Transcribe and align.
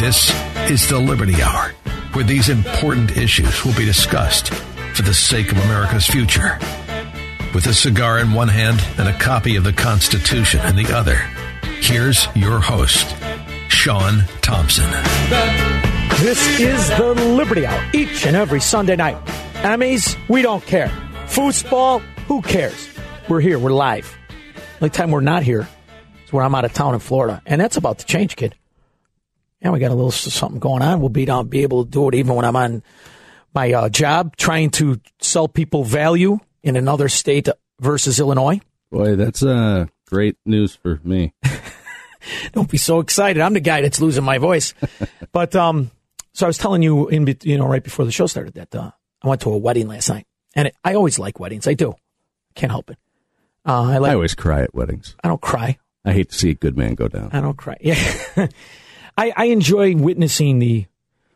This 0.00 0.32
is 0.70 0.88
the 0.88 0.98
Liberty 0.98 1.42
Hour, 1.42 1.74
where 2.14 2.24
these 2.24 2.48
important 2.48 3.18
issues 3.18 3.66
will 3.66 3.74
be 3.74 3.84
discussed 3.84 4.48
for 4.94 5.02
the 5.02 5.12
sake 5.12 5.52
of 5.52 5.58
America's 5.58 6.06
future. 6.06 6.58
With 7.54 7.66
a 7.66 7.74
cigar 7.74 8.18
in 8.18 8.32
one 8.32 8.48
hand 8.48 8.82
and 8.96 9.06
a 9.06 9.18
copy 9.18 9.56
of 9.56 9.64
the 9.64 9.74
Constitution 9.74 10.64
in 10.64 10.76
the 10.76 10.90
other, 10.96 11.16
here's 11.82 12.26
your 12.34 12.60
host, 12.60 13.14
Sean 13.68 14.24
Thompson. 14.40 14.90
This 16.20 16.58
is 16.58 16.88
the 16.96 17.12
Liberty 17.36 17.66
Hour 17.66 17.90
each 17.92 18.24
and 18.24 18.34
every 18.34 18.60
Sunday 18.60 18.96
night. 18.96 19.22
Emmys, 19.56 20.16
we 20.30 20.40
don't 20.40 20.64
care. 20.64 20.88
Foosball, 21.26 22.00
who 22.26 22.40
cares? 22.40 22.88
We're 23.28 23.40
here, 23.40 23.58
we're 23.58 23.70
live. 23.70 24.16
The 24.56 24.86
only 24.86 24.90
time 24.90 25.10
we're 25.10 25.20
not 25.20 25.42
here 25.42 25.68
is 26.24 26.32
when 26.32 26.42
I'm 26.42 26.54
out 26.54 26.64
of 26.64 26.72
town 26.72 26.94
in 26.94 27.00
Florida, 27.00 27.42
and 27.44 27.60
that's 27.60 27.76
about 27.76 27.98
to 27.98 28.06
change, 28.06 28.36
kid. 28.36 28.54
Yeah, 29.60 29.70
we 29.70 29.78
got 29.78 29.90
a 29.90 29.94
little 29.94 30.10
something 30.10 30.58
going 30.58 30.82
on. 30.82 31.00
We'll 31.00 31.10
be 31.10 31.24
down, 31.24 31.48
be 31.48 31.62
able 31.62 31.84
to 31.84 31.90
do 31.90 32.08
it 32.08 32.14
even 32.14 32.34
when 32.34 32.44
I'm 32.44 32.56
on 32.56 32.82
my 33.54 33.72
uh, 33.72 33.88
job, 33.88 34.36
trying 34.36 34.70
to 34.70 35.00
sell 35.20 35.48
people 35.48 35.84
value 35.84 36.38
in 36.62 36.76
another 36.76 37.08
state 37.08 37.48
versus 37.80 38.20
Illinois. 38.20 38.60
Boy, 38.90 39.16
that's 39.16 39.42
uh, 39.42 39.86
great 40.06 40.36
news 40.46 40.74
for 40.74 41.00
me. 41.04 41.34
Don't 42.52 42.70
be 42.70 42.78
so 42.78 43.00
excited. 43.00 43.40
I'm 43.40 43.54
the 43.54 43.60
guy 43.60 43.80
that's 43.82 44.00
losing 44.00 44.24
my 44.24 44.38
voice. 44.38 44.74
but 45.32 45.54
um, 45.56 45.90
so 46.32 46.46
I 46.46 46.48
was 46.48 46.58
telling 46.58 46.82
you 46.82 47.08
in 47.08 47.36
you 47.42 47.58
know 47.58 47.66
right 47.66 47.82
before 47.82 48.04
the 48.04 48.12
show 48.12 48.26
started 48.26 48.54
that 48.54 48.74
uh, 48.74 48.90
I 49.22 49.28
went 49.28 49.40
to 49.42 49.52
a 49.52 49.56
wedding 49.56 49.88
last 49.88 50.08
night, 50.08 50.26
and 50.54 50.68
it, 50.68 50.76
I 50.84 50.94
always 50.94 51.18
like 51.18 51.40
weddings. 51.40 51.66
I 51.66 51.74
do. 51.74 51.94
Can't 52.54 52.72
help 52.72 52.90
it. 52.90 52.98
Uh, 53.66 53.82
I 53.82 53.98
like. 53.98 54.10
I 54.10 54.14
always 54.14 54.34
cry 54.34 54.62
at 54.62 54.74
weddings. 54.74 55.16
I 55.22 55.28
don't 55.28 55.40
cry. 55.40 55.78
I 56.04 56.12
hate 56.12 56.30
to 56.30 56.34
see 56.34 56.50
a 56.50 56.54
good 56.54 56.76
man 56.76 56.94
go 56.94 57.08
down. 57.08 57.30
I 57.32 57.40
don't 57.40 57.56
cry. 57.56 57.76
Yeah. 57.80 57.94
I, 59.20 59.32
I 59.36 59.44
enjoy 59.46 59.94
witnessing 59.96 60.60
the 60.60 60.86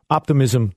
optimism, 0.08 0.72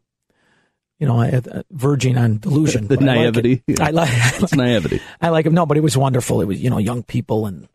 you 1.00 1.08
know, 1.08 1.22
uh, 1.22 1.64
verging 1.72 2.18
on 2.18 2.40
delusion. 2.40 2.88
The 2.88 2.98
but 2.98 3.08
I 3.08 3.08
like 3.08 3.18
naivety. 3.20 3.64
I 3.80 3.92
like, 3.92 4.10
It's 4.12 4.54
naivety. 4.54 5.02
I 5.22 5.30
like 5.30 5.46
it. 5.46 5.54
No, 5.54 5.66
but 5.66 5.78
it 5.78 5.84
was 5.84 5.96
wonderful. 5.96 6.42
It 6.42 6.46
was, 6.46 6.62
you 6.62 6.70
know, 6.70 6.80
young 6.80 7.04
people 7.04 7.46
and 7.46 7.70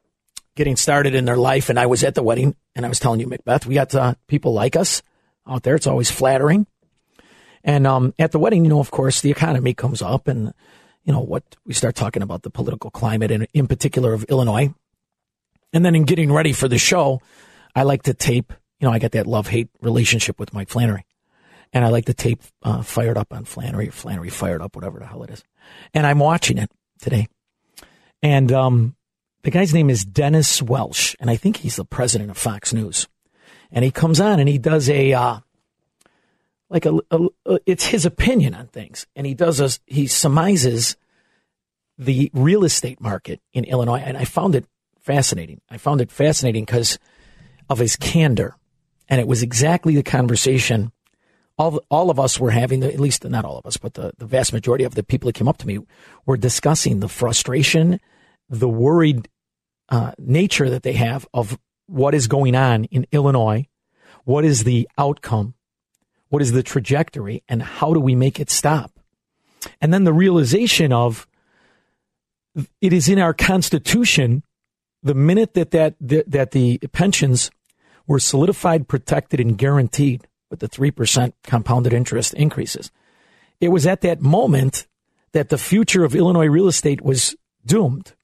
getting 0.54 0.76
started 0.76 1.14
in 1.14 1.24
their 1.24 1.38
life. 1.38 1.70
And 1.70 1.80
I 1.80 1.86
was 1.86 2.04
at 2.04 2.14
the 2.14 2.22
wedding 2.22 2.54
and 2.76 2.84
I 2.84 2.90
was 2.90 2.98
telling 2.98 3.20
you, 3.20 3.26
Macbeth, 3.26 3.64
we 3.64 3.74
got 3.74 3.94
uh, 3.94 4.16
people 4.26 4.52
like 4.52 4.76
us 4.76 5.02
out 5.46 5.62
there. 5.62 5.76
It's 5.76 5.86
always 5.86 6.10
flattering. 6.10 6.66
And 7.64 7.86
um, 7.86 8.12
at 8.18 8.32
the 8.32 8.38
wedding, 8.38 8.64
you 8.64 8.68
know, 8.68 8.80
of 8.80 8.90
course, 8.90 9.22
the 9.22 9.30
economy 9.30 9.72
comes 9.72 10.02
up 10.02 10.28
and, 10.28 10.52
you 11.04 11.12
know, 11.12 11.20
what 11.20 11.42
we 11.64 11.72
start 11.72 11.94
talking 11.94 12.22
about 12.22 12.42
the 12.42 12.50
political 12.50 12.90
climate 12.90 13.30
and 13.30 13.46
in 13.54 13.66
particular 13.66 14.12
of 14.12 14.24
Illinois. 14.24 14.74
And 15.72 15.86
then 15.86 15.94
in 15.94 16.04
getting 16.04 16.30
ready 16.30 16.52
for 16.52 16.68
the 16.68 16.76
show, 16.76 17.22
I 17.74 17.84
like 17.84 18.02
to 18.02 18.12
tape, 18.12 18.52
you 18.82 18.88
know, 18.88 18.92
I 18.92 18.98
got 18.98 19.12
that 19.12 19.28
love 19.28 19.46
hate 19.46 19.68
relationship 19.80 20.40
with 20.40 20.52
Mike 20.52 20.68
Flannery. 20.68 21.06
And 21.72 21.84
I 21.84 21.88
like 21.88 22.06
to 22.06 22.14
tape 22.14 22.42
uh, 22.64 22.82
fired 22.82 23.16
up 23.16 23.32
on 23.32 23.44
Flannery 23.44 23.88
Flannery 23.90 24.28
fired 24.28 24.60
up, 24.60 24.74
whatever 24.74 24.98
the 24.98 25.06
hell 25.06 25.22
it 25.22 25.30
is. 25.30 25.44
And 25.94 26.04
I'm 26.04 26.18
watching 26.18 26.58
it 26.58 26.68
today. 27.00 27.28
And 28.24 28.50
um, 28.50 28.96
the 29.44 29.52
guy's 29.52 29.72
name 29.72 29.88
is 29.88 30.04
Dennis 30.04 30.60
Welsh. 30.60 31.14
And 31.20 31.30
I 31.30 31.36
think 31.36 31.58
he's 31.58 31.76
the 31.76 31.84
president 31.84 32.30
of 32.32 32.36
Fox 32.36 32.72
News. 32.72 33.06
And 33.70 33.84
he 33.84 33.92
comes 33.92 34.20
on 34.20 34.40
and 34.40 34.48
he 34.48 34.58
does 34.58 34.90
a, 34.90 35.12
uh, 35.12 35.38
like 36.68 36.84
a, 36.84 36.98
a, 37.12 37.28
a, 37.46 37.58
it's 37.64 37.86
his 37.86 38.04
opinion 38.04 38.52
on 38.52 38.66
things. 38.66 39.06
And 39.14 39.28
he 39.28 39.34
does 39.34 39.60
a, 39.60 39.70
he 39.86 40.08
surmises 40.08 40.96
the 41.96 42.32
real 42.34 42.64
estate 42.64 43.00
market 43.00 43.40
in 43.52 43.62
Illinois. 43.62 44.02
And 44.04 44.16
I 44.16 44.24
found 44.24 44.56
it 44.56 44.66
fascinating. 45.00 45.60
I 45.70 45.78
found 45.78 46.00
it 46.00 46.10
fascinating 46.10 46.64
because 46.64 46.98
of 47.70 47.78
his 47.78 47.94
candor. 47.94 48.56
And 49.12 49.20
it 49.20 49.28
was 49.28 49.42
exactly 49.42 49.94
the 49.94 50.02
conversation 50.02 50.90
all, 51.58 51.84
all 51.90 52.08
of 52.08 52.18
us 52.18 52.40
were 52.40 52.50
having, 52.50 52.82
at 52.82 52.98
least 52.98 53.28
not 53.28 53.44
all 53.44 53.58
of 53.58 53.66
us, 53.66 53.76
but 53.76 53.92
the, 53.92 54.14
the 54.16 54.24
vast 54.24 54.54
majority 54.54 54.84
of 54.84 54.94
the 54.94 55.02
people 55.02 55.26
that 55.26 55.34
came 55.34 55.48
up 55.48 55.58
to 55.58 55.66
me 55.66 55.80
were 56.24 56.38
discussing 56.38 57.00
the 57.00 57.10
frustration, 57.10 58.00
the 58.48 58.70
worried 58.70 59.28
uh, 59.90 60.12
nature 60.16 60.70
that 60.70 60.82
they 60.82 60.94
have 60.94 61.28
of 61.34 61.58
what 61.88 62.14
is 62.14 62.26
going 62.26 62.56
on 62.56 62.84
in 62.84 63.06
Illinois, 63.12 63.66
what 64.24 64.46
is 64.46 64.64
the 64.64 64.88
outcome, 64.96 65.52
what 66.30 66.40
is 66.40 66.52
the 66.52 66.62
trajectory, 66.62 67.42
and 67.50 67.62
how 67.62 67.92
do 67.92 68.00
we 68.00 68.14
make 68.14 68.40
it 68.40 68.48
stop? 68.48 68.98
And 69.82 69.92
then 69.92 70.04
the 70.04 70.14
realization 70.14 70.90
of 70.90 71.26
it 72.80 72.94
is 72.94 73.10
in 73.10 73.18
our 73.18 73.34
Constitution 73.34 74.42
the 75.02 75.14
minute 75.14 75.52
that 75.52 75.72
that 75.72 75.96
that 76.00 76.52
the 76.52 76.78
pensions 76.92 77.50
were 78.06 78.20
solidified, 78.20 78.88
protected, 78.88 79.40
and 79.40 79.58
guaranteed 79.58 80.26
with 80.50 80.60
the 80.60 80.68
three 80.68 80.90
percent 80.90 81.34
compounded 81.42 81.92
interest 81.92 82.34
increases, 82.34 82.90
it 83.60 83.68
was 83.68 83.86
at 83.86 84.00
that 84.02 84.20
moment 84.20 84.86
that 85.32 85.48
the 85.48 85.58
future 85.58 86.04
of 86.04 86.14
Illinois 86.14 86.46
real 86.46 86.68
estate 86.68 87.00
was 87.00 87.34
doomed, 87.64 88.14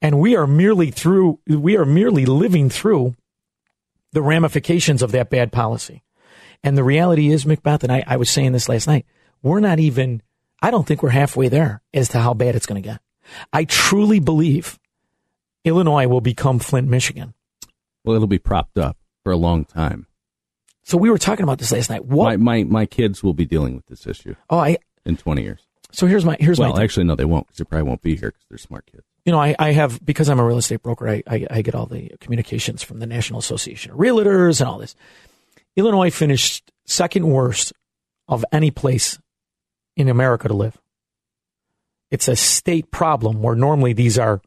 and 0.00 0.18
we 0.18 0.36
are 0.36 0.46
merely 0.46 0.90
through 0.90 1.40
we 1.46 1.76
are 1.76 1.84
merely 1.84 2.24
living 2.24 2.70
through 2.70 3.14
the 4.12 4.22
ramifications 4.22 5.02
of 5.02 5.12
that 5.12 5.30
bad 5.30 5.52
policy. 5.52 6.02
And 6.62 6.76
the 6.76 6.84
reality 6.84 7.30
is, 7.30 7.46
Macbeth, 7.46 7.84
and 7.84 7.92
I, 7.92 8.04
I 8.06 8.16
was 8.16 8.28
saying 8.28 8.52
this 8.52 8.68
last 8.68 8.86
night, 8.86 9.06
we're 9.42 9.60
not 9.60 9.78
even. 9.78 10.22
I 10.62 10.70
don't 10.70 10.86
think 10.86 11.02
we're 11.02 11.08
halfway 11.10 11.48
there 11.48 11.80
as 11.94 12.10
to 12.10 12.18
how 12.18 12.34
bad 12.34 12.54
it's 12.54 12.66
going 12.66 12.82
to 12.82 12.86
get. 12.86 13.00
I 13.50 13.64
truly 13.64 14.20
believe 14.20 14.78
Illinois 15.64 16.06
will 16.06 16.20
become 16.20 16.58
Flint, 16.58 16.86
Michigan. 16.88 17.32
Well, 18.04 18.16
it'll 18.16 18.28
be 18.28 18.38
propped 18.38 18.76
up 18.76 18.96
for 19.22 19.32
a 19.32 19.36
long 19.36 19.64
time. 19.64 20.06
So 20.82 20.96
we 20.98 21.10
were 21.10 21.18
talking 21.18 21.44
about 21.44 21.58
this 21.58 21.72
last 21.72 21.90
night. 21.90 22.04
What? 22.04 22.24
My, 22.40 22.62
my 22.62 22.64
my 22.64 22.86
kids 22.86 23.22
will 23.22 23.34
be 23.34 23.44
dealing 23.46 23.76
with 23.76 23.86
this 23.86 24.06
issue 24.06 24.34
oh, 24.48 24.58
I. 24.58 24.78
in 25.04 25.16
20 25.16 25.42
years. 25.42 25.60
So 25.92 26.06
here's 26.06 26.24
my 26.24 26.36
here's 26.40 26.58
Well, 26.58 26.70
my. 26.70 26.76
thing. 26.76 26.84
actually, 26.84 27.04
no, 27.04 27.16
they 27.16 27.24
won't 27.24 27.46
because 27.46 27.58
they 27.58 27.64
probably 27.64 27.88
won't 27.88 28.02
be 28.02 28.16
here 28.16 28.30
because 28.30 28.44
they're 28.48 28.58
smart 28.58 28.86
kids. 28.86 29.04
you 29.24 29.32
know, 29.32 29.40
I, 29.40 29.54
I 29.58 29.72
have 29.72 30.04
because 30.04 30.28
I'm 30.28 30.40
a 30.40 30.44
real 30.44 30.58
estate 30.58 30.82
broker. 30.82 31.08
I, 31.08 31.22
I 31.26 31.46
I 31.50 31.62
get 31.62 31.74
all 31.74 31.86
the 31.86 32.10
communications 32.20 32.82
from 32.82 32.98
the 33.00 33.06
National 33.06 33.38
Association 33.38 33.92
of 33.92 33.98
Realtors 33.98 34.60
and 34.60 34.68
all 34.68 34.78
this. 34.78 34.94
Illinois 35.76 36.10
finished 36.10 36.70
second 36.86 37.26
worst 37.28 37.72
of 38.28 38.44
any 38.52 38.70
place 38.70 39.18
in 39.96 40.08
America 40.08 40.48
to 40.48 40.54
live. 40.54 40.78
It's 42.10 42.26
a 42.28 42.34
state 42.36 42.90
problem 42.90 43.42
where 43.42 43.54
normally 43.54 43.92
these 43.92 44.18
are 44.18 44.40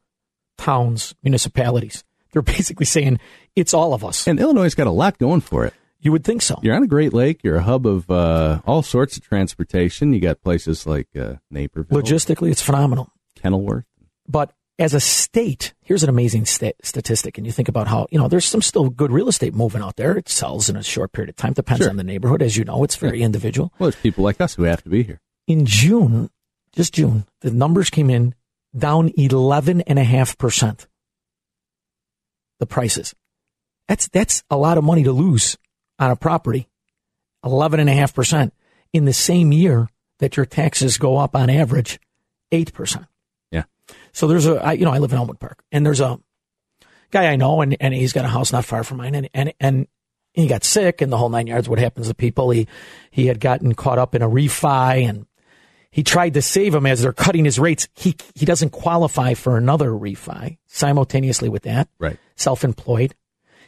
towns, 0.58 1.14
municipalities. 1.24 2.04
They're 2.34 2.42
basically 2.42 2.86
saying 2.86 3.20
it's 3.56 3.74
all 3.74 3.94
of 3.94 4.04
us. 4.04 4.28
And 4.28 4.40
Illinois 4.40 4.64
has 4.64 4.76
got 4.76 4.88
a 4.88 4.92
lot 4.92 5.18
going 5.18 5.42
for 5.42 5.66
it. 5.66 5.74
You 6.02 6.12
would 6.12 6.26
think 6.26 6.42
so. 6.42 6.60
You're 6.62 6.76
on 6.76 6.84
a 6.84 6.88
Great 6.88 7.14
Lake. 7.14 7.40
You're 7.44 7.56
a 7.56 7.62
hub 7.64 7.88
of 7.88 8.12
uh, 8.12 8.60
all 8.66 8.82
sorts 8.82 9.16
of 9.16 9.24
transportation. 9.24 10.12
You 10.12 10.20
got 10.20 10.42
places 10.42 10.86
like 10.86 11.08
uh, 11.18 11.36
Naperville, 11.50 12.02
Logistically, 12.02 12.52
it's 12.52 12.62
phenomenal. 12.62 13.10
Kenilworth. 13.42 13.86
But 14.28 14.52
as 14.78 14.94
a 14.94 15.00
state, 15.00 15.74
here's 15.82 16.04
an 16.04 16.10
amazing 16.10 16.46
sta- 16.46 16.74
statistic. 16.84 17.38
And 17.38 17.48
you 17.48 17.54
think 17.54 17.70
about 17.70 17.88
how, 17.88 18.08
you 18.12 18.20
know, 18.20 18.28
there's 18.28 18.44
some 18.44 18.62
still 18.62 18.90
good 18.90 19.12
real 19.12 19.30
estate 19.30 19.54
moving 19.54 19.82
out 19.82 19.96
there. 19.96 20.18
It 20.18 20.28
sells 20.28 20.68
in 20.68 20.76
a 20.76 20.84
short 20.84 21.14
period 21.14 21.30
of 21.30 21.36
time. 21.38 21.54
Depends 21.54 21.82
Sure. 21.84 21.90
on 21.90 21.96
the 21.96 22.04
neighborhood. 22.04 22.42
As 22.42 22.58
you 22.58 22.66
know, 22.66 22.84
it's 22.84 22.98
very 22.98 23.22
individual. 23.22 23.72
Well, 23.80 23.90
there's 23.92 24.02
people 24.02 24.26
like 24.26 24.42
us 24.42 24.56
who 24.56 24.64
have 24.64 24.84
to 24.84 24.90
be 24.90 25.04
here. 25.04 25.22
In 25.48 25.66
June, 25.66 26.30
just 26.74 26.94
June, 26.96 27.26
the 27.42 27.52
numbers 27.52 27.90
came 27.90 28.10
in 28.10 28.36
down 28.78 29.10
11.5%. 29.12 30.88
The 32.63 32.68
prices. 32.68 33.13
That's, 33.89 34.07
that's 34.07 34.42
a 34.50 34.56
lot 34.56 34.77
of 34.77 34.86
money 34.86 35.04
to 35.04 35.12
lose 35.12 35.57
on 36.00 36.12
a 36.12 36.15
property, 36.15 36.69
11.5%, 37.44 38.51
in 38.94 39.04
the 39.04 39.12
same 39.12 39.51
year 39.51 39.89
that 40.19 40.38
your 40.38 40.45
taxes 40.45 40.98
go 40.98 41.18
up 41.18 41.36
on 41.36 41.50
average 41.50 42.00
8%. 42.54 43.06
Yeah. 43.51 43.63
So 44.13 44.30
there's 44.30 44.48
a, 44.48 44.63
I, 44.63 44.71
you 44.71 44.86
know, 44.86 44.94
I 44.94 45.00
live 45.00 45.12
in 45.12 45.18
Elmwood 45.18 45.42
Park, 45.42 45.62
and 45.74 45.86
there's 45.86 46.00
a 46.00 46.18
guy 47.12 47.25
I 47.25 47.36
know, 47.36 47.60
and, 47.60 47.75
and 47.81 47.94
he's 47.94 48.13
got 48.13 48.24
a 48.24 48.30
house 48.30 48.54
not 48.54 48.63
far 48.63 48.86
from 48.86 49.00
mine, 49.00 49.15
and, 49.15 49.30
and, 49.33 49.54
and 49.60 49.88
he 50.31 50.48
got 50.48 50.63
sick 50.63 51.01
and 51.01 51.12
the 51.12 51.18
whole 51.18 51.27
nine 51.27 51.48
yards. 51.48 51.68
What 51.68 51.80
happens 51.80 52.07
to 52.07 52.15
people? 52.15 52.51
He, 52.51 52.69
he 53.12 53.25
had 53.25 53.42
gotten 53.42 53.75
caught 53.75 54.00
up 54.00 54.15
in 54.15 54.21
a 54.21 54.30
refi 54.30 55.06
and 55.06 55.25
he 55.94 56.01
tried 56.04 56.34
to 56.34 56.42
save 56.42 56.74
him 56.74 56.88
as 56.88 57.04
they're 57.04 57.13
cutting 57.13 57.45
his 57.45 57.60
rates. 57.60 57.88
He, 57.94 58.16
he 58.34 58.45
doesn't 58.45 58.72
qualify 58.72 59.36
for 59.36 59.57
another 59.57 59.92
refi 59.92 60.57
simultaneously 60.66 61.50
with 61.50 61.63
that. 61.63 61.88
Right. 62.00 62.18
Self-employed. 62.36 63.13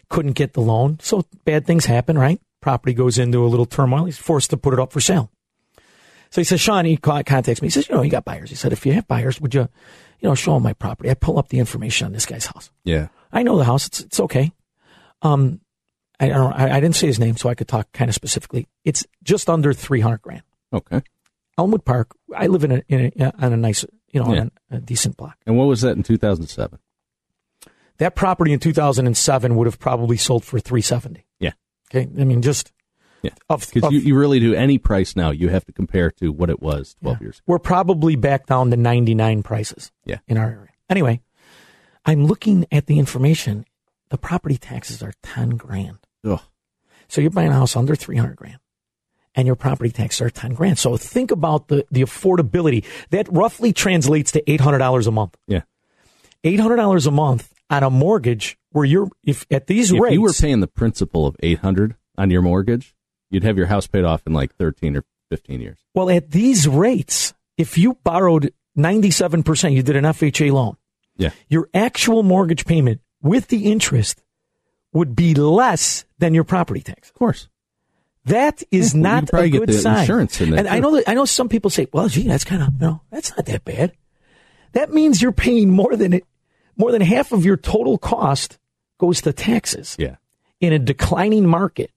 Couldn't 0.09 0.33
get 0.33 0.53
the 0.53 0.61
loan. 0.61 0.97
So 1.01 1.25
bad 1.45 1.67
things 1.67 1.85
happen, 1.85 2.17
right? 2.17 2.41
Property 2.61 2.95
goes 2.95 3.19
into 3.19 3.45
a 3.45 3.47
little 3.47 3.67
turmoil. 3.67 4.05
He's 4.05 4.17
forced 4.17 4.49
to 4.49 4.57
put 4.57 4.73
it 4.73 4.79
up 4.79 4.91
for 4.91 4.99
sale. 4.99 5.29
So 6.31 6.41
he 6.41 6.43
says, 6.43 6.59
Sean, 6.59 6.85
he 6.85 6.97
contacts 6.97 7.61
me. 7.61 7.67
He 7.67 7.69
says, 7.69 7.87
you 7.87 7.95
know, 7.95 8.01
you 8.01 8.09
got 8.09 8.25
buyers. 8.25 8.49
He 8.49 8.55
said, 8.55 8.73
if 8.73 8.85
you 8.85 8.93
have 8.93 9.07
buyers, 9.07 9.39
would 9.39 9.53
you, 9.53 9.69
you 10.19 10.27
know, 10.27 10.35
show 10.35 10.55
them 10.55 10.63
my 10.63 10.73
property? 10.73 11.11
I 11.11 11.13
pull 11.13 11.37
up 11.37 11.49
the 11.49 11.59
information 11.59 12.07
on 12.07 12.13
this 12.13 12.25
guy's 12.25 12.47
house. 12.47 12.71
Yeah. 12.83 13.09
I 13.31 13.43
know 13.43 13.57
the 13.57 13.65
house. 13.65 13.85
It's, 13.85 13.99
it's 14.01 14.19
okay. 14.19 14.51
Um, 15.21 15.61
I 16.19 16.29
don't. 16.29 16.53
I, 16.53 16.77
I 16.77 16.79
didn't 16.79 16.95
say 16.95 17.07
his 17.07 17.19
name, 17.19 17.35
so 17.35 17.49
I 17.49 17.55
could 17.55 17.67
talk 17.67 17.91
kind 17.91 18.09
of 18.09 18.15
specifically. 18.15 18.67
It's 18.83 19.05
just 19.21 19.49
under 19.49 19.73
three 19.73 19.99
hundred 19.99 20.21
grand. 20.21 20.43
Okay. 20.71 21.01
Elmwood 21.57 21.85
Park. 21.85 22.15
I 22.35 22.47
live 22.47 22.63
in 22.63 22.71
a, 22.71 22.81
in 22.87 23.11
a 23.21 23.33
on 23.43 23.53
a 23.53 23.57
nice, 23.57 23.85
you 24.11 24.21
know, 24.21 24.33
Yeah. 24.33 24.41
on 24.41 24.51
a, 24.71 24.75
a 24.77 24.79
decent 24.79 25.17
block. 25.17 25.37
And 25.45 25.57
what 25.57 25.65
was 25.65 25.81
that 25.81 25.95
in 25.97 26.03
2007? 26.03 26.79
That 27.97 28.15
property 28.15 28.51
in 28.51 28.59
two 28.59 28.73
thousand 28.73 29.07
and 29.07 29.15
seven 29.15 29.55
would 29.55 29.67
have 29.67 29.79
probably 29.79 30.17
sold 30.17 30.43
for 30.43 30.59
three 30.59 30.81
seventy. 30.81 31.25
Yeah. 31.39 31.53
Okay. 31.89 32.09
I 32.19 32.25
mean, 32.25 32.41
just 32.41 32.73
Yeah. 33.21 33.31
Because 33.47 33.91
you, 33.91 33.99
you 33.99 34.15
really 34.17 34.39
do 34.41 34.53
any 34.53 34.77
price 34.77 35.15
now, 35.15 35.31
you 35.31 35.47
have 35.49 35.63
to 35.65 35.71
compare 35.71 36.11
to 36.19 36.31
what 36.31 36.49
it 36.49 36.61
was 36.61 36.95
12 37.01 37.21
years 37.21 37.35
ago. 37.37 37.43
we're 37.47 37.59
probably 37.59 38.15
back 38.17 38.47
down 38.47 38.69
to 38.71 38.77
ninety 38.77 39.15
nine 39.15 39.43
prices. 39.43 39.91
Yeah. 40.03 40.17
In 40.27 40.37
our 40.37 40.49
area. 40.49 40.69
Anyway, 40.89 41.21
I'm 42.05 42.25
looking 42.25 42.65
at 42.71 42.87
the 42.87 42.99
information. 42.99 43.65
The 44.09 44.17
property 44.17 44.57
taxes 44.57 45.01
are 45.01 45.13
ten 45.23 45.51
grand. 45.51 45.99
Ugh. 46.25 46.41
So 47.07 47.21
you're 47.21 47.31
buying 47.31 47.49
a 47.51 47.53
house 47.53 47.75
under 47.75 47.95
300 47.95 48.35
grand 48.35 48.57
and 49.35 49.45
your 49.45 49.55
property 49.55 49.89
taxes 49.91 50.21
are 50.21 50.29
10 50.29 50.53
grand. 50.53 50.79
So 50.79 50.95
think 50.97 51.31
about 51.31 51.67
the, 51.67 51.85
the 51.91 52.01
affordability. 52.01 52.83
That 53.09 53.27
roughly 53.31 53.73
translates 53.73 54.31
to 54.33 54.41
$800 54.43 55.07
a 55.07 55.11
month. 55.11 55.35
Yeah. 55.47 55.61
$800 56.43 57.07
a 57.07 57.11
month 57.11 57.53
on 57.69 57.83
a 57.83 57.89
mortgage 57.89 58.57
where 58.71 58.85
you're, 58.85 59.09
if 59.23 59.45
at 59.51 59.67
these 59.67 59.91
If 59.91 59.99
rates, 59.99 60.13
you 60.13 60.21
were 60.21 60.33
paying 60.33 60.59
the 60.59 60.67
principal 60.67 61.25
of 61.25 61.35
800 61.41 61.95
on 62.17 62.29
your 62.29 62.41
mortgage, 62.41 62.95
you'd 63.29 63.43
have 63.43 63.57
your 63.57 63.67
house 63.67 63.87
paid 63.87 64.03
off 64.03 64.21
in 64.27 64.33
like 64.33 64.55
13 64.55 64.97
or 64.97 65.03
15 65.31 65.59
years. 65.59 65.77
well, 65.95 66.09
at 66.09 66.31
these 66.31 66.67
rates, 66.67 67.33
if 67.57 67.77
you 67.77 67.95
borrowed 68.03 68.53
97%, 68.77 69.73
you 69.73 69.81
did 69.81 69.95
an 69.95 70.03
FHA 70.03 70.51
loan, 70.51 70.77
Yeah. 71.17 71.31
your 71.49 71.67
actual 71.73 72.21
mortgage 72.21 72.65
payment 72.65 73.01
with 73.23 73.47
the 73.47 73.71
interest 73.71 74.21
would 74.93 75.15
be 75.15 75.33
less 75.33 76.05
than 76.19 76.33
your 76.35 76.43
property 76.43 76.81
tax. 76.81 77.09
Of 77.09 77.15
course. 77.15 77.47
That 78.25 78.63
is 78.71 78.93
Yeah, 78.95 79.01
not 79.01 79.29
a 79.33 79.49
good 79.49 79.69
the 79.69 79.73
sign. 79.73 79.99
insurance 80.01 80.41
in 80.41 80.49
there, 80.51 80.59
and 80.59 80.67
I 80.67 80.79
know 80.79 80.95
that 80.95 81.07
I 81.07 81.13
know 81.13 81.25
some 81.25 81.47
people 81.49 81.69
say, 81.69 81.87
"Well, 81.93 82.07
gee, 82.09 82.23
that's 82.27 82.43
kind 82.43 82.61
of 82.63 82.69
you 82.73 82.79
know 82.87 83.01
that's 83.11 83.31
not 83.35 83.45
that 83.45 83.63
bad." 83.65 83.93
That 84.73 84.91
means 84.93 85.21
you're 85.21 85.31
paying 85.31 85.69
more 85.69 85.95
than 85.95 86.13
it, 86.13 86.25
more 86.75 86.91
than 86.91 87.01
half 87.01 87.31
of 87.31 87.45
your 87.45 87.55
total 87.57 87.97
cost 87.97 88.57
goes 88.99 89.21
to 89.21 89.31
taxes 89.33 89.95
Yeah. 89.99 90.15
in 90.59 90.73
a 90.73 90.79
declining 90.79 91.45
market. 91.45 91.91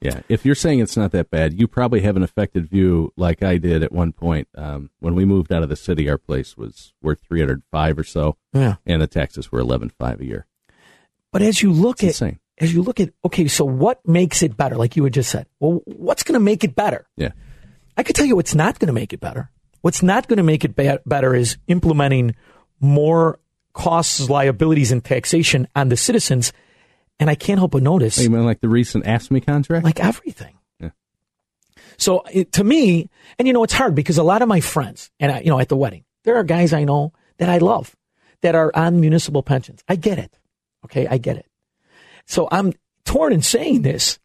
Yeah. 0.00 0.22
If 0.30 0.46
you're 0.46 0.54
saying 0.54 0.78
it's 0.80 0.96
not 0.96 1.12
that 1.12 1.30
bad, 1.30 1.60
you 1.60 1.68
probably 1.68 2.00
have 2.00 2.16
an 2.16 2.22
affected 2.22 2.68
view 2.70 3.12
like 3.18 3.42
I 3.42 3.58
did 3.58 3.82
at 3.82 3.92
one 3.92 4.12
point. 4.12 4.48
Um, 4.56 4.88
when 4.98 5.14
we 5.14 5.24
moved 5.26 5.52
out 5.52 5.62
of 5.62 5.68
the 5.68 5.76
city, 5.76 6.08
our 6.08 6.16
place 6.16 6.56
was 6.56 6.94
worth 7.02 7.20
305 7.28 7.98
or 7.98 8.04
so, 8.04 8.36
Yeah. 8.54 8.76
and 8.86 9.02
the 9.02 9.06
taxes 9.06 9.52
were 9.52 9.60
11.5 9.60 10.20
a 10.20 10.24
year. 10.24 10.46
But 11.32 11.42
as 11.42 11.62
you 11.62 11.70
look 11.70 12.02
It's 12.02 12.22
at 12.22 12.26
insane. 12.28 12.39
As 12.60 12.72
you 12.74 12.82
look 12.82 13.00
at 13.00 13.10
okay, 13.24 13.48
so 13.48 13.64
what 13.64 14.06
makes 14.06 14.42
it 14.42 14.56
better? 14.56 14.76
Like 14.76 14.94
you 14.94 15.04
had 15.04 15.14
just 15.14 15.30
said, 15.30 15.46
well, 15.58 15.80
what's 15.86 16.22
going 16.22 16.34
to 16.34 16.40
make 16.40 16.62
it 16.62 16.76
better? 16.76 17.08
Yeah. 17.16 17.30
I 17.96 18.02
could 18.02 18.14
tell 18.14 18.26
you 18.26 18.36
what's 18.36 18.54
not 18.54 18.78
going 18.78 18.88
to 18.88 18.92
make 18.92 19.12
it 19.12 19.20
better. 19.20 19.50
What's 19.80 20.02
not 20.02 20.28
going 20.28 20.36
to 20.36 20.42
make 20.42 20.64
it 20.64 20.76
ba- 20.76 21.00
better 21.06 21.34
is 21.34 21.56
implementing 21.68 22.34
more 22.78 23.38
costs, 23.72 24.28
liabilities, 24.28 24.92
and 24.92 25.02
taxation 25.02 25.66
on 25.74 25.88
the 25.88 25.96
citizens. 25.96 26.52
And 27.18 27.30
I 27.30 27.34
can't 27.34 27.58
help 27.58 27.72
but 27.72 27.82
notice, 27.82 28.18
oh, 28.18 28.22
You 28.22 28.30
mean 28.30 28.44
like 28.44 28.60
the 28.60 28.68
recent 28.68 29.04
AFSCME 29.04 29.44
contract? 29.46 29.84
like 29.84 30.00
everything. 30.00 30.58
Yeah. 30.78 30.90
So 31.98 32.22
it, 32.32 32.52
to 32.52 32.64
me, 32.64 33.08
and 33.38 33.46
you 33.48 33.54
know, 33.54 33.64
it's 33.64 33.72
hard 33.72 33.94
because 33.94 34.18
a 34.18 34.22
lot 34.22 34.42
of 34.42 34.48
my 34.48 34.60
friends, 34.60 35.10
and 35.18 35.32
I, 35.32 35.40
you 35.40 35.50
know, 35.50 35.58
at 35.60 35.68
the 35.68 35.76
wedding, 35.76 36.04
there 36.24 36.36
are 36.36 36.44
guys 36.44 36.72
I 36.72 36.84
know 36.84 37.12
that 37.38 37.48
I 37.48 37.58
love 37.58 37.96
that 38.42 38.54
are 38.54 38.70
on 38.74 39.00
municipal 39.00 39.42
pensions. 39.42 39.82
I 39.88 39.96
get 39.96 40.18
it. 40.18 40.38
Okay, 40.86 41.06
I 41.06 41.18
get 41.18 41.36
it. 41.36 41.46
So 42.30 42.46
I'm 42.52 42.72
torn 43.04 43.32
in 43.32 43.42
saying 43.42 43.82
this, 43.82 44.20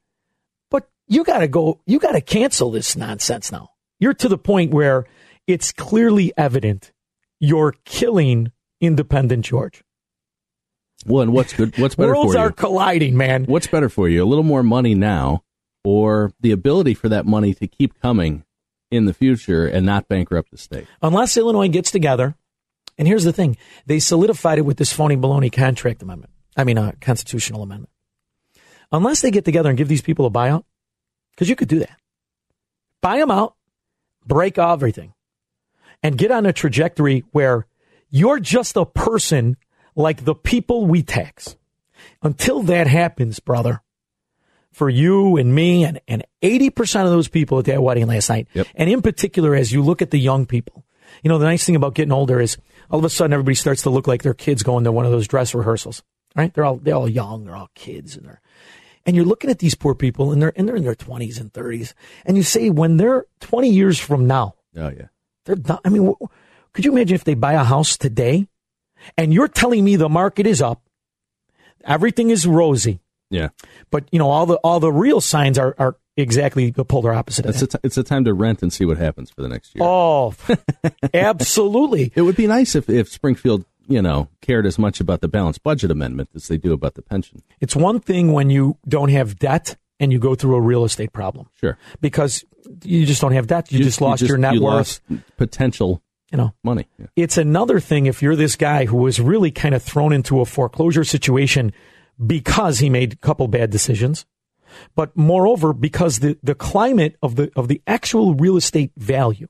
but 0.70 0.88
you 1.08 1.24
got 1.24 1.40
to 1.40 1.48
go. 1.48 1.82
You 1.88 1.98
got 1.98 2.12
to 2.12 2.22
cancel 2.22 2.70
this 2.70 2.96
nonsense 2.96 3.52
now. 3.52 3.70
You're 4.00 4.14
to 4.14 4.30
the 4.30 4.38
point 4.38 4.72
where 4.72 5.06
it's 5.48 5.72
clearly 5.72 6.32
evident 6.38 6.92
you're 7.40 7.74
killing 7.84 8.52
independent 8.80 9.46
George. 9.46 9.84
well, 11.08 11.24
and 11.24 11.34
what's 11.34 11.54
good? 11.54 11.78
What's 11.80 11.96
better 11.96 12.10
Worlds 12.10 12.34
for 12.34 12.38
you? 12.38 12.40
Worlds 12.40 12.52
are 12.52 12.52
colliding, 12.52 13.18
man. 13.18 13.46
What's 13.46 13.68
better 13.68 13.90
for 13.90 14.08
you? 14.08 14.24
A 14.24 14.28
little 14.28 14.44
more 14.44 14.62
money 14.62 14.94
now, 14.94 15.44
or 15.84 16.32
the 16.40 16.52
ability 16.52 16.94
for 16.94 17.10
that 17.10 17.26
money 17.26 17.56
to 17.56 17.68
keep 17.68 18.00
coming 18.00 18.44
in 18.92 19.06
the 19.06 19.14
future 19.14 19.66
and 19.66 19.84
not 19.84 20.08
bankrupt 20.08 20.52
the 20.52 20.58
state? 20.60 20.86
unless 21.02 21.38
Illinois 21.38 21.70
gets 21.70 21.90
together. 21.90 22.36
And 23.00 23.08
here's 23.08 23.24
the 23.24 23.34
thing: 23.34 23.58
they 23.88 23.98
solidified 23.98 24.60
it 24.60 24.62
with 24.62 24.78
this 24.78 24.94
phony 24.94 25.18
baloney 25.18 25.52
contract 25.52 26.04
amendment. 26.04 26.32
I 26.56 26.64
mean, 26.64 26.78
a 26.78 26.94
constitutional 27.02 27.64
amendment. 27.64 27.90
Unless 28.92 29.22
they 29.22 29.32
get 29.32 29.46
together 29.46 29.70
and 29.70 29.78
give 29.78 29.88
these 29.88 30.02
people 30.02 30.26
a 30.26 30.32
buyout, 30.32 30.64
because 31.32 31.50
you 31.50 31.56
could 31.56 31.68
do 31.68 31.80
that, 31.80 31.98
buy 33.02 33.18
them 33.18 33.32
out, 33.32 33.56
break 34.26 34.58
everything, 34.58 35.14
and 36.04 36.18
get 36.18 36.32
on 36.32 36.46
a 36.46 36.54
trajectory 36.54 37.24
where 37.32 37.66
you're 38.10 38.40
just 38.40 38.78
a 38.78 38.86
person 38.86 39.58
like 39.96 40.24
the 40.26 40.36
people 40.36 40.86
we 40.86 41.02
tax. 41.04 41.56
Until 42.22 42.62
that 42.64 42.88
happens, 42.88 43.40
brother, 43.40 43.82
for 44.72 44.90
you 44.90 45.38
and 45.38 45.54
me 45.56 45.84
and, 45.84 46.00
and 46.08 46.24
80% 46.42 47.06
of 47.06 47.10
those 47.10 47.28
people 47.28 47.60
at 47.60 47.66
that 47.66 47.82
wedding 47.82 48.08
last 48.08 48.30
night, 48.30 48.48
Yep. 48.54 48.68
and 48.76 48.90
in 48.90 49.02
particular, 49.02 49.56
as 49.56 49.72
you 49.72 49.82
look 49.82 50.02
at 50.02 50.12
the 50.12 50.20
young 50.20 50.46
people, 50.46 50.84
you 51.24 51.30
know, 51.30 51.38
the 51.38 51.46
nice 51.46 51.66
thing 51.66 51.76
about 51.76 51.96
getting 51.96 52.12
older 52.12 52.40
is 52.42 52.58
all 52.92 53.00
of 53.00 53.06
a 53.06 53.10
sudden 53.10 53.34
everybody 53.34 53.56
starts 53.56 53.84
to 53.84 53.90
look 53.90 54.08
like 54.08 54.22
their 54.24 54.34
kids 54.34 54.64
going 54.64 54.84
to 54.84 54.92
one 54.92 55.06
of 55.06 55.12
those 55.12 55.28
dress 55.28 55.56
rehearsals, 55.56 56.04
right? 56.36 56.54
They're 56.54 56.66
all, 56.66 56.76
they're 56.78 56.96
all 56.96 57.10
young, 57.10 57.46
they're 57.46 57.56
all 57.56 57.70
kids 57.74 58.16
and 58.18 58.26
they're, 58.28 58.42
and 59.06 59.16
you're 59.16 59.26
looking 59.26 59.50
at 59.50 59.60
these 59.60 59.76
poor 59.76 59.94
people 59.96 60.32
and 60.32 60.42
they're, 60.42 60.54
and 60.56 60.68
they're 60.68 60.76
in 60.76 60.84
their 60.84 60.96
20s 60.96 61.40
and 61.40 61.52
30s. 61.54 61.94
And 62.26 62.38
you 62.38 62.44
say, 62.44 62.70
when 62.70 62.98
they're 62.98 63.26
20 63.42 63.70
years 63.70 64.00
from 64.00 64.28
now, 64.28 64.56
Oh 64.78 64.90
yeah. 64.90 65.08
they're 65.46 65.56
done. 65.56 65.80
I 65.86 65.90
mean, 65.90 66.14
could 66.74 66.86
you 66.86 66.92
imagine 66.92 67.16
if 67.16 67.24
they 67.24 67.34
buy 67.36 67.54
a 67.54 67.64
house 67.64 67.98
today 67.98 68.48
and 69.18 69.34
you're 69.34 69.48
telling 69.48 69.84
me 69.84 69.96
the 69.96 70.10
market 70.10 70.48
is 70.48 70.62
up, 70.62 70.82
everything 71.84 72.30
is 72.30 72.46
rosy, 72.48 73.00
Yeah. 73.30 73.50
but 73.92 74.06
you 74.12 74.20
know, 74.20 74.30
all 74.30 74.46
the, 74.46 74.56
all 74.58 74.80
the 74.80 74.92
real 74.92 75.22
signs 75.22 75.58
are, 75.60 75.76
are 75.78 75.98
exactly 76.18 76.72
the 76.72 76.86
polar 76.86 77.14
opposite 77.14 77.46
It's 77.46 77.62
a 77.62 77.68
t- 77.68 77.78
it's 77.84 77.98
a 77.98 78.04
time 78.04 78.24
to 78.26 78.34
rent 78.34 78.62
and 78.64 78.72
see 78.72 78.86
what 78.86 78.98
happens 78.98 79.30
for 79.30 79.42
the 79.42 79.50
next 79.50 79.76
year. 79.76 79.84
Oh, 79.86 80.34
absolutely. 81.14 82.12
It 82.16 82.22
would 82.22 82.36
be 82.36 82.48
nice 82.48 82.76
if, 82.76 82.90
if 82.90 83.10
Springfield, 83.12 83.66
you 83.88 84.02
know, 84.02 84.30
cared 84.42 84.66
as 84.66 84.78
much 84.78 85.00
about 85.00 85.22
the 85.22 85.28
balanced 85.28 85.64
budget 85.64 85.92
amendment 85.92 86.30
as 86.36 86.48
they 86.48 86.58
do 86.58 86.74
about 86.74 86.96
the 86.96 87.02
pension. 87.02 87.42
It's 87.60 87.76
one 87.76 88.00
thing 88.00 88.32
when 88.34 88.50
you 88.50 88.78
don't 88.88 89.10
have 89.10 89.38
debt 89.40 89.78
and 90.00 90.12
you 90.12 90.20
go 90.20 90.36
through 90.36 90.56
a 90.56 90.62
real 90.62 90.84
estate 90.84 91.14
problem 91.14 91.48
Sure. 91.60 91.78
because 92.02 92.44
you 92.84 93.06
just 93.06 93.22
don't 93.22 93.32
have 93.34 93.48
debt. 93.48 93.72
You, 93.72 93.84
just 93.84 94.02
lost 94.02 94.24
your 94.24 94.38
net 94.38 94.56
you 94.56 94.64
worth. 94.64 95.00
potential 95.38 96.02
You 96.32 96.38
know, 96.38 96.54
money. 96.64 96.88
Yeah. 97.00 97.06
it's 97.16 97.38
another 97.38 97.80
thing 97.80 98.08
if 98.08 98.22
you're 98.22 98.36
this 98.36 98.56
guy 98.56 98.86
who 98.86 98.98
was 98.98 99.22
really 99.22 99.52
kind 99.52 99.76
of 99.76 99.82
thrown 99.84 100.12
into 100.14 100.42
a 100.42 100.46
foreclosure 100.46 101.04
situation 101.04 101.72
because 102.26 102.80
he 102.80 102.90
made 102.90 103.14
a 103.14 103.18
couple 103.18 103.48
bad 103.48 103.70
decisions, 103.70 104.26
but 104.96 105.16
moreover 105.16 105.74
because 105.74 106.20
the, 106.20 106.38
the 106.44 106.56
climate 106.56 107.16
of 107.22 107.36
the 107.36 107.52
of 107.56 107.68
the 107.68 107.82
actual 107.88 108.34
real 108.36 108.58
estate 108.58 108.92
value 108.98 109.48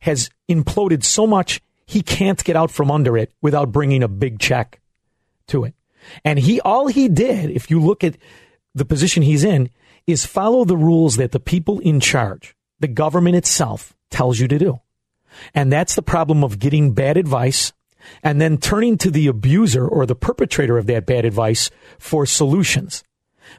has 0.00 0.30
imploded 0.48 1.02
so 1.04 1.26
much 1.26 1.60
he 1.88 2.02
can't 2.02 2.44
get 2.44 2.54
out 2.54 2.70
from 2.70 2.90
under 2.90 3.16
it 3.16 3.32
without 3.40 3.72
bringing 3.72 4.02
a 4.02 4.08
big 4.08 4.38
check 4.38 4.78
to 5.46 5.64
it. 5.64 5.74
And 6.22 6.38
he 6.38 6.60
all 6.60 6.88
he 6.88 7.08
did, 7.08 7.50
if 7.50 7.70
you 7.70 7.80
look 7.80 8.04
at 8.04 8.18
the 8.74 8.84
position 8.84 9.22
he's 9.22 9.42
in, 9.42 9.70
is 10.06 10.26
follow 10.26 10.66
the 10.66 10.76
rules 10.76 11.16
that 11.16 11.32
the 11.32 11.40
people 11.40 11.78
in 11.80 11.98
charge, 11.98 12.54
the 12.78 12.88
government 12.88 13.36
itself, 13.36 13.96
tells 14.10 14.38
you 14.38 14.46
to 14.48 14.58
do. 14.58 14.80
And 15.54 15.72
that's 15.72 15.94
the 15.94 16.02
problem 16.02 16.44
of 16.44 16.58
getting 16.58 16.92
bad 16.92 17.16
advice 17.16 17.72
and 18.22 18.38
then 18.38 18.58
turning 18.58 18.98
to 18.98 19.10
the 19.10 19.26
abuser 19.26 19.88
or 19.88 20.04
the 20.04 20.14
perpetrator 20.14 20.76
of 20.76 20.86
that 20.86 21.06
bad 21.06 21.24
advice 21.24 21.70
for 21.98 22.26
solutions. 22.26 23.02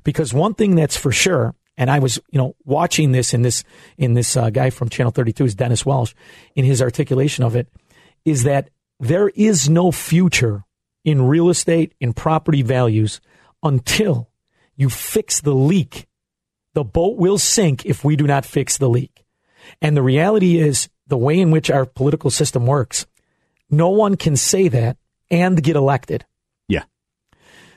Because 0.03 0.35
one 0.35 0.53
thing 0.53 0.75
that's 0.75 0.97
for 0.97 1.11
sure, 1.11 1.55
And 1.77 1.89
I 1.89 1.97
was, 1.97 2.19
you 2.29 2.37
know, 2.37 2.55
watching 2.63 3.11
this 3.11 3.33
in 3.33 3.41
this 3.41 3.63
in 3.97 4.13
this 4.13 4.37
uh, 4.37 4.51
guy 4.51 4.69
from 4.69 4.89
Channel 4.89 5.13
32 5.13 5.45
is 5.45 5.55
Dennis 5.55 5.83
Welsh 5.83 6.13
in 6.53 6.65
his 6.65 6.79
articulation 6.79 7.43
of 7.43 7.55
it 7.55 7.67
is 8.25 8.43
that 8.43 8.69
there 8.99 9.29
is 9.29 9.69
no 9.69 9.91
future 9.91 10.63
in 11.05 11.27
real 11.27 11.49
estate 11.49 11.93
in 11.99 12.13
property 12.13 12.61
values 12.61 13.21
until 13.63 14.29
you 14.75 14.89
fix 14.89 15.41
the 15.41 15.53
leak. 15.55 16.07
The 16.73 16.83
boat 16.83 17.17
will 17.17 17.37
sink 17.37 17.85
if 17.85 18.03
we 18.03 18.15
do 18.15 18.27
not 18.27 18.45
fix 18.45 18.77
the 18.77 18.89
leak. 18.89 19.25
And 19.81 19.95
the 19.95 20.01
reality 20.01 20.57
is 20.57 20.89
the 21.07 21.17
way 21.17 21.39
in 21.39 21.51
which 21.51 21.69
our 21.69 21.85
political 21.85 22.29
system 22.29 22.65
works. 22.65 23.05
No 23.69 23.89
one 23.89 24.15
can 24.15 24.35
say 24.35 24.67
that 24.67 24.97
and 25.29 25.61
get 25.61 25.75
elected. 25.75 26.25
Yeah. 26.67 26.83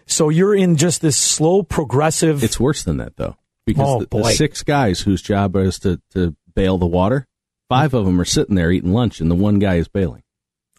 So 0.06 0.28
you're 0.28 0.54
in 0.54 0.76
just 0.76 1.00
this 1.00 1.16
slow 1.16 1.62
progressive. 1.62 2.42
It's 2.42 2.60
worse 2.60 2.82
than 2.82 2.98
that 2.98 3.16
though, 3.16 3.36
because 3.66 3.88
Oh, 3.88 4.00
the, 4.00 4.22
the 4.22 4.24
six 4.32 4.62
guys 4.62 5.00
whose 5.00 5.22
job 5.22 5.56
is 5.56 5.78
to, 5.80 6.00
to 6.10 6.36
bail 6.54 6.78
the 6.78 6.86
water, 6.86 7.26
five 7.68 7.94
of 7.94 8.04
them 8.04 8.20
are 8.20 8.24
sitting 8.26 8.54
there 8.54 8.70
eating 8.70 8.92
lunch, 8.92 9.20
and 9.20 9.30
the 9.30 9.34
one 9.34 9.58
guy 9.58 9.76
is 9.76 9.88
bailing. 9.88 10.22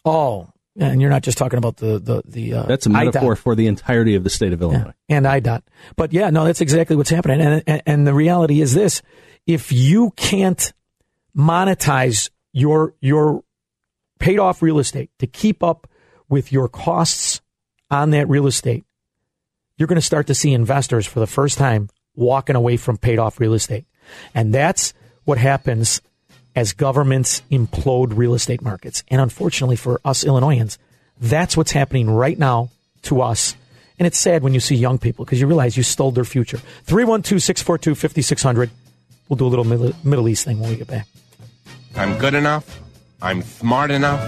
Oh, 0.04 0.48
and 0.78 1.00
you're 1.00 1.10
not 1.10 1.22
just 1.22 1.38
talking 1.38 1.58
about 1.58 1.76
the 1.76 1.98
the 1.98 2.22
the. 2.26 2.54
Uh, 2.54 2.62
That's 2.64 2.86
a 2.86 2.88
IDOT. 2.88 3.04
metaphor 3.06 3.36
for 3.36 3.54
the 3.54 3.66
entirety 3.66 4.14
of 4.14 4.24
the 4.24 4.30
state 4.30 4.52
of 4.52 4.60
Illinois. 4.60 4.92
and 5.08 5.24
IDOT. 5.24 5.62
But 5.96 6.12
yeah, 6.12 6.30
no, 6.30 6.44
that's 6.44 6.60
exactly 6.60 6.96
what's 6.96 7.10
happening. 7.10 7.40
And, 7.40 7.62
and, 7.66 7.82
and 7.86 8.06
the 8.06 8.14
reality 8.14 8.60
is 8.60 8.74
this: 8.74 9.02
if 9.46 9.70
you 9.72 10.12
can't 10.16 10.72
monetize 11.36 12.30
your 12.52 12.94
your 13.00 13.44
paid 14.18 14.38
off 14.38 14.62
real 14.62 14.78
estate 14.78 15.10
to 15.18 15.26
keep 15.26 15.62
up 15.62 15.88
with 16.28 16.52
your 16.52 16.68
costs 16.68 17.40
on 17.90 18.10
that 18.10 18.28
real 18.28 18.46
estate, 18.46 18.84
you're 19.76 19.88
going 19.88 19.96
to 19.96 20.02
start 20.02 20.26
to 20.28 20.34
see 20.34 20.52
investors 20.52 21.06
for 21.06 21.20
the 21.20 21.26
first 21.26 21.58
time 21.58 21.88
walking 22.16 22.56
away 22.56 22.76
from 22.76 22.96
paid 22.96 23.18
off 23.18 23.38
real 23.38 23.54
estate, 23.54 23.86
and 24.34 24.52
that's 24.52 24.92
what 25.24 25.38
happens 25.38 26.00
as 26.56 26.72
governments 26.72 27.42
implode 27.50 28.16
real 28.16 28.34
estate 28.34 28.62
markets. 28.62 29.02
And 29.08 29.20
unfortunately 29.20 29.76
for 29.76 30.00
us 30.04 30.24
Illinoisans, 30.24 30.78
that's 31.20 31.56
what's 31.56 31.72
happening 31.72 32.10
right 32.10 32.38
now 32.38 32.70
to 33.02 33.20
us. 33.20 33.56
And 33.98 34.06
it's 34.06 34.18
sad 34.18 34.42
when 34.42 34.54
you 34.54 34.60
see 34.60 34.74
young 34.74 34.98
people 34.98 35.24
because 35.24 35.40
you 35.40 35.46
realize 35.46 35.76
you 35.76 35.82
stole 35.82 36.10
their 36.10 36.24
future. 36.24 36.58
312 36.84 37.42
642 37.42 37.94
5600. 37.94 38.70
We'll 39.28 39.36
do 39.36 39.46
a 39.46 39.48
little 39.48 39.64
Middle, 39.64 39.92
Middle 40.02 40.28
East 40.28 40.44
thing 40.44 40.58
when 40.58 40.70
we 40.70 40.76
get 40.76 40.88
back. 40.88 41.06
I'm 41.96 42.18
good 42.18 42.34
enough. 42.34 42.80
I'm 43.22 43.42
smart 43.42 43.90
enough. 43.90 44.20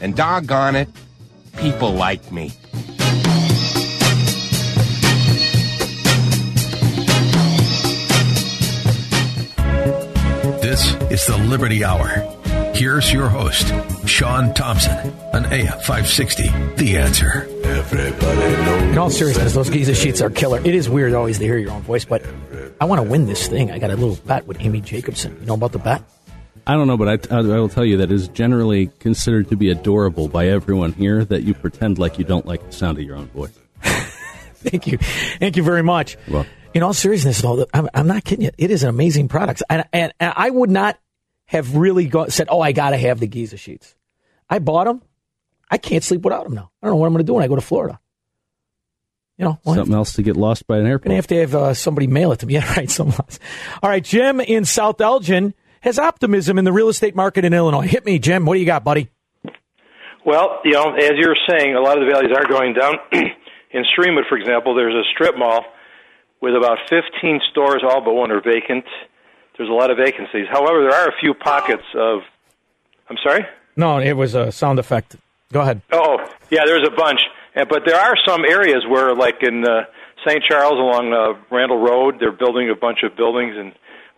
And 0.00 0.16
doggone 0.16 0.74
it, 0.74 0.88
people 1.58 1.92
like 1.92 2.32
me. 2.32 2.52
This 11.12 11.28
is 11.28 11.36
the 11.36 11.44
Liberty 11.44 11.84
Hour. 11.84 12.08
Here's 12.74 13.12
your 13.12 13.28
host, 13.28 13.70
Sean 14.08 14.54
Thompson, 14.54 15.12
on 15.34 15.44
AM 15.44 15.66
560. 15.66 16.48
The 16.76 16.96
answer. 16.96 17.42
In 18.90 18.96
all 18.96 19.10
seriousness, 19.10 19.52
those 19.52 19.68
Giza 19.68 19.94
sheets 19.94 20.22
are 20.22 20.30
killer. 20.30 20.58
It 20.60 20.74
is 20.74 20.88
weird 20.88 21.12
always 21.12 21.38
to 21.38 21.44
hear 21.44 21.58
your 21.58 21.72
own 21.72 21.82
voice, 21.82 22.06
but 22.06 22.24
I 22.80 22.86
want 22.86 23.02
to 23.02 23.06
win 23.06 23.26
this 23.26 23.46
thing. 23.46 23.70
I 23.70 23.78
got 23.78 23.90
a 23.90 23.96
little 23.96 24.16
bet 24.24 24.46
with 24.46 24.58
Amy 24.62 24.80
Jacobson. 24.80 25.36
You 25.38 25.44
know 25.44 25.52
about 25.52 25.72
the 25.72 25.80
bet? 25.80 26.02
I 26.66 26.72
don't 26.72 26.86
know, 26.86 26.96
but 26.96 27.30
I, 27.30 27.36
I 27.36 27.42
will 27.42 27.68
tell 27.68 27.84
you 27.84 27.98
that 27.98 28.10
it 28.10 28.14
is 28.14 28.28
generally 28.28 28.86
considered 28.98 29.50
to 29.50 29.56
be 29.56 29.68
adorable 29.68 30.28
by 30.28 30.46
everyone 30.48 30.94
here 30.94 31.26
that 31.26 31.42
you 31.42 31.52
pretend 31.52 31.98
like 31.98 32.18
you 32.18 32.24
don't 32.24 32.46
like 32.46 32.64
the 32.64 32.72
sound 32.72 32.96
of 32.96 33.04
your 33.04 33.16
own 33.16 33.26
voice. 33.26 33.52
Thank 33.82 34.86
you. 34.86 34.96
Thank 34.96 35.58
you 35.58 35.62
very 35.62 35.82
much. 35.82 36.16
Well- 36.26 36.46
in 36.74 36.82
all 36.82 36.92
seriousness, 36.92 37.40
though, 37.40 37.66
I'm, 37.72 37.88
I'm 37.94 38.06
not 38.06 38.24
kidding 38.24 38.44
you. 38.44 38.50
It 38.58 38.70
is 38.70 38.82
an 38.82 38.88
amazing 38.88 39.28
product. 39.28 39.62
And, 39.68 39.84
and, 39.92 40.12
and 40.18 40.32
I 40.36 40.50
would 40.50 40.70
not 40.70 40.98
have 41.46 41.76
really 41.76 42.06
go, 42.06 42.28
said, 42.28 42.48
oh, 42.50 42.60
I 42.60 42.72
got 42.72 42.90
to 42.90 42.96
have 42.96 43.20
the 43.20 43.26
Giza 43.26 43.56
sheets. 43.56 43.94
I 44.48 44.58
bought 44.58 44.84
them. 44.84 45.02
I 45.70 45.78
can't 45.78 46.04
sleep 46.04 46.22
without 46.22 46.44
them 46.44 46.54
now. 46.54 46.70
I 46.82 46.86
don't 46.86 46.94
know 46.94 46.96
what 46.96 47.06
I'm 47.06 47.12
going 47.12 47.24
to 47.24 47.26
do 47.26 47.34
when 47.34 47.44
I 47.44 47.48
go 47.48 47.56
to 47.56 47.60
Florida. 47.60 47.98
You 49.38 49.46
know, 49.46 49.58
well, 49.64 49.74
Something 49.74 49.94
else 49.94 50.12
to 50.14 50.22
get 50.22 50.36
lost 50.36 50.66
by 50.66 50.78
an 50.78 50.86
airplane. 50.86 51.10
Gonna 51.10 51.16
have 51.16 51.26
to 51.28 51.40
have 51.40 51.54
uh, 51.54 51.74
somebody 51.74 52.06
mail 52.06 52.32
it 52.32 52.40
to 52.40 52.46
me. 52.46 52.54
Yeah, 52.54 52.70
right. 52.74 52.90
Some 52.90 53.12
All 53.12 53.90
right, 53.90 54.04
Jim 54.04 54.40
in 54.40 54.64
South 54.64 55.00
Elgin 55.00 55.54
has 55.80 55.98
optimism 55.98 56.58
in 56.58 56.64
the 56.64 56.72
real 56.72 56.88
estate 56.88 57.16
market 57.16 57.44
in 57.44 57.54
Illinois. 57.54 57.86
Hit 57.86 58.04
me, 58.04 58.18
Jim. 58.18 58.44
What 58.44 58.54
do 58.54 58.60
you 58.60 58.66
got, 58.66 58.84
buddy? 58.84 59.08
Well, 60.24 60.60
you 60.64 60.72
know, 60.72 60.94
as 60.94 61.12
you're 61.16 61.36
saying, 61.48 61.74
a 61.74 61.80
lot 61.80 61.98
of 61.98 62.06
the 62.06 62.12
values 62.12 62.36
are 62.36 62.46
going 62.46 62.74
down. 62.74 62.94
in 63.72 63.84
Streamwood, 63.96 64.28
for 64.28 64.36
example, 64.36 64.74
there's 64.76 64.94
a 64.94 65.02
strip 65.14 65.36
mall 65.36 65.64
with 66.42 66.54
about 66.54 66.78
15 66.90 67.40
stores, 67.50 67.82
all 67.88 68.02
but 68.04 68.12
one 68.14 68.30
are 68.30 68.42
vacant. 68.42 68.84
There's 69.56 69.70
a 69.70 69.72
lot 69.72 69.90
of 69.90 69.96
vacancies. 69.96 70.46
However, 70.50 70.82
there 70.82 70.94
are 71.00 71.08
a 71.08 71.16
few 71.20 71.32
pockets 71.34 71.84
of. 71.96 72.20
I'm 73.08 73.16
sorry. 73.22 73.46
No, 73.76 73.98
it 73.98 74.12
was 74.14 74.34
a 74.34 74.50
sound 74.52 74.78
effect. 74.78 75.16
Go 75.52 75.60
ahead. 75.60 75.80
Oh, 75.92 76.16
yeah, 76.50 76.62
there's 76.66 76.86
a 76.86 76.90
bunch, 76.90 77.20
but 77.54 77.82
there 77.86 77.96
are 77.98 78.14
some 78.26 78.44
areas 78.44 78.84
where, 78.88 79.14
like 79.14 79.36
in 79.42 79.64
uh, 79.66 79.84
St. 80.26 80.42
Charles 80.48 80.74
along 80.78 81.12
uh, 81.12 81.38
Randall 81.54 81.78
Road, 81.78 82.16
they're 82.20 82.32
building 82.32 82.70
a 82.70 82.74
bunch 82.74 82.98
of 83.02 83.16
buildings 83.16 83.54
in 83.56 83.72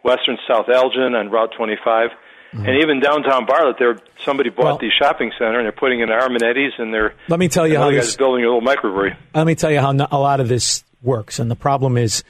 western 0.04 0.38
South 0.48 0.68
Elgin 0.68 1.14
on 1.14 1.30
Route 1.30 1.50
25, 1.56 2.10
and 2.52 2.68
even 2.82 3.00
downtown 3.00 3.46
Bartlett. 3.46 3.76
There, 3.80 3.98
somebody 4.24 4.50
bought 4.50 4.58
Mm-hmm. 4.58 4.66
Well- 4.66 4.78
the 4.78 4.90
shopping 4.96 5.32
center, 5.38 5.58
and 5.58 5.64
they're 5.66 5.72
putting 5.72 6.00
in 6.00 6.08
Armanetti's, 6.08 6.74
and 6.78 6.94
they're 6.94 7.14
Let 7.28 7.40
me 7.40 7.48
tell 7.48 7.66
you 7.66 7.78
how 7.78 7.90
this. 7.90 8.06
guy's 8.10 8.16
building 8.16 8.44
a 8.44 8.52
little 8.54 8.62
microbrewery. 8.62 9.16
Let 9.34 9.46
me 9.46 9.56
tell 9.56 9.70
you 9.72 9.80
how 9.80 9.90
a 9.92 10.18
lot 10.18 10.38
of 10.40 10.48
this 10.48 10.84
works, 11.04 11.38
and 11.38 11.50
the 11.50 11.56
problem 11.56 11.96
is, 11.96 12.24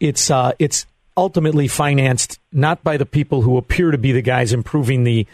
it's 0.00 0.30
uh, 0.30 0.52
it's 0.58 0.86
ultimately 1.16 1.68
financed 1.68 2.38
not 2.52 2.84
by 2.84 2.96
the 2.96 3.06
people 3.06 3.42
who 3.42 3.56
appear 3.56 3.90
to 3.90 3.98
be 3.98 4.12
the 4.12 4.22
guys 4.22 4.52
improving 4.52 5.04
the 5.04 5.26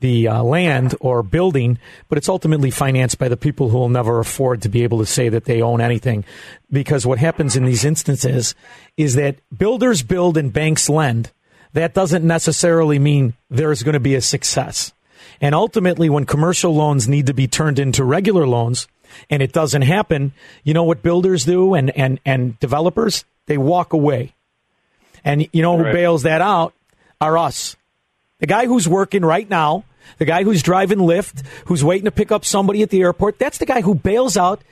the 0.00 0.28
uh, 0.28 0.42
land 0.42 0.94
or 1.00 1.22
building, 1.22 1.78
but 2.08 2.18
it's 2.18 2.28
ultimately 2.28 2.70
financed 2.70 3.18
by 3.18 3.28
the 3.28 3.36
people 3.36 3.70
who 3.70 3.78
will 3.78 3.88
never 3.88 4.18
afford 4.18 4.62
to 4.62 4.68
be 4.68 4.82
able 4.82 4.98
to 4.98 5.06
say 5.06 5.28
that 5.30 5.44
they 5.44 5.62
own 5.62 5.80
anything. 5.80 6.24
Because 6.70 7.06
what 7.06 7.18
happens 7.18 7.56
in 7.56 7.64
these 7.64 7.84
instances 7.84 8.54
is 8.96 9.14
that 9.14 9.36
builders 9.56 10.02
build 10.02 10.36
and 10.36 10.52
banks 10.52 10.90
lend. 10.90 11.32
That 11.72 11.94
doesn't 11.94 12.24
necessarily 12.24 12.98
mean 12.98 13.34
there's 13.50 13.82
going 13.82 13.94
to 13.94 14.00
be 14.00 14.14
a 14.14 14.20
success. 14.20 14.92
And 15.40 15.54
ultimately, 15.54 16.08
when 16.08 16.24
commercial 16.24 16.74
loans 16.74 17.08
need 17.08 17.26
to 17.26 17.34
be 17.34 17.48
turned 17.48 17.78
into 17.78 18.04
regular 18.04 18.46
loans, 18.46 18.86
and 19.30 19.42
it 19.42 19.52
doesn't 19.52 19.82
happen, 19.82 20.32
you 20.64 20.74
know 20.74 20.84
what 20.84 21.02
builders 21.02 21.44
do 21.44 21.74
and, 21.74 21.90
and, 21.96 22.20
and 22.24 22.58
developers? 22.60 23.24
They 23.46 23.58
walk 23.58 23.92
away. 23.92 24.34
And 25.24 25.48
you 25.52 25.62
know 25.62 25.76
who 25.76 25.84
Right. 25.84 25.92
bails 25.92 26.22
that 26.22 26.40
out 26.40 26.72
are 27.20 27.36
us. 27.38 27.76
The 28.38 28.46
guy 28.46 28.66
who's 28.66 28.86
working 28.88 29.22
right 29.24 29.48
now, 29.48 29.84
the 30.18 30.24
guy 30.24 30.44
who's 30.44 30.62
driving 30.62 30.98
Lyft, 30.98 31.44
who's 31.66 31.82
waiting 31.82 32.04
to 32.04 32.10
pick 32.10 32.30
up 32.30 32.44
somebody 32.44 32.82
at 32.82 32.90
the 32.90 33.00
airport, 33.02 33.38
that's 33.38 33.58
the 33.58 33.66
guy 33.66 33.80
who 33.80 33.94
bails 33.94 34.36
out 34.36 34.62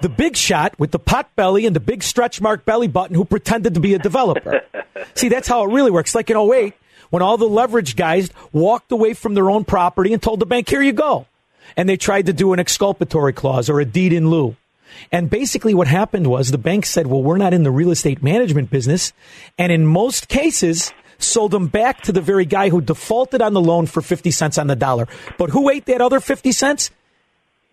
the 0.00 0.08
big 0.08 0.36
shot 0.36 0.78
with 0.78 0.90
the 0.90 0.98
pot 0.98 1.34
belly 1.36 1.66
and 1.66 1.74
the 1.74 1.80
big 1.80 2.02
stretch 2.02 2.40
mark 2.40 2.64
belly 2.64 2.88
button 2.88 3.14
who 3.16 3.24
pretended 3.24 3.74
to 3.74 3.80
be 3.80 3.94
a 3.94 3.98
developer. 3.98 4.60
See, 5.14 5.28
that's 5.28 5.48
how 5.48 5.64
it 5.64 5.72
really 5.72 5.90
works. 5.90 6.14
Like 6.14 6.28
in 6.30 6.36
08, 6.36 6.74
when 7.10 7.22
all 7.22 7.36
the 7.38 7.46
leverage 7.48 7.96
guys 7.96 8.30
walked 8.52 8.92
away 8.92 9.14
from 9.14 9.34
their 9.34 9.48
own 9.50 9.64
property 9.64 10.12
and 10.12 10.22
told 10.22 10.40
the 10.40 10.46
bank, 10.46 10.68
here 10.68 10.82
you 10.82 10.92
go. 10.92 11.26
And 11.76 11.88
they 11.88 11.96
tried 11.96 12.26
to 12.26 12.32
do 12.32 12.52
an 12.52 12.60
exculpatory 12.60 13.32
clause 13.32 13.68
or 13.70 13.80
a 13.80 13.84
deed 13.84 14.12
in 14.12 14.28
lieu. 14.30 14.56
And 15.10 15.28
basically 15.28 15.74
what 15.74 15.88
happened 15.88 16.28
was 16.28 16.50
the 16.50 16.58
bank 16.58 16.86
said, 16.86 17.06
well, 17.08 17.22
we're 17.22 17.36
not 17.38 17.52
in 17.52 17.64
the 17.64 17.70
real 17.70 17.90
estate 17.90 18.22
management 18.22 18.70
business. 18.70 19.12
And 19.58 19.72
in 19.72 19.86
most 19.86 20.28
cases, 20.28 20.92
sold 21.18 21.50
them 21.50 21.66
back 21.66 22.02
to 22.02 22.12
the 22.12 22.20
very 22.20 22.44
guy 22.44 22.68
who 22.68 22.80
defaulted 22.80 23.42
on 23.42 23.54
the 23.54 23.60
loan 23.60 23.86
for 23.86 24.02
50 24.02 24.30
cents 24.30 24.56
on 24.58 24.68
the 24.68 24.76
dollar. 24.76 25.08
But 25.36 25.50
who 25.50 25.68
ate 25.70 25.86
that 25.86 26.00
other 26.00 26.20
50 26.20 26.52
cents? 26.52 26.90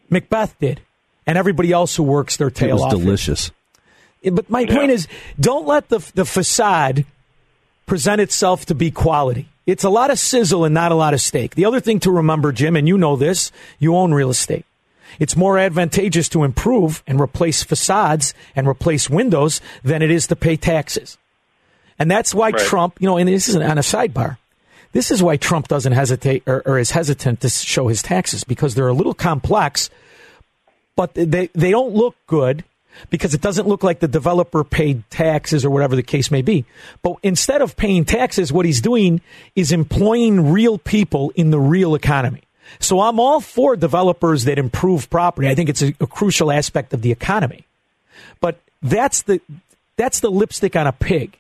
Macbeth 0.10 0.58
did. 0.60 0.82
And 1.28 1.38
everybody 1.38 1.72
else 1.72 1.96
who 1.96 2.04
works 2.04 2.38
their 2.38 2.48
It 2.48 2.56
tail 2.56 2.74
was 2.76 2.82
off. 2.84 2.92
delicious. 2.92 3.52
Yeah, 4.22 4.32
But 4.32 4.50
my 4.50 4.66
point 4.66 4.92
is, 4.92 5.08
don't 5.40 5.68
let 5.68 5.90
the 5.90 6.00
the 6.16 6.26
facade 6.26 7.06
present 7.86 8.20
itself 8.22 8.66
to 8.68 8.76
be 8.76 8.90
quality. 8.92 9.48
It's 9.66 9.84
a 9.84 9.90
lot 9.90 10.10
of 10.10 10.20
sizzle 10.20 10.66
and 10.66 10.74
not 10.74 10.92
a 10.92 10.96
lot 10.96 11.14
of 11.14 11.22
steak. 11.22 11.56
The 11.56 11.66
other 11.66 11.80
thing 11.80 12.00
to 12.02 12.12
remember, 12.12 12.52
Jim, 12.52 12.76
and 12.76 12.88
you 12.88 12.98
know 12.98 13.16
this, 13.16 13.52
you 13.80 13.96
own 13.96 14.14
real 14.14 14.30
estate. 14.30 14.66
It's 15.20 15.36
more 15.36 15.58
advantageous 15.58 16.30
to 16.30 16.44
improve 16.44 17.04
and 17.06 17.20
replace 17.20 17.64
facades 17.64 18.34
and 18.56 18.68
replace 18.68 19.10
windows 19.10 19.62
than 19.84 20.02
it 20.02 20.10
is 20.10 20.28
to 20.28 20.36
pay 20.36 20.56
taxes. 20.56 21.18
And 22.00 22.10
that's 22.10 22.34
why 22.34 22.50
Right. 22.50 22.62
Trump, 22.62 22.98
you 23.00 23.08
know, 23.08 23.18
and 23.18 23.28
this 23.30 23.48
is 23.48 23.56
on 23.56 23.78
a 23.78 23.82
sidebar. 23.82 24.38
This 24.94 25.12
is 25.12 25.22
why 25.22 25.38
Trump 25.38 25.68
doesn't 25.68 25.94
hesitate 25.94 26.44
or, 26.48 26.62
or 26.66 26.80
is 26.80 26.92
hesitant 26.92 27.42
to 27.42 27.50
show 27.50 27.88
his 27.88 28.02
taxes 28.02 28.44
because 28.44 28.76
they're 28.76 28.88
a 28.88 28.94
little 28.94 29.14
complex, 29.14 29.90
but 30.96 31.14
they, 31.14 31.50
they 31.54 31.72
don't 31.72 31.94
look 31.94 32.16
good 32.28 32.64
because 33.10 33.34
it 33.34 33.42
doesn't 33.42 33.68
look 33.68 33.84
like 33.84 34.00
the 34.00 34.08
developer 34.08 34.64
paid 34.64 35.04
taxes 35.10 35.66
or 35.66 35.70
whatever 35.70 35.96
the 35.96 36.04
case 36.04 36.32
may 36.32 36.42
be. 36.42 36.66
But 37.02 37.18
instead 37.24 37.62
of 37.62 37.76
paying 37.76 38.06
taxes, 38.06 38.52
what 38.52 38.66
he's 38.66 38.82
doing 38.82 39.22
is 39.56 39.72
employing 39.72 40.52
real 40.52 40.78
people 40.78 41.32
in 41.36 41.52
the 41.52 41.60
real 41.60 41.96
economy. 41.96 42.44
So 42.80 43.02
I'm 43.02 43.20
all 43.20 43.42
for 43.42 43.76
developers 43.76 44.46
that 44.46 44.58
improve 44.58 45.10
property. 45.10 45.48
I 45.48 45.56
think 45.56 45.70
it's 45.70 45.82
a, 45.82 45.94
a 46.00 46.08
crucial 46.08 46.52
aspect 46.52 46.94
of 46.94 47.02
the 47.02 47.12
economy. 47.12 47.66
But 48.40 48.60
that's 48.82 49.24
the 49.24 49.42
that's 49.98 50.22
the 50.22 50.32
lipstick 50.32 50.76
on 50.76 50.88
a 50.88 50.92
pig. 50.92 51.38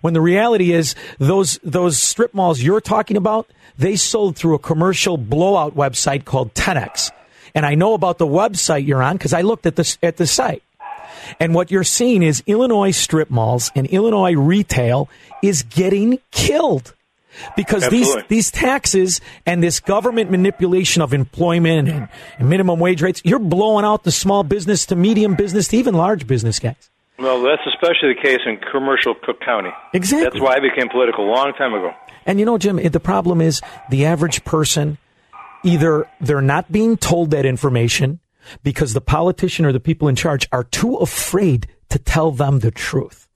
When 0.00 0.14
the 0.14 0.20
reality 0.20 0.72
is 0.72 0.94
those 1.18 1.58
those 1.62 1.98
strip 1.98 2.34
malls 2.34 2.62
you're 2.62 2.80
talking 2.80 3.16
about, 3.16 3.48
they 3.78 3.96
sold 3.96 4.36
through 4.36 4.54
a 4.54 4.58
commercial 4.58 5.16
blowout 5.16 5.74
website 5.74 6.24
called 6.24 6.54
10x. 6.54 7.10
And 7.54 7.64
I 7.64 7.74
know 7.74 7.94
about 7.94 8.18
the 8.18 8.26
website 8.26 8.86
you're 8.86 9.02
on 9.02 9.16
because 9.16 9.32
I 9.32 9.42
looked 9.42 9.66
at 9.66 9.76
this 9.76 9.98
at 10.02 10.16
the 10.16 10.26
site. 10.26 10.62
And 11.40 11.54
what 11.54 11.70
you're 11.70 11.84
seeing 11.84 12.22
is 12.22 12.42
Illinois 12.46 12.90
strip 12.90 13.30
malls 13.30 13.70
and 13.74 13.86
Illinois 13.86 14.34
retail 14.34 15.08
is 15.42 15.62
getting 15.62 16.18
killed 16.30 16.94
because 17.56 17.88
these 17.88 18.14
these 18.28 18.50
taxes 18.50 19.20
and 19.46 19.62
this 19.62 19.80
government 19.80 20.30
manipulation 20.30 21.02
of 21.02 21.12
employment 21.12 21.88
and, 21.88 22.08
and 22.38 22.48
minimum 22.48 22.78
wage 22.78 23.02
rates, 23.02 23.20
you're 23.24 23.38
blowing 23.38 23.84
out 23.84 24.04
the 24.04 24.12
small 24.12 24.42
business 24.42 24.86
to 24.86 24.96
medium 24.96 25.34
business 25.34 25.68
to 25.68 25.76
even 25.76 25.94
large 25.94 26.26
business 26.26 26.58
guys. 26.58 26.90
Well, 27.18 27.42
that's 27.42 27.62
especially 27.66 28.14
the 28.14 28.20
case 28.22 28.40
in 28.44 28.58
commercial 28.72 29.14
Cook 29.14 29.40
County. 29.40 29.70
Exactly. 29.92 30.24
That's 30.24 30.40
why 30.40 30.56
I 30.56 30.60
became 30.60 30.88
political 30.88 31.24
a 31.24 31.30
long 31.30 31.52
time 31.52 31.72
ago. 31.74 31.92
And 32.26 32.38
you 32.38 32.46
know, 32.46 32.58
Jim, 32.58 32.76
the 32.76 33.00
problem 33.00 33.40
is 33.40 33.60
the 33.90 34.06
average 34.06 34.44
person 34.44 34.98
either 35.62 36.08
they're 36.20 36.42
not 36.42 36.70
being 36.70 36.96
told 36.96 37.30
that 37.30 37.46
information 37.46 38.20
because 38.62 38.92
the 38.92 39.00
politician 39.00 39.64
or 39.64 39.72
the 39.72 39.80
people 39.80 40.08
in 40.08 40.16
charge 40.16 40.48
are 40.52 40.64
too 40.64 40.96
afraid 40.96 41.68
to 41.90 41.98
tell 41.98 42.30
them 42.30 42.60
the 42.60 42.70
truth. 42.70 43.28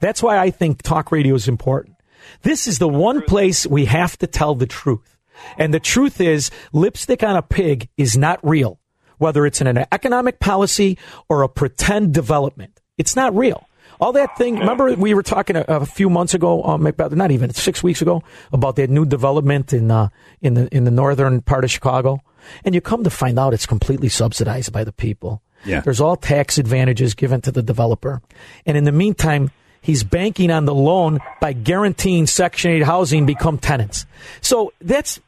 That's 0.00 0.22
why 0.22 0.38
I 0.38 0.50
think 0.50 0.82
talk 0.82 1.12
radio 1.12 1.34
is 1.34 1.48
important. 1.48 1.96
This 2.42 2.66
is 2.66 2.78
the 2.78 2.88
one 2.88 3.22
place 3.22 3.66
we 3.66 3.84
have 3.86 4.16
to 4.18 4.26
tell 4.26 4.54
the 4.54 4.66
truth. 4.66 5.18
And 5.58 5.74
the 5.74 5.80
truth 5.80 6.20
is 6.20 6.50
lipstick 6.72 7.22
on 7.22 7.36
a 7.36 7.42
pig 7.42 7.88
is 7.96 8.16
not 8.16 8.40
real, 8.42 8.78
whether 9.18 9.44
it's 9.46 9.60
in 9.60 9.66
an 9.66 9.84
economic 9.92 10.40
policy 10.40 10.98
or 11.28 11.42
a 11.42 11.48
pretend 11.48 12.14
development. 12.14 12.80
It's 12.96 13.16
not 13.16 13.36
real. 13.36 13.66
All 14.00 14.12
that 14.12 14.36
thing. 14.36 14.58
Remember, 14.58 14.92
we 14.94 15.14
were 15.14 15.22
talking 15.22 15.56
a, 15.56 15.64
a 15.68 15.86
few 15.86 16.10
months 16.10 16.34
ago, 16.34 16.62
um, 16.64 16.86
about 16.86 17.12
not 17.12 17.30
even 17.30 17.52
six 17.52 17.82
weeks 17.82 18.02
ago, 18.02 18.22
about 18.52 18.76
that 18.76 18.90
new 18.90 19.04
development 19.04 19.72
in 19.72 19.90
uh, 19.90 20.08
in 20.40 20.54
the 20.54 20.74
in 20.74 20.84
the 20.84 20.90
northern 20.90 21.40
part 21.40 21.64
of 21.64 21.70
Chicago, 21.70 22.20
and 22.64 22.74
you 22.74 22.80
come 22.80 23.04
to 23.04 23.10
find 23.10 23.38
out 23.38 23.54
it's 23.54 23.66
completely 23.66 24.08
subsidized 24.08 24.72
by 24.72 24.84
the 24.84 24.92
people. 24.92 25.42
Yeah. 25.64 25.80
There's 25.80 26.00
all 26.00 26.16
tax 26.16 26.58
advantages 26.58 27.14
given 27.14 27.40
to 27.42 27.52
the 27.52 27.62
developer, 27.62 28.20
and 28.66 28.76
in 28.76 28.84
the 28.84 28.92
meantime, 28.92 29.50
he's 29.80 30.04
banking 30.04 30.50
on 30.50 30.64
the 30.64 30.74
loan 30.74 31.20
by 31.40 31.52
guaranteeing 31.52 32.26
Section 32.26 32.72
Eight 32.72 32.82
housing 32.82 33.26
become 33.26 33.58
tenants. 33.58 34.06
So 34.40 34.72
that's 34.80 35.20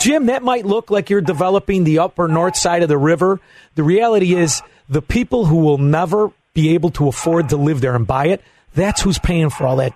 Jim. 0.00 0.26
That 0.26 0.42
might 0.42 0.66
look 0.66 0.90
like 0.90 1.08
you're 1.10 1.20
developing 1.20 1.84
the 1.84 2.00
upper 2.00 2.28
north 2.28 2.56
side 2.56 2.82
of 2.82 2.88
the 2.88 2.98
river. 2.98 3.40
The 3.74 3.82
reality 3.82 4.34
is, 4.34 4.62
the 4.88 5.02
people 5.02 5.46
who 5.46 5.58
will 5.58 5.78
never 5.78 6.32
be 6.54 6.74
able 6.74 6.90
to 6.90 7.08
afford 7.08 7.50
to 7.50 7.56
live 7.56 7.80
there 7.80 7.94
and 7.94 8.06
buy 8.06 8.26
it, 8.26 8.42
that's 8.74 9.00
who's 9.02 9.18
paying 9.18 9.50
for 9.50 9.66
all 9.66 9.76
that 9.76 9.94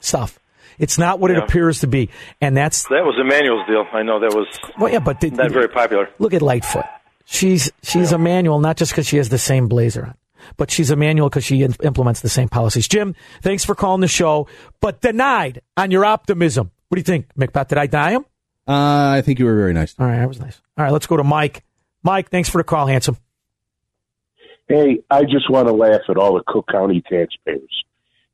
stuff. 0.00 0.38
It's 0.78 0.98
not 0.98 1.18
what 1.20 1.30
it 1.30 1.38
appears 1.38 1.80
to 1.80 1.86
be, 1.86 2.10
and 2.40 2.56
that's 2.56 2.84
That 2.84 3.04
was 3.04 3.16
Emanuel's 3.20 3.66
deal. 3.66 3.84
I 3.92 4.02
know 4.02 4.20
that 4.20 4.34
was 4.34 4.46
well, 4.78 4.92
yeah. 4.92 5.00
But 5.00 5.20
did, 5.20 5.36
not 5.36 5.50
very 5.50 5.68
popular. 5.68 6.08
look 6.18 6.34
at 6.34 6.42
Lightfoot. 6.42 6.84
She's 7.24 7.70
she's 7.82 8.12
a 8.12 8.18
manual 8.18 8.60
not 8.60 8.76
just 8.76 8.92
because 8.92 9.06
she 9.06 9.16
has 9.18 9.28
the 9.28 9.38
same 9.38 9.68
blazer 9.68 10.06
on, 10.06 10.14
but 10.56 10.70
she's 10.70 10.90
a 10.90 10.96
manual 10.96 11.28
because 11.28 11.44
she 11.44 11.62
in- 11.62 11.74
implements 11.82 12.20
the 12.20 12.28
same 12.28 12.48
policies. 12.48 12.88
Jim, 12.88 13.14
thanks 13.42 13.64
for 13.64 13.74
calling 13.74 14.00
the 14.00 14.08
show, 14.08 14.46
but 14.80 15.00
denied 15.00 15.60
on 15.76 15.90
your 15.90 16.04
optimism. 16.04 16.70
What 16.88 16.96
do 16.96 17.00
you 17.00 17.04
think, 17.04 17.26
Macbeth? 17.36 17.68
Did 17.68 17.78
I 17.78 17.86
die 17.86 18.12
him? 18.12 18.24
Uh, 18.66 19.10
I 19.16 19.22
think 19.22 19.38
you 19.38 19.44
were 19.46 19.56
very 19.56 19.72
nice. 19.74 19.94
All 19.98 20.06
right, 20.06 20.18
I 20.20 20.26
was 20.26 20.38
nice. 20.40 20.60
All 20.76 20.84
right, 20.84 20.92
let's 20.92 21.06
go 21.06 21.16
to 21.16 21.24
Mike. 21.24 21.64
Mike, 22.02 22.30
thanks 22.30 22.48
for 22.48 22.58
the 22.58 22.64
call, 22.64 22.86
handsome. 22.86 23.16
Hey, 24.68 24.98
I 25.10 25.22
just 25.24 25.50
want 25.50 25.68
to 25.68 25.72
laugh 25.74 26.02
at 26.08 26.16
all 26.16 26.34
the 26.34 26.42
Cook 26.46 26.66
County 26.70 27.02
taxpayers. 27.10 27.84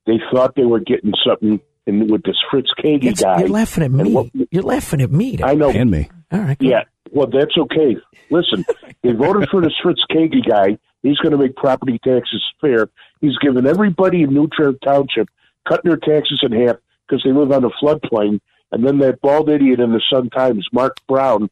They 0.07 0.21
thought 0.33 0.55
they 0.57 0.65
were 0.65 0.81
getting 0.81 1.13
something 1.27 1.61
in, 1.87 2.09
with 2.11 2.23
this 2.25 2.37
Fritz 2.51 2.71
Kaegi 2.79 3.05
It's- 3.05 3.23
guy. 3.23 3.41
you're 3.41 3.49
laughing 3.49 3.85
at 3.85 3.91
me. 3.91 4.13
what- 4.13 4.29
You're 4.51 4.63
laughing 4.63 5.01
at 5.03 5.11
me. 5.11 5.39
I 5.43 5.55
know. 5.55 5.71
And 5.71 5.91
me. 5.91 6.09
All 6.33 6.41
right. 6.41 6.59
good. 6.59 6.69
Yeah, 6.69 6.83
well, 7.13 7.27
that's 7.27 7.57
okay. 7.57 7.97
Listen, 8.31 8.65
they 9.03 9.13
voted 9.13 9.49
for 9.51 9.61
this 9.61 9.73
Fritz 9.83 10.01
Kaegi 10.11 10.47
guy. 10.49 10.79
He's 11.03 11.19
going 11.19 11.33
to 11.33 11.39
make 11.39 11.55
property 11.57 11.99
taxes 12.03 12.43
fair. 12.61 12.89
He's 13.21 13.37
given 13.39 13.67
everybody 13.67 14.23
in 14.23 14.33
New 14.33 14.49
Trier 14.49 14.73
Township 14.85 15.29
cutting 15.69 15.91
their 15.91 15.99
taxes 15.99 16.41
in 16.43 16.53
half 16.53 16.77
because 17.07 17.23
they 17.25 17.33
live 17.33 17.53
on 17.53 17.65
a 17.65 17.71
floodplain. 17.83 18.41
And 18.73 18.87
then 18.87 18.99
that 18.99 19.21
bald 19.21 19.49
idiot 19.51 19.81
in 19.81 19.93
the 19.93 20.01
Sun 20.13 20.31
Times, 20.31 20.67
Mark 20.73 20.97
Brown, 21.07 21.49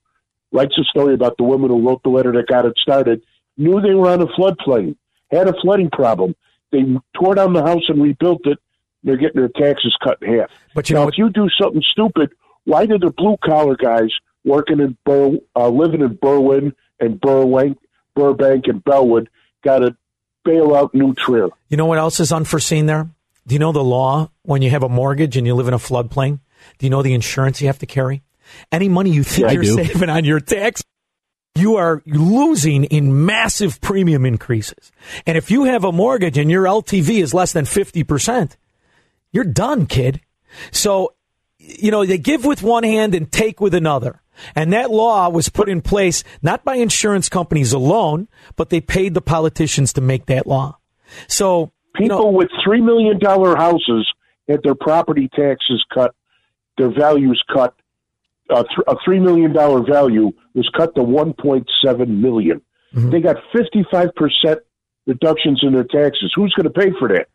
writes 0.52 0.76
a 0.78 0.85
story 0.85 1.14
about 1.14 1.37
the 1.37 1.44
woman 1.44 1.70
who 1.70 1.87
wrote 1.87 2.02
the 2.02 2.09
letter 2.11 2.33
that 2.33 2.46
got 2.48 2.64
it 2.66 2.74
started. 2.80 3.22
Knew 3.59 3.80
they 3.80 3.94
were 3.94 4.09
on 4.09 4.22
a 4.22 4.26
floodplain, 4.26 4.96
had 5.30 5.48
a 5.48 5.54
flooding 5.62 5.90
problem. 5.90 6.35
They 6.72 6.83
tore 7.14 7.35
down 7.35 7.52
the 7.52 7.62
house 7.62 7.83
and 7.88 8.02
rebuilt 8.02 8.40
it. 8.46 8.59
They're 9.04 9.16
getting 9.16 9.40
their 9.40 9.48
taxes 9.48 9.96
cut 10.02 10.18
in 10.22 10.38
half. 10.38 10.50
But 10.74 10.88
you 10.88 10.94
now, 10.94 11.02
know 11.02 11.08
if 11.08 11.18
you 11.18 11.30
do 11.30 11.48
something 11.60 11.82
stupid, 11.90 12.30
why 12.64 12.86
do 12.86 12.98
the 12.98 13.10
blue 13.10 13.36
collar 13.44 13.76
guys 13.76 14.10
working 14.44 14.80
in 14.80 14.96
Bur- 15.04 15.38
uh, 15.56 15.68
living 15.68 16.00
in 16.00 16.16
Berwyn 16.16 16.72
and 17.00 17.20
Burbank, 17.20 17.78
Burbank 18.14 18.66
and 18.68 18.82
Bellwood 18.84 19.28
got 19.64 19.78
to 19.80 19.96
bail 20.44 20.74
out 20.74 20.94
New 20.94 21.14
Trier? 21.14 21.48
You 21.68 21.76
know 21.76 21.86
what 21.86 21.98
else 21.98 22.20
is 22.20 22.32
unforeseen 22.32 22.86
there? 22.86 23.08
Do 23.46 23.54
you 23.54 23.58
know 23.58 23.72
the 23.72 23.82
law 23.82 24.30
when 24.42 24.62
you 24.62 24.70
have 24.70 24.84
a 24.84 24.88
mortgage 24.88 25.36
and 25.36 25.46
you 25.46 25.54
live 25.54 25.68
in 25.68 25.74
a 25.74 25.78
floodplain? 25.78 26.40
Do 26.78 26.86
you 26.86 26.90
know 26.90 27.02
the 27.02 27.14
insurance 27.14 27.60
you 27.60 27.66
have 27.66 27.80
to 27.80 27.86
carry? 27.86 28.22
Any 28.70 28.88
money 28.88 29.10
you 29.10 29.24
think 29.24 29.48
yeah, 29.48 29.52
you're 29.52 29.64
saving 29.64 30.10
on 30.10 30.24
your 30.24 30.38
tax, 30.38 30.82
you 31.54 31.76
are 31.76 32.02
losing 32.06 32.84
in 32.84 33.26
massive 33.26 33.80
premium 33.80 34.24
increases. 34.24 34.92
And 35.26 35.36
if 35.36 35.50
you 35.50 35.64
have 35.64 35.84
a 35.84 35.92
mortgage 35.92 36.38
and 36.38 36.50
your 36.50 36.64
LTV 36.64 37.22
is 37.22 37.34
less 37.34 37.52
than 37.52 37.64
50%, 37.64 38.56
you're 39.32 39.44
done, 39.44 39.86
kid. 39.86 40.20
So, 40.70 41.14
you 41.58 41.90
know, 41.90 42.04
they 42.04 42.18
give 42.18 42.44
with 42.44 42.62
one 42.62 42.84
hand 42.84 43.14
and 43.14 43.30
take 43.30 43.60
with 43.60 43.74
another. 43.74 44.20
And 44.54 44.72
that 44.72 44.90
law 44.90 45.28
was 45.28 45.48
put 45.48 45.68
in 45.68 45.82
place 45.82 46.24
not 46.40 46.64
by 46.64 46.76
insurance 46.76 47.28
companies 47.28 47.72
alone, 47.72 48.28
but 48.56 48.70
they 48.70 48.80
paid 48.80 49.14
the 49.14 49.20
politicians 49.20 49.92
to 49.94 50.00
make 50.00 50.26
that 50.26 50.46
law. 50.46 50.78
So, 51.28 51.72
you 51.96 52.04
People 52.04 52.18
know, 52.18 52.30
with 52.30 52.48
three 52.64 52.80
million 52.80 53.18
dollar 53.18 53.56
houses 53.56 54.10
had 54.48 54.62
their 54.62 54.74
property 54.74 55.28
taxes 55.34 55.84
cut, 55.92 56.14
their 56.78 56.90
values 56.90 57.42
cut. 57.52 57.74
Uh, 58.50 58.64
th- 58.64 58.86
a 58.86 58.96
three 59.04 59.20
million 59.20 59.52
dollar 59.52 59.82
value 59.84 60.32
was 60.54 60.68
cut 60.76 60.94
to 60.94 61.02
one 61.02 61.34
point 61.34 61.70
seven 61.84 62.20
million. 62.20 62.60
Mm-hmm. 62.94 63.10
They 63.10 63.20
got 63.20 63.36
fifty 63.52 63.84
five 63.90 64.14
percent 64.14 64.60
reductions 65.06 65.60
in 65.62 65.74
their 65.74 65.84
taxes. 65.84 66.32
Who's 66.34 66.54
going 66.54 66.64
to 66.64 66.70
pay 66.70 66.90
for 66.98 67.08
that? 67.08 67.28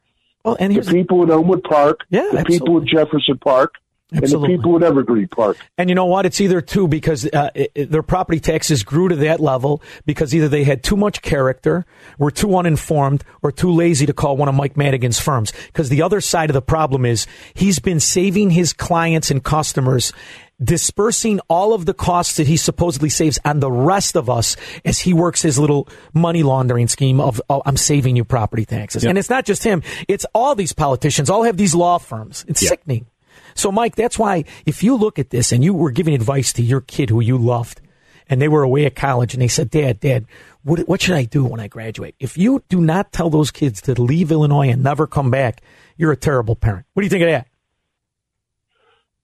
Well, 0.48 0.58
and 0.60 0.76
The 0.76 0.92
people 0.92 1.24
in 1.24 1.32
Elmwood 1.32 1.64
Park, 1.64 2.02
Yeah, 2.10 2.28
the 2.32 2.44
people 2.46 2.78
in. 2.80 2.88
Jefferson 2.88 3.38
Park, 3.38 3.74
Absolutely. 4.14 4.54
and 4.54 4.54
the 4.54 4.58
people 4.64 4.76
in 4.78 4.84
Evergreen 4.84 5.28
Park. 5.28 5.58
And 5.78 5.90
you 5.90 5.96
know 5.96 6.06
what? 6.06 6.26
It's 6.26 6.40
either 6.40 6.62
two 6.62 6.88
because 6.88 7.26
uh, 7.26 7.50
it- 7.54 7.92
their 7.92 8.02
property 8.04 8.40
taxes 8.40 8.84
grew 8.84 9.10
to 9.10 9.16
that 9.18 9.40
level 9.42 9.82
because 10.06 10.34
either 10.34 10.48
they 10.48 10.64
had 10.64 10.82
too 10.84 10.96
much 10.96 11.22
character, 11.22 11.86
were 12.18 12.32
too 12.32 12.56
uninformed, 12.56 13.24
or 13.44 13.52
too 13.52 13.72
lazy 13.72 14.06
to 14.06 14.14
call 14.14 14.38
one 14.38 14.48
of 14.48 14.56
Mike 14.56 14.78
Madigan's 14.78 15.20
firms. 15.20 15.52
Because 15.68 15.90
the 15.90 16.02
other 16.02 16.22
side 16.22 16.50
of 16.50 16.54
the 16.54 16.62
problem 16.62 17.06
is 17.06 17.28
he's 17.54 17.80
been 17.80 18.00
saving 18.00 18.52
his 18.52 18.72
clients 18.74 19.30
and 19.30 19.44
customers. 19.44 20.14
Dispersing 20.62 21.40
all 21.50 21.74
of 21.74 21.86
the 21.86 21.94
costs 21.94 22.38
that 22.38 22.48
he 22.48 22.58
supposedly 22.58 23.10
saves 23.10 23.38
on 23.46 23.60
the 23.60 23.72
rest 23.72 24.16
of 24.16 24.28
us 24.28 24.56
as 24.84 24.98
he 24.98 25.14
works 25.14 25.42
his 25.44 25.60
little 25.60 25.88
money 26.16 26.42
laundering 26.42 26.88
scheme 26.88 27.20
of, 27.20 27.40
oh, 27.48 27.62
I'm 27.64 27.78
saving 27.78 28.16
you 28.16 28.24
property 28.24 28.66
taxes. 28.66 29.04
And 29.04 29.20
it's 29.20 29.30
not 29.30 29.46
just 29.46 29.64
him, 29.64 29.84
it's 30.08 30.26
all 30.34 30.56
these 30.56 30.74
politicians, 30.74 31.30
all 31.30 31.44
have 31.44 31.58
these 31.58 31.76
law 31.76 32.00
firms. 32.00 32.44
It's 32.48 32.68
sickening. 32.68 33.06
So, 33.54 33.72
Mike, 33.72 33.96
that's 33.96 34.18
why 34.18 34.46
if 34.66 34.84
you 34.84 34.96
look 34.96 35.20
at 35.20 35.30
this 35.30 35.52
and 35.52 35.64
you 35.64 35.74
were 35.74 35.92
giving 35.92 36.14
advice 36.16 36.54
to 36.54 36.64
your 36.64 36.82
kid 36.82 37.10
who 37.10 37.22
you 37.22 37.38
loved, 37.38 37.82
and 38.30 38.42
they 38.42 38.48
were 38.48 38.64
away 38.64 38.86
at 38.86 38.96
college, 38.96 39.34
and 39.34 39.42
they 39.42 39.48
said, 39.48 39.70
"Dad, 39.70 40.00
Dad, 40.00 40.26
what, 40.64 40.88
what 40.88 41.02
should 41.02 41.16
I 41.16 41.24
do 41.24 41.46
when 41.46 41.60
I 41.60 41.68
graduate?" 41.68 42.16
If 42.20 42.38
you 42.38 42.64
do 42.68 42.82
not 42.82 43.12
tell 43.12 43.30
those 43.30 43.52
kids 43.52 43.82
to 43.84 44.00
leave 44.00 44.32
Illinois 44.32 44.70
and 44.70 44.84
never 44.84 45.08
come 45.08 45.32
back, 45.32 45.62
you're 45.96 46.12
a 46.12 46.18
terrible 46.18 46.56
parent. 46.56 46.86
What 46.94 47.02
do 47.02 47.06
you 47.06 47.10
think 47.10 47.24
of 47.24 47.30
that? 47.30 47.48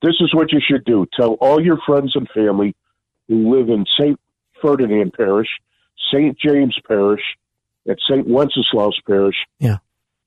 This 0.04 0.16
is 0.20 0.34
what 0.36 0.52
you 0.52 0.60
should 0.66 0.86
do. 0.86 1.08
Tell 1.18 1.34
all 1.42 1.60
your 1.64 1.78
friends 1.86 2.12
and 2.16 2.28
family 2.30 2.76
who 3.28 3.56
live 3.58 3.70
in 3.70 3.86
St. 4.00 4.20
Ferdinand 4.62 5.14
Parish, 5.14 5.48
St. 6.14 6.38
James 6.38 6.76
Parish, 6.88 7.22
and 7.88 7.98
St. 8.10 8.28
Wenceslaus 8.28 9.00
Parish 9.08 9.36
Yeah. 9.60 9.78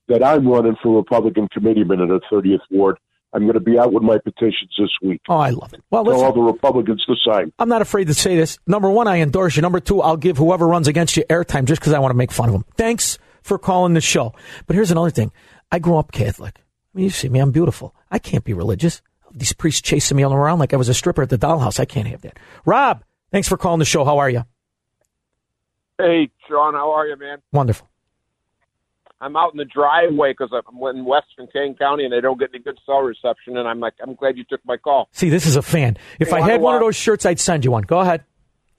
that 0.09 0.25
I'm 0.25 0.49
running 0.49 0.77
for 0.83 0.97
Republican 0.97 1.47
committeeman 1.53 2.01
in 2.01 2.09
the 2.09 2.21
30th 2.31 2.61
Ward. 2.71 2.99
I'm 3.33 3.43
going 3.43 3.55
to 3.55 3.61
be 3.61 3.79
out 3.79 3.93
with 3.93 4.03
my 4.03 4.17
petitions 4.19 4.71
this 4.79 4.89
week. 5.03 5.21
Oh, 5.29 5.37
I 5.37 5.51
love 5.51 5.75
it. 5.75 5.83
Well, 5.91 6.05
Tell 6.05 6.25
all 6.25 6.33
the 6.33 6.41
Republicans 6.41 7.05
to 7.05 7.15
sign. 7.23 7.53
I'm 7.59 7.69
not 7.69 7.83
afraid 7.83 8.07
to 8.07 8.15
say 8.15 8.35
this. 8.37 8.59
Number 8.67 8.89
one, 8.91 9.09
I 9.09 9.21
endorse 9.21 9.57
you. 9.57 9.63
Number 9.63 9.81
two, 9.81 10.01
I'll 10.01 10.17
give 10.17 10.39
whoever 10.39 10.67
runs 10.67 10.89
against 10.89 11.17
you 11.19 11.25
airtime 11.29 11.65
just 11.67 11.81
because 11.83 11.93
I 11.93 11.99
want 11.99 12.13
to 12.13 12.17
make 12.17 12.33
fun 12.33 12.49
of 12.49 12.53
them. 12.55 12.65
Thanks 12.79 13.19
for 13.43 13.59
calling 13.59 13.93
the 13.93 14.01
show. 14.01 14.33
But 14.67 14.75
here's 14.75 14.91
another 14.91 15.11
thing. 15.11 15.33
I 15.71 15.81
grew 15.81 15.97
up 15.99 16.13
Catholic. 16.13 16.55
I 16.57 16.63
mean, 16.99 17.05
you 17.05 17.11
see 17.11 17.29
me, 17.29 17.41
I'm 17.41 17.51
beautiful. 17.51 17.95
I 18.11 18.19
can't 18.19 18.45
be 18.45 18.55
religious. 18.55 19.03
These 19.37 19.53
priests 19.53 19.83
chasing 19.83 20.17
me 20.17 20.23
all 20.23 20.33
around 20.33 20.59
like 20.59 20.73
I 20.73 20.77
was 20.77 20.89
a 20.89 20.95
stripper 20.95 21.23
at 21.23 21.29
the 21.29 21.37
dollhouse. 21.39 21.79
I 21.79 21.85
can't 21.85 22.09
have 22.09 22.23
that. 22.23 22.39
Rob, 22.65 23.05
thanks 23.31 23.47
for 23.47 23.57
calling 23.59 23.79
the 23.79 23.85
show. 23.85 24.03
How 24.05 24.17
are 24.19 24.31
you? 24.31 24.45
Hey, 25.99 26.31
John, 26.49 26.75
how 26.75 26.93
are 26.93 27.07
you, 27.07 27.17
man? 27.17 27.39
Wonderful. 27.53 27.89
I'm 29.21 29.37
out 29.37 29.53
in 29.53 29.59
the 29.59 29.65
driveway 29.65 30.33
because 30.33 30.51
I'm 30.53 30.77
in 30.95 31.05
Western 31.05 31.47
Kane 31.51 31.75
County 31.75 32.05
and 32.05 32.13
they 32.13 32.21
don't 32.21 32.39
get 32.39 32.51
any 32.53 32.63
good 32.63 32.79
cell 32.85 33.01
reception. 33.01 33.57
And 33.57 33.67
I'm 33.67 33.81
like, 33.81 33.95
I'm 34.03 34.15
glad 34.15 34.37
you 34.37 34.45
took 34.45 34.61
my 34.67 34.77
call. 34.77 35.09
See, 35.13 35.31
this 35.31 35.47
is 35.47 35.57
a 35.57 35.63
fan. 35.63 35.97
If 36.21 36.31
Hey, 36.31 36.37
I 36.37 36.41
had 36.43 36.61
one 36.61 36.75
of 36.75 36.81
those 36.81 36.97
shirts, 36.97 37.25
I'd 37.25 37.41
send 37.41 37.65
you 37.65 37.71
one. 37.71 37.83
Go 37.85 38.01
ahead. 38.01 38.25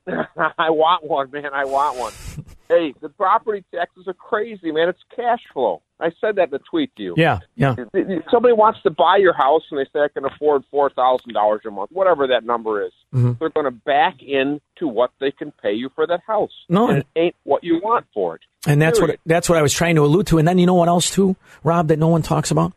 I 0.57 0.69
want 0.69 1.03
one, 1.03 1.29
man. 1.31 1.47
I 1.53 1.65
want 1.65 1.97
one. 1.97 2.13
hey, 2.69 2.93
the 3.01 3.09
property 3.09 3.63
taxes 3.73 4.07
are 4.07 4.13
crazy, 4.13 4.71
man. 4.71 4.89
It's 4.89 4.99
cash 5.15 5.41
flow. 5.53 5.81
I 5.99 6.11
said 6.21 6.35
that 6.35 6.45
in 6.45 6.49
the 6.51 6.59
tweet 6.59 6.95
to 6.97 7.03
you. 7.03 7.13
Yeah, 7.17 7.39
yeah. 7.55 7.75
If 7.93 8.23
Somebody 8.31 8.53
wants 8.53 8.81
to 8.83 8.91
buy 8.91 9.17
your 9.17 9.33
house 9.33 9.63
and 9.71 9.79
they 9.79 9.85
say 9.91 10.01
I 10.03 10.07
can 10.09 10.25
afford 10.25 10.63
four 10.69 10.89
thousand 10.91 11.33
dollars 11.33 11.61
a 11.65 11.71
month, 11.71 11.91
whatever 11.91 12.27
that 12.27 12.43
number 12.43 12.85
is. 12.85 12.91
Mhm. 13.13 13.39
They're 13.39 13.49
going 13.49 13.65
to 13.65 13.71
back 13.71 14.21
into 14.21 14.87
what 14.87 15.11
they 15.19 15.31
can 15.31 15.51
pay 15.51 15.73
you 15.73 15.89
for 15.95 16.05
that 16.05 16.21
house. 16.25 16.51
No, 16.69 16.89
and 16.89 16.99
it 16.99 17.07
ain't 17.15 17.35
what 17.43 17.63
you 17.63 17.79
want 17.83 18.05
for 18.13 18.35
it. 18.35 18.41
And 18.67 18.81
that's 18.81 19.01
what 19.01 19.17
that's 19.25 19.49
what 19.49 19.57
I 19.57 19.61
was 19.61 19.73
trying 19.73 19.95
to 19.95 20.05
allude 20.05 20.27
to. 20.27 20.37
And 20.37 20.47
then 20.47 20.57
you 20.59 20.65
know 20.65 20.75
what 20.75 20.87
else 20.87 21.09
too, 21.09 21.35
Rob, 21.63 21.87
that 21.87 21.97
no 21.97 22.09
one 22.09 22.21
talks 22.21 22.51
about? 22.51 22.73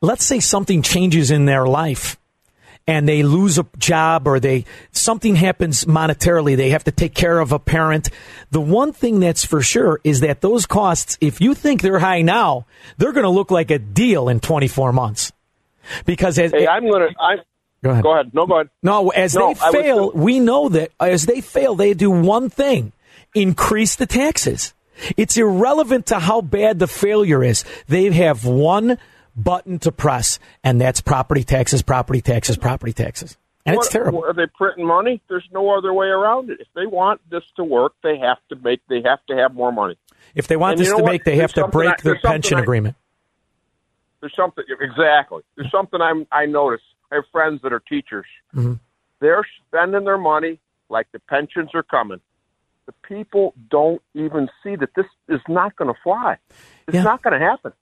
Let's 0.00 0.24
say 0.24 0.40
something 0.40 0.82
changes 0.82 1.30
in 1.30 1.44
their 1.44 1.64
life 1.64 2.18
and 2.86 3.08
they 3.08 3.22
lose 3.22 3.58
a 3.58 3.66
job 3.78 4.26
or 4.26 4.40
they 4.40 4.64
something 4.90 5.36
happens 5.36 5.84
monetarily, 5.84 6.56
they 6.56 6.70
have 6.70 6.84
to 6.84 6.90
take 6.90 7.14
care 7.14 7.38
of 7.38 7.52
a 7.52 7.58
parent. 7.58 8.10
The 8.50 8.60
one 8.60 8.92
thing 8.92 9.20
that's 9.20 9.44
for 9.44 9.62
sure 9.62 10.00
is 10.04 10.20
that 10.20 10.40
those 10.40 10.66
costs, 10.66 11.16
if 11.20 11.40
you 11.40 11.54
think 11.54 11.82
they're 11.82 11.98
high 11.98 12.22
now, 12.22 12.66
they're 12.98 13.12
going 13.12 13.24
to 13.24 13.30
look 13.30 13.50
like 13.50 13.70
a 13.70 13.78
deal 13.78 14.28
in 14.28 14.40
24 14.40 14.92
months. 14.92 15.32
Because 16.04 16.38
as, 16.38 16.52
Hey, 16.52 16.66
I'm 16.66 16.88
going 16.88 17.08
to. 17.08 17.44
Go 17.82 17.90
ahead. 17.90 18.04
Go 18.04 18.12
ahead. 18.12 18.34
No, 18.34 18.46
go 18.46 18.54
ahead. 18.54 18.70
No, 18.82 19.10
as 19.10 19.34
No, 19.34 19.52
they 19.52 19.60
I 19.60 19.70
was 19.70 19.74
fail, 19.74 20.12
we 20.12 20.38
know 20.38 20.68
that 20.68 20.92
as 21.00 21.26
they 21.26 21.40
fail, 21.40 21.74
they 21.74 21.94
do 21.94 22.10
one 22.10 22.48
thing 22.48 22.92
increase 23.34 23.96
the 23.96 24.06
taxes. 24.06 24.72
It's 25.16 25.36
irrelevant 25.36 26.06
to 26.06 26.20
how 26.20 26.42
bad 26.42 26.78
the 26.78 26.86
failure 26.86 27.42
is. 27.42 27.64
They 27.88 28.10
have 28.12 28.44
one 28.44 28.98
button 29.36 29.78
to 29.80 29.92
press, 29.92 30.38
and 30.64 30.80
that's 30.80 31.00
property 31.00 31.44
taxes, 31.44 31.82
property 31.82 32.20
taxes, 32.20 32.56
property 32.56 32.92
taxes. 32.92 33.36
And 33.64 33.76
it's 33.76 33.88
terrible. 33.88 34.24
Are 34.24 34.32
they 34.32 34.46
printing 34.46 34.86
money? 34.86 35.22
There's 35.28 35.48
no 35.52 35.70
other 35.76 35.92
way 35.94 36.08
around 36.08 36.50
it. 36.50 36.58
If 36.60 36.66
they 36.74 36.86
want 36.86 37.20
this 37.30 37.44
to 37.56 37.64
work, 37.64 37.92
they 38.02 38.18
have 38.18 38.38
to 38.48 38.56
make. 38.56 38.80
They 38.88 39.02
have 39.04 39.24
to 39.28 39.36
have 39.36 39.54
more 39.54 39.70
money. 39.72 39.96
If 40.34 40.48
they 40.48 40.56
want 40.56 40.72
And 40.72 40.80
you 40.80 40.84
this 40.86 40.90
know 40.92 40.98
to 40.98 41.02
what? 41.04 41.12
make, 41.12 41.24
they 41.24 41.36
There's 41.36 41.52
have 41.54 41.64
to 41.64 41.68
break 41.68 41.90
I- 41.90 42.02
their 42.02 42.18
pension 42.24 42.58
I- 42.58 42.62
agreement. 42.62 42.96
There's 44.20 44.34
something 44.36 44.64
exactly. 44.80 45.42
There's 45.56 45.70
something 45.70 46.00
I'm. 46.00 46.26
I 46.30 46.46
notice. 46.46 46.80
I 47.10 47.16
have 47.16 47.24
friends 47.32 47.60
that 47.62 47.72
are 47.72 47.80
teachers. 47.80 48.26
Mhm. 48.54 48.78
They're 49.20 49.44
spending 49.68 50.04
their 50.04 50.18
money 50.18 50.58
like 50.88 51.06
the 51.12 51.18
pensions 51.20 51.70
are 51.74 51.82
coming. 51.82 52.20
The 52.86 52.92
people 53.02 53.54
don't 53.70 54.00
even 54.14 54.48
see 54.62 54.76
that 54.76 54.94
this 54.94 55.06
is 55.28 55.40
not 55.48 55.74
going 55.76 55.92
to 55.92 56.00
fly. 56.02 56.38
It's 56.88 56.94
Yeah. 56.96 57.02
not 57.02 57.22
going 57.22 57.38
to 57.38 57.44
happen. 57.44 57.72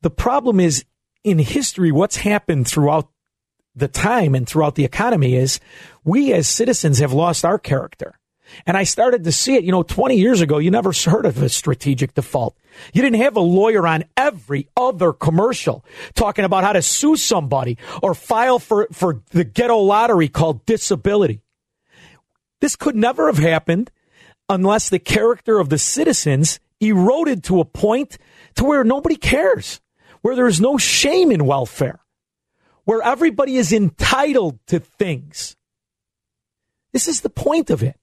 The 0.00 0.08
problem 0.08 0.58
is 0.58 0.86
in 1.22 1.38
history, 1.38 1.92
what's 1.92 2.16
happened 2.16 2.66
throughout 2.66 3.10
the 3.76 3.88
time 3.88 4.34
and 4.34 4.48
throughout 4.48 4.76
the 4.76 4.86
economy 4.86 5.34
is 5.34 5.60
we 6.04 6.32
as 6.32 6.48
citizens 6.48 6.98
have 6.98 7.12
lost 7.12 7.44
our 7.44 7.58
character. 7.58 8.17
And 8.66 8.76
I 8.76 8.84
started 8.84 9.24
to 9.24 9.32
see 9.32 9.56
it, 9.56 9.64
you 9.64 9.72
know, 9.72 9.82
20 9.82 10.16
years 10.16 10.40
ago, 10.40 10.58
you 10.58 10.70
never 10.70 10.92
heard 11.04 11.26
of 11.26 11.42
a 11.42 11.48
strategic 11.48 12.14
default. 12.14 12.56
You 12.92 13.02
didn't 13.02 13.20
have 13.20 13.36
a 13.36 13.40
lawyer 13.40 13.86
on 13.86 14.04
every 14.16 14.68
other 14.76 15.12
commercial 15.12 15.84
talking 16.14 16.44
about 16.44 16.64
how 16.64 16.72
to 16.72 16.82
sue 16.82 17.16
somebody 17.16 17.78
or 18.02 18.14
file 18.14 18.58
for, 18.58 18.88
for 18.92 19.22
the 19.30 19.44
ghetto 19.44 19.78
lottery 19.78 20.28
called 20.28 20.64
disability. 20.66 21.40
This 22.60 22.76
could 22.76 22.96
never 22.96 23.26
have 23.26 23.38
happened 23.38 23.90
unless 24.48 24.88
the 24.88 24.98
character 24.98 25.58
of 25.58 25.68
the 25.68 25.78
citizens 25.78 26.58
eroded 26.80 27.44
to 27.44 27.60
a 27.60 27.64
point 27.64 28.18
to 28.56 28.64
where 28.64 28.84
nobody 28.84 29.16
cares, 29.16 29.80
where 30.22 30.34
there 30.34 30.46
is 30.46 30.60
no 30.60 30.78
shame 30.78 31.30
in 31.30 31.44
welfare, 31.44 32.00
where 32.84 33.02
everybody 33.02 33.56
is 33.56 33.72
entitled 33.72 34.58
to 34.66 34.80
things. 34.80 35.56
This 36.92 37.08
is 37.08 37.20
the 37.20 37.30
point 37.30 37.70
of 37.70 37.82
it. 37.82 37.97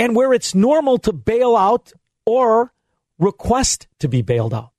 And 0.00 0.16
where 0.16 0.32
it's 0.32 0.54
normal 0.54 0.96
to 1.00 1.12
bail 1.12 1.54
out 1.54 1.92
or 2.24 2.72
request 3.18 3.86
to 3.98 4.08
be 4.08 4.22
bailed 4.22 4.54
out. 4.54 4.70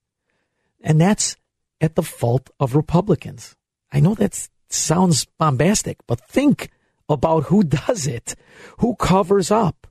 And 0.82 1.00
that's 1.00 1.36
at 1.80 1.94
the 1.94 2.02
fault 2.02 2.50
of 2.60 2.76
Republicans. 2.76 3.56
I 3.92 4.00
know 4.00 4.16
that 4.16 4.50
sounds 4.70 5.26
bombastic, 5.38 5.98
but 6.08 6.28
think 6.28 6.72
about 7.08 7.44
who 7.46 7.62
does 7.86 8.08
it, 8.08 8.36
who 8.80 8.96
covers 8.96 9.52
up. 9.52 9.86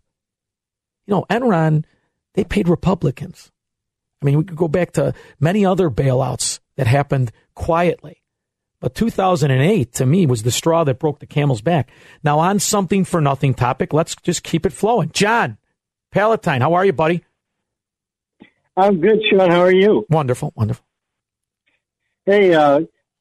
You 1.07 1.14
know, 1.14 1.27
Enron, 1.31 1.85
they 2.35 2.43
paid 2.43 2.69
Republicans. 2.69 3.53
I 4.21 4.27
mean, 4.27 4.37
we 4.37 4.45
could 4.45 4.57
go 4.57 4.66
back 4.66 4.90
to 4.93 5.14
many 5.38 5.64
other 5.64 5.90
bailouts 5.90 6.59
that 6.75 6.88
happened 6.88 7.31
quietly. 7.55 8.19
But 8.81 8.95
2008 8.95 9.93
to 9.95 10.07
me 10.07 10.27
was 10.27 10.43
the 10.43 10.51
straw 10.51 10.85
that 10.85 10.99
broke 10.99 11.19
the 11.19 11.27
camel's 11.27 11.61
back. 11.61 11.90
Now 12.25 12.38
on 12.38 12.59
something 12.59 13.05
for 13.05 13.21
nothing 13.21 13.53
topic, 13.55 13.93
let's 13.93 14.16
just 14.16 14.43
keep 14.43 14.64
it 14.64 14.73
flowing. 14.73 15.11
John, 15.12 15.59
Palatine, 16.11 16.62
how 16.62 16.75
are 16.75 16.85
you, 16.85 16.95
buddy? 16.95 17.23
I'm 18.77 19.01
good, 19.01 19.21
Sean. 19.31 19.51
How 19.51 19.61
are 19.61 19.73
you? 19.73 20.07
Wonderful, 20.09 20.53
wonderful. 20.57 20.85
Hey, 22.25 22.55
uh, 22.55 22.81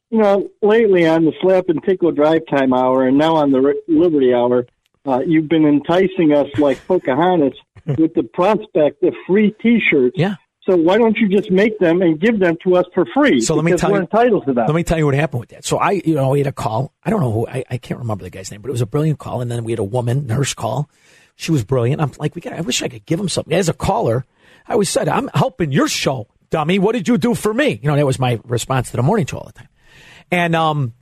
you 0.10 0.18
know, 0.18 0.50
lately 0.62 1.06
on 1.06 1.26
the 1.26 1.34
Slap 1.42 1.66
and 1.68 1.84
Tickle 1.84 2.12
Drive 2.12 2.42
Time 2.50 2.74
Hour 2.74 3.08
and 3.08 3.18
now 3.18 3.36
on 3.36 3.52
the 3.52 3.76
Liberty 3.88 4.34
Hour, 4.34 4.66
uh, 5.06 5.20
you've 5.26 5.50
been 5.50 5.66
enticing 5.66 6.34
us 6.34 6.48
like 6.58 6.86
Pocahontas 6.88 7.58
with 7.98 8.14
the 8.14 8.24
prospect 8.24 9.04
of 9.04 9.14
free 9.28 9.54
T-shirts 9.62 10.16
yeah. 10.18 10.36
So 10.62 10.76
why 10.76 10.98
don't 10.98 11.18
you 11.18 11.30
just 11.30 11.50
make 11.50 11.80
them 11.80 12.02
and 12.02 12.20
give 12.20 12.40
them 12.40 12.58
to 12.64 12.76
us 12.76 12.86
for 12.94 13.06
free? 13.14 13.40
So 13.42 13.56
let 13.56 13.66
me 13.66 13.76
tell 13.76 13.92
you, 13.92 13.98
entitled 13.98 14.46
to 14.46 14.54
them. 14.54 14.68
Let 14.68 14.76
me 14.76 14.84
tell 14.84 14.98
you 14.98 15.06
what 15.06 15.16
happened 15.16 15.40
with 15.40 15.50
that. 15.50 15.66
So 15.66 15.78
I, 15.78 15.92
you 15.92 16.16
know, 16.16 16.30
we 16.30 16.40
had 16.40 16.48
a 16.48 16.52
call. 16.52 16.94
I 17.04 17.10
don't 17.10 17.22
know 17.22 17.32
who. 17.32 17.48
I, 17.48 17.64
I 17.70 17.78
can't 17.78 18.00
remember 18.00 18.24
the 18.24 18.30
guy's 18.30 18.52
name, 18.52 18.62
but 18.62 18.70
it 18.70 18.74
was 18.74 18.82
a 18.82 18.86
brilliant 18.86 19.20
call. 19.20 19.42
And 19.42 19.50
then 19.50 19.64
we 19.64 19.72
had 19.72 19.80
a 19.80 19.84
woman 19.84 20.28
nurse 20.28 20.54
call. 20.54 20.90
She 21.36 21.52
was 21.52 21.64
brilliant. 21.64 22.02
I'm 22.02 22.12
like, 22.20 22.36
we 22.36 22.42
got. 22.42 22.54
I 22.54 22.62
wish 22.62 22.84
I 22.84 22.90
could 22.90 23.06
give 23.06 23.20
him 23.20 23.30
something. 23.30 23.54
As 23.54 23.70
a 23.70 23.74
caller, 23.74 24.26
I 24.68 24.74
always 24.74 24.90
said, 24.90 25.08
I'm 25.08 25.30
helping 25.34 25.72
your 25.72 25.88
show, 25.88 26.28
dummy. 26.50 26.78
What 26.78 26.92
did 26.92 27.08
you 27.08 27.18
do 27.18 27.34
for 27.34 27.54
me? 27.54 27.80
You 27.82 27.90
know, 27.90 27.96
that 27.96 28.06
was 28.06 28.20
my 28.20 28.40
response 28.44 28.92
to 28.92 28.98
the 28.98 29.04
morning 29.04 29.26
show 29.26 29.38
all 29.38 29.48
the 29.48 29.54
time. 29.54 29.70
And 30.30 30.56
um, 30.56 30.94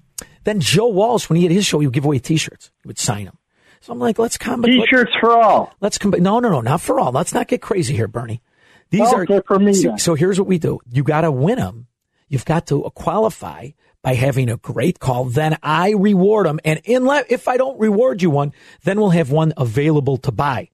then 0.44 0.60
Joe 0.60 0.88
Walsh, 0.88 1.28
when 1.28 1.38
he 1.38 1.44
had 1.44 1.52
his 1.52 1.66
show, 1.66 1.80
he 1.80 1.88
would 1.88 1.94
give 1.94 2.06
away 2.06 2.20
T-shirts. 2.20 2.72
He 2.84 2.88
would 2.88 3.00
sign 3.00 3.26
them. 3.26 3.38
So 3.82 3.92
I'm 3.92 4.00
like, 4.00 4.20
let's 4.20 4.38
come. 4.38 4.64
T-shirts 4.64 5.12
for 5.20 5.32
all. 5.32 5.74
Let's 5.82 5.98
come. 5.98 6.12
No, 6.12 6.40
no, 6.40 6.50
no, 6.50 6.62
not 6.62 6.82
for 6.82 7.00
all. 7.00 7.12
Let's 7.12 7.34
not 7.34 7.48
get 7.48 7.62
crazy 7.62 7.96
here, 7.96 8.08
Bernie. 8.08 8.42
These 8.90 9.02
Well, 9.02 9.16
are 9.16 9.24
okay, 9.24 9.42
for 9.46 9.60
me 9.60 9.74
then. 9.74 9.98
so 9.98 10.16
here's 10.16 10.40
what 10.40 10.48
we 10.48 10.58
do. 10.58 10.80
You 10.92 11.04
got 11.04 11.22
to 11.22 11.32
win 11.32 11.58
them. 11.58 11.88
You've 12.30 12.46
got 12.46 12.68
to 12.68 12.90
qualify 12.96 13.70
by 14.02 14.14
having 14.14 14.50
a 14.50 14.58
great 14.58 15.00
call. 15.00 15.26
Then 15.26 15.58
I 15.64 15.92
reward 15.92 16.46
them. 16.46 16.60
And 16.64 16.80
inlet, 16.86 17.26
if 17.30 17.48
I 17.48 17.58
don't 17.58 17.80
reward 17.80 18.22
you 18.22 18.30
one, 18.30 18.54
then 18.84 19.00
we'll 19.00 19.10
have 19.12 19.32
one 19.32 19.54
available 19.58 20.18
to 20.18 20.32
buy. 20.32 20.70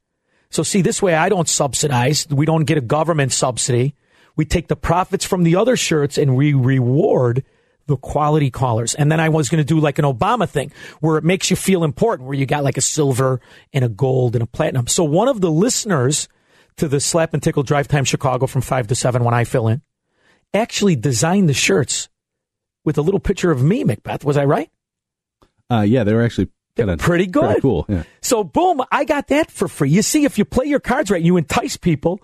So 0.50 0.62
see, 0.64 0.82
this 0.82 1.02
way 1.02 1.16
I 1.16 1.30
don't 1.30 1.50
subsidize. 1.50 2.28
We 2.30 2.46
don't 2.46 2.66
get 2.66 2.78
a 2.78 2.82
government 2.82 3.32
subsidy. 3.32 3.96
We 4.36 4.46
take 4.46 4.68
the 4.68 4.76
profits 4.76 5.26
from 5.26 5.44
the 5.44 5.56
other 5.56 5.76
shirts 5.76 6.18
and 6.18 6.36
we 6.36 6.54
reward 6.54 7.44
the 7.88 7.98
quality 7.98 8.50
callers. 8.50 8.96
And 8.96 9.12
then 9.12 9.20
I 9.20 9.30
was 9.30 9.50
going 9.50 9.64
to 9.64 9.74
do 9.74 9.80
like 9.80 10.00
an 10.00 10.06
Obama 10.06 10.48
thing 10.48 10.72
where 11.02 11.18
it 11.18 11.24
makes 11.24 11.50
you 11.50 11.56
feel 11.56 11.84
important, 11.84 12.28
where 12.28 12.38
you 12.38 12.46
got 12.46 12.64
like 12.64 12.78
a 12.78 12.82
silver 12.82 13.42
and 13.74 13.84
a 13.84 13.90
gold 13.90 14.36
and 14.36 14.44
a 14.44 14.48
platinum. 14.48 14.88
So 14.88 15.04
one 15.04 15.28
of 15.28 15.42
the 15.42 15.52
listeners 15.52 16.28
to 16.78 16.88
the 16.88 17.00
Slap 17.00 17.34
and 17.34 17.42
Tickle 17.42 17.64
Drive 17.64 17.88
Time 17.88 18.06
Chicago 18.06 18.48
from 18.48 18.62
five 18.62 18.88
to 18.88 18.96
seven 18.96 19.24
when 19.24 19.34
I 19.34 19.44
fill 19.44 19.68
in 19.68 19.82
actually 20.54 20.96
designed 20.96 21.50
the 21.50 21.54
shirts 21.54 22.10
with 22.86 22.98
a 22.98 23.02
little 23.02 23.20
picture 23.20 23.52
of 23.52 23.64
me, 23.64 23.84
Macbeth. 23.84 24.24
Was 24.24 24.38
I 24.38 24.46
right? 24.46 24.70
Uh, 25.72 25.82
yeah, 25.82 26.04
they 26.04 26.14
were 26.14 26.24
actually 26.24 26.50
kind 26.76 26.92
of 26.92 27.00
pretty 27.00 27.28
good. 27.28 27.62
cool. 27.62 27.86
Yeah. 27.88 28.04
So 28.22 28.44
boom, 28.44 28.82
I 28.92 29.06
got 29.06 29.28
that 29.30 29.50
for 29.50 29.68
free. 29.68 29.90
You 29.90 30.02
see, 30.02 30.26
if 30.26 30.38
you 30.38 30.46
play 30.46 30.66
your 30.66 30.80
cards 30.80 31.10
right, 31.10 31.22
you 31.22 31.38
entice 31.38 31.78
people, 31.78 32.22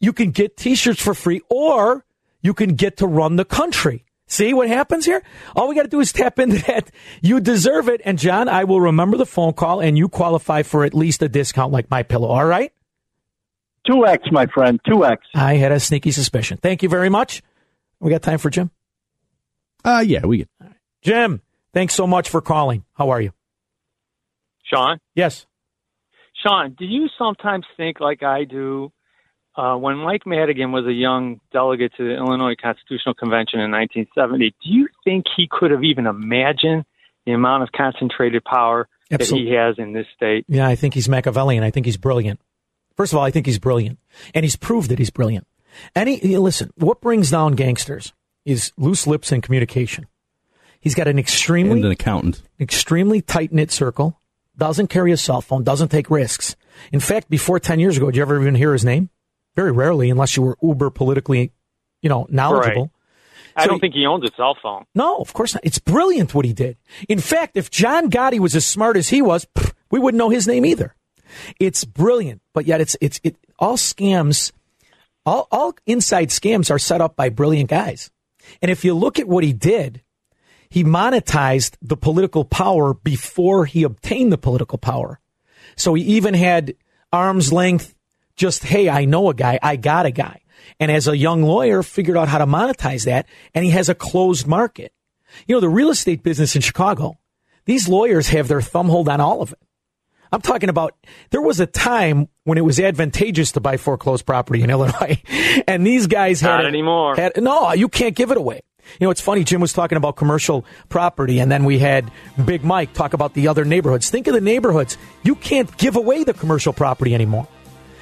you 0.00 0.12
can 0.12 0.30
get 0.30 0.56
t-shirts 0.56 1.02
for 1.02 1.14
free 1.14 1.42
or 1.48 2.04
you 2.42 2.54
can 2.54 2.74
get 2.74 2.98
to 2.98 3.06
run 3.06 3.36
the 3.36 3.44
country. 3.44 4.04
See 4.26 4.54
what 4.54 4.68
happens 4.68 5.04
here? 5.04 5.22
All 5.56 5.68
we 5.68 5.74
got 5.74 5.82
to 5.82 5.88
do 5.88 6.00
is 6.00 6.12
tap 6.12 6.38
into 6.38 6.58
that. 6.66 6.90
You 7.20 7.40
deserve 7.40 7.88
it. 7.88 8.00
And 8.04 8.18
John, 8.18 8.48
I 8.48 8.64
will 8.64 8.80
remember 8.80 9.16
the 9.16 9.26
phone 9.26 9.52
call 9.52 9.80
and 9.80 9.98
you 9.98 10.08
qualify 10.08 10.62
for 10.62 10.84
at 10.84 10.94
least 10.94 11.20
a 11.22 11.28
discount 11.28 11.72
like 11.72 11.90
my 11.90 12.04
pillow. 12.04 12.28
All 12.28 12.44
right? 12.44 12.72
2x, 13.90 14.32
my 14.32 14.46
friend. 14.46 14.80
2x. 14.86 15.18
I 15.34 15.56
had 15.56 15.72
a 15.72 15.80
sneaky 15.80 16.10
suspicion. 16.12 16.58
Thank 16.58 16.82
you 16.82 16.88
very 16.88 17.08
much. 17.08 17.42
We 17.98 18.10
got 18.10 18.22
time 18.22 18.38
for 18.38 18.50
Jim? 18.50 18.70
Uh, 19.84 20.04
yeah, 20.06 20.24
we 20.24 20.38
get. 20.38 20.48
Jim, 21.02 21.40
thanks 21.72 21.94
so 21.94 22.06
much 22.06 22.28
for 22.28 22.40
calling. 22.40 22.84
How 22.94 23.10
are 23.10 23.20
you? 23.20 23.32
Sean? 24.64 24.98
Yes. 25.14 25.46
Sean, 26.42 26.76
do 26.78 26.84
you 26.84 27.08
sometimes 27.18 27.66
think, 27.76 28.00
like 28.00 28.22
I 28.22 28.44
do, 28.44 28.92
uh, 29.56 29.76
when 29.76 29.96
Mike 29.96 30.26
Madigan 30.26 30.72
was 30.72 30.86
a 30.86 30.92
young 30.92 31.40
delegate 31.52 31.92
to 31.96 32.04
the 32.04 32.16
Illinois 32.16 32.54
Constitutional 32.60 33.14
Convention 33.14 33.60
in 33.60 33.70
1970, 33.70 34.50
do 34.50 34.70
you 34.70 34.88
think 35.04 35.26
he 35.36 35.48
could 35.50 35.70
have 35.70 35.82
even 35.82 36.06
imagined 36.06 36.84
the 37.26 37.32
amount 37.32 37.62
of 37.62 37.70
concentrated 37.72 38.44
power 38.44 38.88
that 39.10 39.22
he 39.22 39.52
has 39.52 39.74
in 39.78 39.92
this 39.92 40.06
state? 40.14 40.44
Yeah, 40.48 40.66
I 40.66 40.76
think 40.76 40.94
he's 40.94 41.08
Machiavellian. 41.08 41.64
I 41.64 41.70
think 41.70 41.86
he's 41.86 41.96
brilliant. 41.96 42.40
First 43.00 43.14
of 43.14 43.18
all, 43.18 43.24
I 43.24 43.30
think 43.30 43.46
he's 43.46 43.58
brilliant, 43.58 43.98
and 44.34 44.44
he's 44.44 44.56
proved 44.56 44.90
that 44.90 44.98
he's 44.98 45.08
brilliant. 45.08 45.46
Any 45.96 46.18
you 46.22 46.34
know, 46.34 46.42
listen, 46.42 46.70
what 46.76 47.00
brings 47.00 47.30
down 47.30 47.54
gangsters 47.54 48.12
is 48.44 48.72
loose 48.76 49.06
lips 49.06 49.32
and 49.32 49.42
communication. 49.42 50.06
He's 50.80 50.94
got 50.94 51.08
an 51.08 51.18
extremely 51.18 51.72
And 51.76 51.84
an 51.86 51.92
accountant. 51.92 52.42
extremely 52.60 53.22
tight 53.22 53.52
knit 53.54 53.70
circle. 53.70 54.20
Doesn't 54.58 54.88
carry 54.88 55.12
a 55.12 55.16
cell 55.16 55.40
phone. 55.40 55.64
Doesn't 55.64 55.88
take 55.88 56.10
risks. 56.10 56.56
In 56.92 57.00
fact, 57.00 57.30
before 57.30 57.58
ten 57.58 57.80
years 57.80 57.96
ago, 57.96 58.04
did 58.10 58.16
you 58.16 58.22
ever 58.22 58.38
even 58.38 58.54
hear 58.54 58.74
his 58.74 58.84
name? 58.84 59.08
Very 59.56 59.72
rarely, 59.72 60.10
unless 60.10 60.36
you 60.36 60.42
were 60.42 60.58
uber 60.62 60.90
politically, 60.90 61.52
you 62.02 62.10
know, 62.10 62.26
knowledgeable. 62.28 62.82
Right. 62.82 63.56
I 63.56 63.62
So 63.62 63.68
don't 63.68 63.76
he- 63.76 63.80
think 63.80 63.94
he 63.94 64.04
owns 64.04 64.24
a 64.28 64.34
cell 64.36 64.58
phone. 64.62 64.84
No, 64.94 65.16
of 65.16 65.32
course 65.32 65.54
not. 65.54 65.64
It's 65.64 65.78
brilliant 65.78 66.34
what 66.34 66.44
he 66.44 66.52
did. 66.52 66.76
In 67.08 67.18
fact, 67.18 67.56
if 67.56 67.70
John 67.70 68.10
Gotti 68.10 68.38
was 68.40 68.54
as 68.54 68.66
smart 68.66 68.98
as 68.98 69.08
he 69.08 69.22
was, 69.22 69.46
pff, 69.56 69.72
we 69.90 69.98
wouldn't 69.98 70.18
know 70.18 70.28
his 70.28 70.46
name 70.46 70.66
either. 70.66 70.94
It's 71.58 71.84
brilliant, 71.84 72.42
but 72.52 72.66
yet 72.66 72.80
it's 72.80 72.96
it's 73.00 73.20
it 73.22 73.36
all 73.58 73.76
scams, 73.76 74.52
all 75.24 75.48
all 75.50 75.74
inside 75.86 76.28
scams 76.28 76.70
are 76.70 76.78
set 76.78 77.00
up 77.00 77.16
by 77.16 77.28
brilliant 77.28 77.70
guys. 77.70 78.10
And 78.62 78.70
if 78.70 78.84
you 78.84 78.94
look 78.94 79.18
at 79.18 79.28
what 79.28 79.44
he 79.44 79.52
did, 79.52 80.02
he 80.70 80.84
monetized 80.84 81.76
the 81.82 81.96
political 81.96 82.44
power 82.44 82.94
before 82.94 83.66
he 83.66 83.82
obtained 83.82 84.32
the 84.32 84.38
political 84.38 84.78
power. 84.78 85.20
So 85.76 85.94
he 85.94 86.02
even 86.02 86.34
had 86.34 86.74
arm's 87.12 87.52
length, 87.52 87.94
just, 88.36 88.64
hey, 88.64 88.88
I 88.88 89.04
know 89.04 89.28
a 89.30 89.34
guy, 89.34 89.58
I 89.62 89.76
got 89.76 90.06
a 90.06 90.10
guy. 90.10 90.40
And 90.78 90.90
as 90.90 91.08
a 91.08 91.16
young 91.16 91.42
lawyer, 91.42 91.82
figured 91.82 92.16
out 92.16 92.28
how 92.28 92.38
to 92.38 92.46
monetize 92.46 93.04
that, 93.06 93.26
and 93.54 93.64
he 93.64 93.70
has 93.72 93.88
a 93.88 93.94
closed 93.94 94.46
market. 94.46 94.92
You 95.46 95.56
know, 95.56 95.60
the 95.60 95.68
real 95.68 95.90
estate 95.90 96.22
business 96.22 96.54
in 96.54 96.62
Chicago, 96.62 97.18
these 97.64 97.88
lawyers 97.88 98.28
have 98.28 98.48
their 98.48 98.60
thumb 98.60 98.88
hold 98.88 99.08
on 99.08 99.20
all 99.20 99.42
of 99.42 99.52
it. 99.52 99.58
I'm 100.32 100.40
talking 100.40 100.68
about 100.68 100.94
there 101.30 101.42
was 101.42 101.58
a 101.60 101.66
time 101.66 102.28
when 102.44 102.56
it 102.58 102.64
was 102.64 102.78
advantageous 102.78 103.52
to 103.52 103.60
buy 103.60 103.76
foreclosed 103.76 104.26
property 104.26 104.62
in 104.62 104.70
Illinois, 104.70 105.20
and 105.68 105.86
these 105.86 106.06
guys 106.06 106.40
had 106.40 106.48
Not 106.50 106.64
it- 106.64 106.68
anymore. 106.68 107.16
Had, 107.16 107.32
no, 107.42 107.72
you 107.72 107.88
can't 107.88 108.14
give 108.14 108.30
it 108.30 108.36
away. 108.36 108.60
You 108.98 109.06
know, 109.06 109.10
it's 109.10 109.20
funny. 109.20 109.44
Jim 109.44 109.60
was 109.60 109.72
talking 109.72 109.96
about 109.96 110.16
commercial 110.16 110.64
property, 110.88 111.38
and 111.38 111.50
then 111.52 111.64
we 111.64 111.78
had 111.78 112.10
Big 112.44 112.64
Mike 112.64 112.92
talk 112.92 113.12
about 113.12 113.34
the 113.34 113.46
other 113.48 113.64
neighborhoods. 113.64 114.10
Think 114.10 114.26
of 114.26 114.34
the 114.34 114.40
neighborhoods. 114.40 114.96
You 115.22 115.34
can't 115.36 115.74
give 115.76 115.96
away 115.96 116.24
the 116.24 116.34
commercial 116.34 116.72
property 116.72 117.14
anymore. 117.14 117.46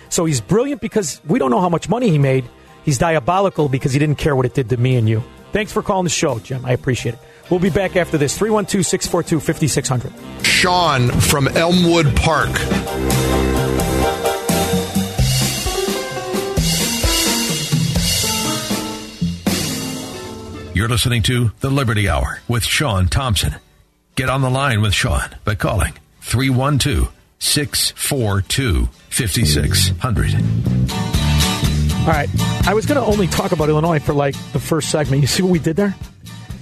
So 0.09 0.25
he's 0.25 0.41
brilliant 0.41 0.81
because 0.81 1.21
we 1.27 1.39
don't 1.39 1.51
know 1.51 1.61
how 1.61 1.69
much 1.69 1.89
money 1.89 2.09
he 2.09 2.17
made. 2.19 2.49
He's 2.85 2.97
diabolical 2.97 3.69
because 3.69 3.93
he 3.93 3.99
didn't 3.99 4.17
care 4.17 4.35
what 4.35 4.47
it 4.47 4.55
did 4.55 4.71
to 4.71 4.77
me 4.79 4.97
and 4.97 5.07
you. 5.09 5.23
Thanks 5.53 5.73
for 5.73 5.83
calling 5.83 6.05
the 6.05 6.11
show, 6.11 6.39
Jim. 6.39 6.65
I 6.65 6.73
appreciate 6.73 7.17
it. 7.17 7.21
We'll 7.51 7.61
be 7.61 7.71
back 7.71 7.97
after 7.97 8.19
this 8.19 8.37
312 8.37 8.85
642 8.85 9.41
5600. 9.41 10.47
Sean 10.47 11.09
from 11.09 11.49
Elmwood 11.49 12.15
Park. 12.17 12.51
You're 20.75 20.89
listening 20.89 21.23
to 21.25 21.51
The 21.59 21.71
Liberty 21.71 22.09
Hour 22.09 22.41
with 22.47 22.65
Sean 22.65 23.09
Thompson. 23.09 23.57
Get 24.15 24.29
on 24.31 24.43
the 24.43 24.51
line 24.51 24.81
with 24.81 24.95
Sean 24.95 25.29
by 25.45 25.57
calling 25.57 25.95
312 26.21 27.13
642 27.41 28.89
5600. 29.09 30.35
All 32.01 32.15
right. 32.15 32.29
I 32.67 32.75
was 32.75 32.87
going 32.87 33.01
to 33.01 33.05
only 33.05 33.27
talk 33.27 33.53
about 33.53 33.69
Illinois 33.69 33.99
for 33.99 34.13
like 34.13 34.35
the 34.53 34.61
first 34.61 34.91
segment. 34.91 35.21
You 35.21 35.27
see 35.27 35.43
what 35.43 35.51
we 35.51 35.59
did 35.59 35.77
there? 35.77 35.97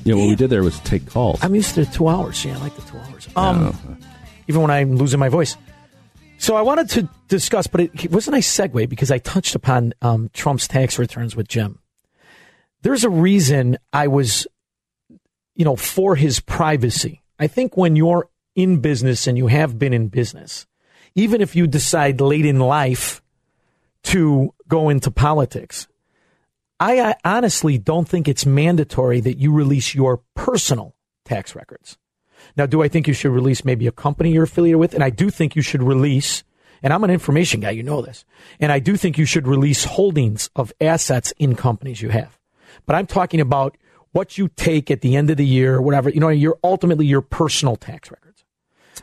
Yeah, 0.07 0.15
what 0.15 0.29
we 0.29 0.37
did 0.37 0.51
there 0.51 0.63
was 0.63 0.79
take 0.81 1.07
calls. 1.07 1.43
I'm 1.43 1.55
used 1.55 1.75
to 1.75 1.85
the 1.85 1.91
two 1.91 2.07
hours. 2.07 2.45
Yeah, 2.45 2.57
I 2.57 2.61
like 2.61 2.77
the 2.77 2.83
two 2.83 2.97
hours. 2.99 3.29
Um, 3.35 3.99
Even 4.47 4.63
when 4.63 4.71
I'm 4.71 4.95
losing 4.97 5.19
my 5.19 5.29
voice. 5.29 5.57
So 6.39 6.55
I 6.55 6.63
wanted 6.63 6.89
to 6.91 7.09
discuss, 7.27 7.67
but 7.67 7.81
it, 7.81 8.05
it 8.05 8.11
was 8.13 8.29
a 8.29 8.31
nice 8.31 8.55
segue 8.55 8.89
because 8.89 9.11
I 9.11 9.19
touched 9.19 9.57
upon 9.57 9.95
um, 10.03 10.31
Trump's 10.33 10.69
tax 10.69 10.99
returns 10.99 11.35
with 11.35 11.49
Jim. 11.49 11.81
There's 12.83 13.03
a 13.03 13.11
reason 13.11 13.79
I 13.93 14.07
was, 14.07 14.47
you 15.57 15.65
know, 15.65 15.75
for 15.75 16.15
his 16.15 16.39
privacy. 16.39 17.23
I 17.41 17.49
think 17.49 17.77
when 17.77 17.97
you're 17.97 18.29
in 18.55 18.81
business 18.81 19.27
and 19.27 19.37
you 19.37 19.49
have 19.49 19.77
been 19.77 19.93
in 19.93 20.07
business, 20.07 20.67
even 21.17 21.41
if 21.41 21.57
you 21.57 21.67
decide 21.67 22.21
late 22.21 22.47
in 22.47 22.61
life 22.61 23.23
to 24.05 24.55
go 24.69 24.89
into 24.89 25.11
politics, 25.11 25.89
I, 26.79 27.01
I 27.01 27.17
honestly 27.25 27.79
don't 27.79 28.09
think 28.09 28.29
it's 28.29 28.45
mandatory 28.45 29.21
that 29.21 29.39
you 29.39 29.53
release 29.53 29.95
your 29.95 30.23
personal 30.35 30.95
tax 31.25 31.55
records. 31.55 31.99
Now, 32.57 32.67
do 32.67 32.83
I 32.83 32.89
think 32.89 33.09
you 33.09 33.15
should 33.15 33.33
release 33.33 33.65
maybe 33.65 33.87
a 33.87 33.93
company 33.93 34.33
you're 34.33 34.45
affiliated 34.45 34.79
with? 34.79 34.95
And 34.95 35.03
I 35.03 35.11
do 35.11 35.31
think 35.31 35.57
you 35.57 35.63
should 35.63 35.83
release, 35.83 36.45
and 36.83 36.93
I'm 36.93 37.03
an 37.03 37.11
information 37.11 37.61
guy, 37.61 37.71
you 37.71 37.83
know 37.83 38.03
this, 38.03 38.25
and 38.61 38.71
I 38.71 38.79
do 38.79 38.97
think 38.97 39.19
you 39.19 39.25
should 39.25 39.49
release 39.49 39.85
holdings 39.85 40.51
of 40.55 40.73
assets 40.81 41.33
in 41.39 41.57
companies 41.57 42.03
you 42.03 42.11
have. 42.11 42.39
But 42.85 42.97
I'm 42.97 43.07
talking 43.07 43.41
about 43.41 43.77
what 44.13 44.39
you 44.39 44.49
take 44.49 44.91
at 44.91 45.01
the 45.01 45.17
end 45.17 45.31
of 45.31 45.37
the 45.39 45.47
year, 45.47 45.81
whatever, 45.81 46.11
you 46.11 46.21
know, 46.21 46.29
your 46.29 46.59
ultimately 46.63 47.07
your 47.07 47.23
personal 47.23 47.77
tax 47.77 48.11
records. 48.11 48.45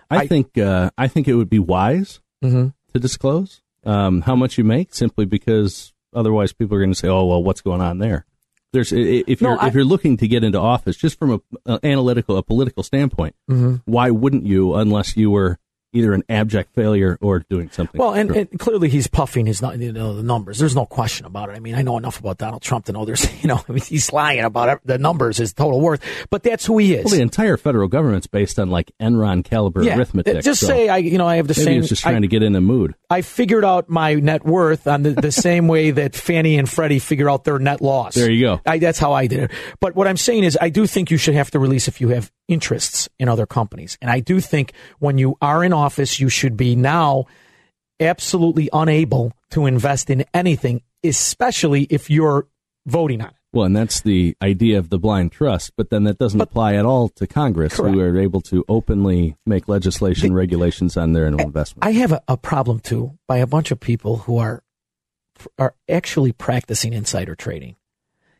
I, 0.09 0.27
think 0.27 0.57
uh, 0.57 0.91
I 0.97 1.07
think 1.07 1.27
it 1.27 1.35
would 1.35 1.49
be 1.49 1.59
wise 1.59 2.19
Mm-hmm. 2.43 2.67
to 2.93 2.99
disclose 2.99 3.61
um, 3.85 4.19
how 4.19 4.35
much 4.35 4.57
you 4.57 4.65
make, 4.65 4.93
simply 4.93 5.23
because 5.23 5.93
otherwise 6.15 6.53
people 6.53 6.75
are 6.77 6.79
going 6.79 6.91
to 6.93 6.97
say, 6.97 7.07
"Oh, 7.07 7.25
well, 7.25 7.43
what's 7.43 7.61
going 7.61 7.81
on 7.81 7.97
there?" 7.99 8.25
There's 8.71 8.91
if 8.91 9.39
you're 9.41 9.61
I- 9.61 9.67
if 9.67 9.73
you're 9.75 9.83
looking 9.85 10.17
to 10.17 10.27
get 10.27 10.43
into 10.43 10.59
office, 10.59 10.97
just 10.97 11.19
from 11.19 11.31
a, 11.31 11.41
a 11.73 11.79
analytical, 11.85 12.37
a 12.37 12.43
political 12.43 12.81
standpoint, 12.83 13.35
Mhm. 13.49 13.81
why 13.85 14.09
wouldn't 14.09 14.45
you 14.45 14.73
unless 14.75 15.15
you 15.15 15.29
were 15.29 15.59
either 15.93 16.13
an 16.13 16.23
abject 16.29 16.73
failure 16.75 17.17
or 17.21 17.39
doing 17.49 17.69
something. 17.71 17.99
Well, 17.99 18.13
and, 18.13 18.31
and 18.31 18.59
clearly 18.59 18.89
he's 18.89 19.07
puffing 19.07 19.45
his 19.45 19.61
you 19.61 19.91
know, 19.93 20.13
the 20.15 20.23
numbers. 20.23 20.59
There's 20.59 20.75
no 20.75 20.85
question 20.85 21.25
about 21.25 21.49
it. 21.49 21.53
I 21.55 21.59
mean, 21.59 21.75
I 21.75 21.81
know 21.81 21.97
enough 21.97 22.19
about 22.19 22.37
Donald 22.37 22.61
Trump 22.61 22.85
to 22.85 22.91
know 22.91 23.05
there's 23.05 23.23
you 23.43 23.47
know 23.47 23.61
I 23.67 23.71
mean, 23.71 23.81
he's 23.81 24.11
lying 24.11 24.41
about 24.41 24.69
it, 24.69 24.79
the 24.85 24.97
numbers, 24.97 25.37
his 25.37 25.53
total 25.53 25.79
worth. 25.79 26.01
But 26.29 26.43
that's 26.43 26.65
who 26.65 26.77
he 26.77 26.95
is. 26.95 27.05
well, 27.05 27.15
the 27.15 27.21
entire 27.21 27.57
federal 27.57 27.87
government's 27.87 28.27
based 28.27 28.59
on 28.59 28.69
like 28.69 28.91
Enron 29.01 29.43
caliber 29.43 29.83
Yeah, 29.83 29.97
arithmetic. 29.97 30.37
Uh, 30.37 30.41
just 30.41 30.61
so 30.61 30.67
say 30.67 30.89
I 30.89 30.97
you 30.97 31.17
know 31.17 31.27
I 31.27 31.37
have 31.37 31.47
the 31.47 31.53
maybe 31.53 31.63
same. 31.65 31.81
he's 31.81 31.89
just 31.89 32.05
I- 32.05 32.11
trying 32.11 32.23
to 32.23 32.27
get 32.27 32.43
in 32.43 32.53
the 32.53 32.61
mood. 32.61 32.95
I 33.09 33.21
figured 33.21 33.63
out 33.63 33.89
my 33.89 34.15
net 34.15 34.43
worth 34.43 34.87
on 34.87 35.03
the, 35.03 35.11
the 35.11 35.31
same 35.31 35.67
way 35.67 35.91
that 35.91 36.15
Fannie 36.15 36.57
and 36.57 36.67
Freddie 36.67 36.97
figure 36.99 37.29
out 37.29 37.43
their 37.43 37.59
net 37.59 37.79
loss. 37.79 38.15
There 38.15 38.31
you 38.31 38.41
go. 38.41 38.61
I, 38.65 38.79
that's 38.79 38.97
how 38.97 39.13
I 39.13 39.27
did 39.27 39.39
it. 39.43 39.51
But 39.79 39.95
what 39.95 40.07
I'm 40.07 40.17
saying 40.17 40.43
is, 40.45 40.57
I 40.59 40.69
do 40.69 40.87
think 40.87 41.11
you 41.11 41.17
should 41.17 41.35
have 41.35 41.51
to 41.51 41.59
release 41.59 41.87
if 41.87 42.01
you 42.01 42.07
have 42.09 42.31
interests 42.47 43.09
in 43.19 43.29
other 43.29 43.45
companies. 43.45 43.97
And 44.01 44.11
I 44.11 44.19
do 44.19 44.39
think 44.39 44.73
when 44.99 45.17
you 45.17 45.37
are 45.41 45.63
in 45.63 45.73
office, 45.73 46.19
you 46.19 46.29
should 46.29 46.57
be 46.57 46.75
now 46.75 47.25
absolutely 47.99 48.69
unable 48.73 49.33
to 49.51 49.65
invest 49.65 50.09
in 50.09 50.25
anything, 50.33 50.81
especially 51.03 51.83
if 51.83 52.09
you're 52.09 52.47
voting 52.85 53.21
on 53.21 53.29
it. 53.29 53.35
Well, 53.53 53.65
and 53.65 53.75
that's 53.75 54.01
the 54.01 54.35
idea 54.41 54.79
of 54.79 54.89
the 54.89 54.97
blind 54.97 55.31
trust, 55.31 55.73
but 55.77 55.91
then 55.91 56.05
that 56.05 56.17
doesn't 56.17 56.41
apply 56.41 56.73
at 56.73 56.85
all 56.85 57.09
to 57.09 57.27
Congress, 57.27 57.75
Correct. 57.75 57.93
who 57.93 58.01
are 58.01 58.17
able 58.17 58.41
to 58.41 58.65
openly 58.67 59.37
make 59.45 59.67
legislation 59.67 60.33
regulations 60.33 60.97
on 60.97 61.13
their 61.13 61.27
investment. 61.27 61.85
I 61.85 61.91
have 61.91 62.13
a, 62.13 62.21
a 62.27 62.35
problem 62.35 62.79
too 62.79 63.19
by 63.27 63.37
a 63.37 63.47
bunch 63.47 63.69
of 63.69 63.79
people 63.79 64.17
who 64.17 64.39
are 64.39 64.63
are 65.59 65.75
actually 65.87 66.31
practicing 66.31 66.93
insider 66.93 67.35
trading, 67.35 67.75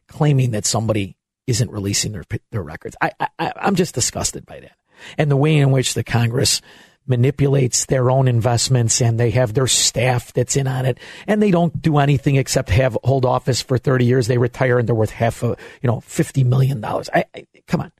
claiming 0.08 0.52
that 0.52 0.66
somebody 0.66 1.16
isn't 1.47 1.71
releasing 1.71 2.12
their 2.12 2.23
their 2.51 2.63
records. 2.63 2.95
I, 3.01 3.12
I 3.39 3.53
I'm 3.56 3.75
just 3.75 3.95
disgusted 3.95 4.45
by 4.45 4.60
that, 4.62 4.77
and 5.17 5.29
the 5.29 5.38
way 5.38 5.58
in 5.58 5.71
which 5.71 5.93
the 5.93 6.03
Congress 6.03 6.62
manipulates 7.06 7.86
their 7.88 8.10
own 8.10 8.29
investments 8.29 9.01
and 9.01 9.19
they 9.19 9.32
have 9.32 9.53
their 9.53 9.67
staff 9.67 10.32
that's 10.32 10.56
in 10.56 10.67
on 10.67 10.86
it 10.86 10.97
and 11.27 11.41
they 11.41 11.51
don't 11.51 11.82
do 11.82 11.97
anything 11.97 12.38
except 12.38 12.69
have 12.69 12.97
hold 13.03 13.25
office 13.25 13.62
for 13.62 13.77
30 13.77 14.06
years 14.06 14.27
they 14.27 14.38
retire 14.38 14.79
and 14.79 14.88
they're 14.88 14.95
worth 14.95 15.10
half 15.10 15.43
a 15.43 15.47
you 15.82 15.88
know 15.89 15.99
50 15.99 16.45
million 16.45 16.79
dollars 16.79 17.10
I, 17.13 17.25
I 17.36 17.45
come 17.67 17.82
on 17.82 17.91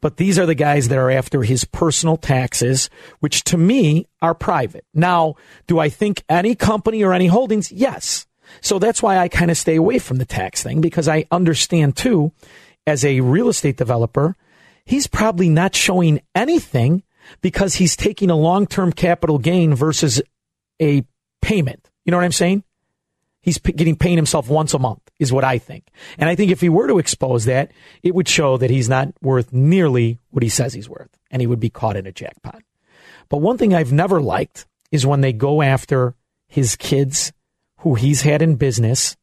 but 0.00 0.16
these 0.16 0.38
are 0.38 0.46
the 0.46 0.54
guys 0.54 0.88
that 0.88 0.98
are 0.98 1.10
after 1.10 1.42
his 1.42 1.64
personal 1.64 2.16
taxes, 2.16 2.90
which 3.20 3.44
to 3.44 3.56
me 3.56 4.06
are 4.20 4.34
private. 4.34 4.84
Now, 4.94 5.36
do 5.66 5.78
I 5.78 5.88
think 5.88 6.22
any 6.28 6.54
company 6.54 7.02
or 7.02 7.12
any 7.12 7.26
holdings? 7.26 7.70
Yes. 7.72 8.26
So 8.60 8.78
that's 8.78 9.02
why 9.02 9.18
I 9.18 9.28
kind 9.28 9.50
of 9.50 9.56
stay 9.56 9.76
away 9.76 9.98
from 9.98 10.18
the 10.18 10.24
tax 10.24 10.62
thing 10.62 10.80
because 10.80 11.08
I 11.08 11.26
understand 11.30 11.96
too, 11.96 12.32
as 12.86 13.04
a 13.04 13.20
real 13.20 13.48
estate 13.48 13.76
developer, 13.76 14.36
he's 14.84 15.06
probably 15.06 15.48
not 15.48 15.74
showing 15.74 16.20
anything 16.34 17.02
because 17.40 17.74
he's 17.74 17.96
taking 17.96 18.30
a 18.30 18.36
long 18.36 18.66
term 18.66 18.92
capital 18.92 19.38
gain 19.38 19.74
versus 19.74 20.20
a 20.80 21.04
payment. 21.40 21.88
You 22.04 22.10
know 22.10 22.16
what 22.16 22.24
I'm 22.24 22.32
saying? 22.32 22.64
He's 23.40 23.58
p- 23.58 23.72
getting 23.72 23.96
paying 23.96 24.16
himself 24.16 24.48
once 24.48 24.72
a 24.72 24.78
month, 24.78 25.02
is 25.18 25.32
what 25.32 25.44
I 25.44 25.58
think. 25.58 25.88
And 26.16 26.28
I 26.28 26.36
think 26.36 26.50
if 26.52 26.60
he 26.60 26.68
were 26.68 26.86
to 26.86 26.98
expose 26.98 27.44
that, 27.46 27.72
it 28.02 28.14
would 28.14 28.28
show 28.28 28.56
that 28.56 28.70
he's 28.70 28.88
not 28.88 29.08
worth 29.20 29.52
nearly 29.52 30.18
what 30.30 30.42
he 30.42 30.48
says 30.48 30.74
he's 30.74 30.88
worth, 30.88 31.18
and 31.30 31.42
he 31.42 31.46
would 31.46 31.60
be 31.60 31.70
caught 31.70 31.96
in 31.96 32.06
a 32.06 32.12
jackpot. 32.12 32.62
But 33.28 33.38
one 33.38 33.58
thing 33.58 33.74
I've 33.74 33.92
never 33.92 34.20
liked 34.20 34.66
is 34.90 35.06
when 35.06 35.22
they 35.22 35.32
go 35.32 35.62
after 35.62 36.14
his 36.46 36.76
kids 36.76 37.32
who 37.78 37.94
he's 37.94 38.22
had 38.22 38.42
in 38.42 38.56
business 38.56 39.16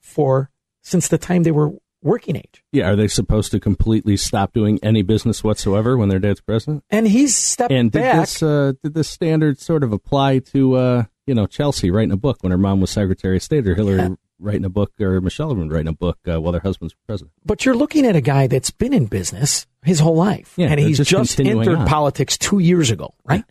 for 0.00 0.50
since 0.82 1.08
the 1.08 1.18
time 1.18 1.42
they 1.42 1.50
were 1.50 1.72
working 2.04 2.36
age. 2.36 2.62
Yeah, 2.70 2.90
are 2.90 2.96
they 2.96 3.08
supposed 3.08 3.50
to 3.50 3.58
completely 3.58 4.16
stop 4.16 4.52
doing 4.52 4.78
any 4.82 5.02
business 5.02 5.42
whatsoever 5.42 5.96
when 5.96 6.08
their 6.08 6.20
dad's 6.20 6.40
president? 6.40 6.84
And 6.90 7.08
he's 7.08 7.34
stepped 7.34 7.72
And 7.72 7.90
did 7.90 8.02
back. 8.02 8.20
this 8.20 8.42
uh, 8.42 8.74
did 8.82 8.94
this 8.94 9.08
standard 9.08 9.58
sort 9.58 9.82
of 9.82 9.92
apply 9.92 10.38
to 10.52 10.74
uh, 10.74 11.04
you 11.26 11.34
know 11.34 11.46
Chelsea 11.46 11.90
writing 11.90 12.12
a 12.12 12.16
book 12.16 12.38
when 12.42 12.52
her 12.52 12.58
mom 12.58 12.80
was 12.80 12.90
Secretary 12.90 13.36
of 13.38 13.42
State, 13.42 13.66
or 13.66 13.74
Hillary 13.74 14.16
writing 14.38 14.64
a 14.64 14.68
book, 14.68 14.92
or 15.00 15.20
Michelle 15.20 15.52
Obama 15.54 15.72
writing 15.72 15.88
a 15.88 15.92
book 15.92 16.18
uh, 16.30 16.40
while 16.40 16.52
their 16.52 16.60
husbands 16.60 16.94
president? 17.06 17.32
But 17.44 17.64
you're 17.64 17.74
looking 17.76 18.06
at 18.06 18.14
a 18.14 18.20
guy 18.20 18.46
that's 18.46 18.70
been 18.70 18.92
in 18.92 19.06
business 19.06 19.66
his 19.82 19.98
whole 20.00 20.16
life, 20.16 20.54
Yeah, 20.56 20.68
and 20.68 20.78
he's 20.78 20.98
just 20.98 21.10
just, 21.10 21.40
entered 21.40 21.76
on. 21.78 21.86
politics 21.86 22.36
two 22.38 22.58
years 22.58 22.90
ago, 22.90 23.14
right? 23.24 23.44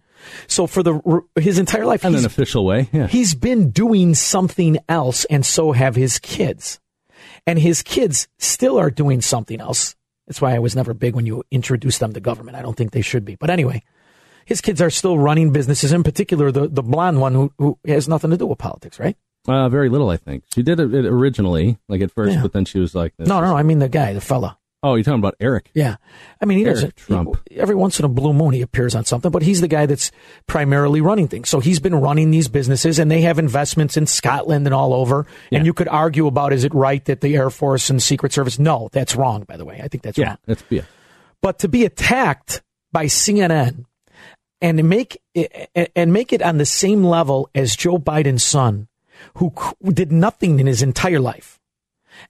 So 0.47 0.67
for 0.67 0.81
the 0.83 1.21
his 1.35 1.59
entire 1.59 1.85
life, 1.85 2.05
In 2.05 2.15
an 2.15 2.25
official 2.25 2.65
way, 2.65 2.87
yeah. 2.93 3.07
he's 3.07 3.35
been 3.35 3.71
doing 3.71 4.15
something 4.15 4.77
else, 4.87 5.25
and 5.25 5.45
so 5.45 5.73
have 5.73 5.95
his 5.95 6.17
kids, 6.19 6.79
and 7.47 7.59
his 7.59 7.81
kids 7.81 8.27
still 8.39 8.79
are 8.79 8.89
doing 8.91 9.21
something 9.21 9.59
else. 9.61 9.95
That's 10.27 10.41
why 10.41 10.55
I 10.55 10.59
was 10.59 10.75
never 10.75 10.93
big 10.93 11.15
when 11.15 11.25
you 11.25 11.43
introduce 11.51 11.97
them 11.97 12.13
to 12.13 12.19
government. 12.19 12.55
I 12.57 12.61
don't 12.61 12.75
think 12.77 12.91
they 12.91 13.01
should 13.01 13.25
be, 13.25 13.35
but 13.35 13.49
anyway, 13.49 13.83
his 14.45 14.61
kids 14.61 14.81
are 14.81 14.89
still 14.89 15.17
running 15.17 15.51
businesses. 15.51 15.91
In 15.91 16.03
particular, 16.03 16.51
the 16.51 16.67
the 16.67 16.83
blonde 16.83 17.19
one 17.19 17.33
who 17.33 17.51
who 17.57 17.77
has 17.85 18.07
nothing 18.07 18.31
to 18.31 18.37
do 18.37 18.45
with 18.45 18.59
politics, 18.59 18.99
right? 18.99 19.17
Uh, 19.45 19.67
very 19.67 19.89
little, 19.89 20.09
I 20.09 20.15
think. 20.15 20.45
She 20.55 20.63
did 20.63 20.79
it 20.79 20.93
originally, 21.05 21.77
like 21.89 21.99
at 22.01 22.11
first, 22.11 22.35
Yeah. 22.35 22.41
but 22.41 22.53
then 22.53 22.63
she 22.63 22.79
was 22.79 22.95
like, 22.95 23.13
this 23.17 23.27
No, 23.27 23.41
no, 23.41 23.47
no. 23.47 23.57
I 23.57 23.63
mean 23.63 23.79
the 23.79 23.89
guy, 23.89 24.13
the 24.13 24.21
fella. 24.21 24.57
Oh, 24.83 24.95
you're 24.95 25.03
talking 25.05 25.19
about 25.19 25.35
Eric? 25.39 25.71
Yeah. 25.73 25.95
I 26.41 26.45
mean, 26.45 26.57
he 26.57 26.65
Eric 26.65 26.75
doesn't. 26.75 26.95
Trump. 26.97 27.37
he- 27.49 27.57
every 27.57 27.73
once 27.75 27.99
in 27.99 28.05
a 28.05 28.09
blue 28.09 28.33
moon, 28.33 28.53
he 28.53 28.61
appears 28.61 28.95
on 28.95 29.05
something, 29.05 29.31
but 29.31 29.41
he's 29.41 29.61
the 29.61 29.67
guy 29.69 29.85
that's 29.85 30.11
primarily 30.45 30.99
running 30.99 31.29
things. 31.29 31.47
So 31.47 31.61
he's 31.61 31.79
been 31.79 31.95
running 31.95 32.31
these 32.31 32.49
businesses, 32.49 32.99
and 32.99 33.09
they 33.09 33.21
have 33.21 33.39
investments 33.39 33.95
in 33.95 34.05
Scotland 34.07 34.67
and 34.67 34.73
all 34.73 34.93
over. 34.93 35.25
And 35.51 35.65
you 35.65 35.73
could 35.73 35.87
argue 35.87 36.27
about 36.27 36.51
is 36.51 36.65
it 36.65 36.73
right 36.73 37.03
that 37.05 37.21
the 37.21 37.35
Air 37.35 37.49
Force 37.49 37.89
and 37.89 38.03
Secret 38.03 38.33
Service? 38.33 38.59
No, 38.59 38.89
that's 38.91 39.15
wrong. 39.15 39.43
By 39.43 39.55
the 39.57 39.63
way, 39.65 39.79
I 39.81 39.87
think 39.87 40.03
that's 40.03 40.17
Yeah, 40.17 40.27
wrong. 40.27 40.37
that's 40.45 40.63
yeah. 40.69 40.81
But 41.41 41.59
to 41.59 41.69
be 41.69 41.85
attacked 41.85 42.61
by 42.91 43.05
CNN 43.05 43.85
and 44.61 44.87
make 44.89 45.21
it, 45.33 45.69
and 45.95 46.11
make 46.13 46.31
it 46.33 46.41
on 46.41 46.57
the 46.57 46.65
same 46.65 47.03
level 47.03 47.49
as 47.55 47.75
Joe 47.75 47.97
Biden's 47.97 48.43
son, 48.43 48.87
who 49.37 49.53
did 49.91 50.11
nothing 50.11 50.59
in 50.59 50.67
his 50.67 50.81
entire 50.81 51.19
life, 51.19 51.52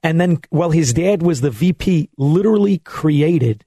and 0.02 0.20
then 0.20 0.40
while 0.50 0.72
his 0.72 0.94
dad 0.94 1.22
was 1.22 1.42
the 1.42 1.52
VP, 1.52 2.10
literally 2.18 2.80
created 2.80 3.66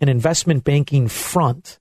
an 0.00 0.08
investment 0.08 0.64
banking 0.64 1.08
front 1.08 1.78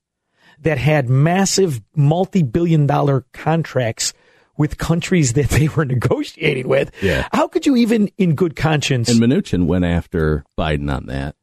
that 0.60 0.78
had 0.78 1.10
massive 1.10 1.82
multi-billion-dollar 1.96 3.26
contracts 3.34 4.14
with 4.58 4.78
countries 4.78 5.34
that 5.34 5.50
they 5.50 5.68
were 5.68 5.86
negotiating 5.96 6.68
with. 6.68 6.92
Yeah. 7.02 7.28
How 7.32 7.48
could 7.48 7.66
you 7.66 7.76
even, 7.76 8.10
in 8.18 8.36
good 8.36 8.56
conscience, 8.56 9.08
And 9.10 9.20
Mnuchin 9.20 9.66
went 9.68 9.86
after 9.86 10.44
Biden 10.58 10.92
on 10.94 11.06
that. 11.06 11.36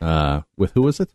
Uh, 0.00 0.42
with 0.56 0.72
who 0.72 0.82
was 0.82 1.00
it? 1.00 1.12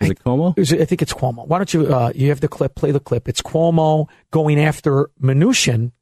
Was 0.00 0.10
it 0.10 0.24
Como? 0.24 0.54
Is 0.56 0.72
I 0.72 0.86
think 0.86 1.02
it's 1.02 1.12
Cuomo. 1.12 1.46
Why 1.46 1.58
don't 1.58 1.74
you? 1.74 1.92
Uh, 1.94 2.10
you 2.14 2.30
have 2.30 2.40
the 2.40 2.48
clip. 2.48 2.74
Play 2.74 2.90
the 2.90 3.00
clip. 3.00 3.28
It's 3.28 3.42
Cuomo 3.42 4.08
going 4.30 4.58
after 4.58 5.10
Mnuchin. 5.20 5.92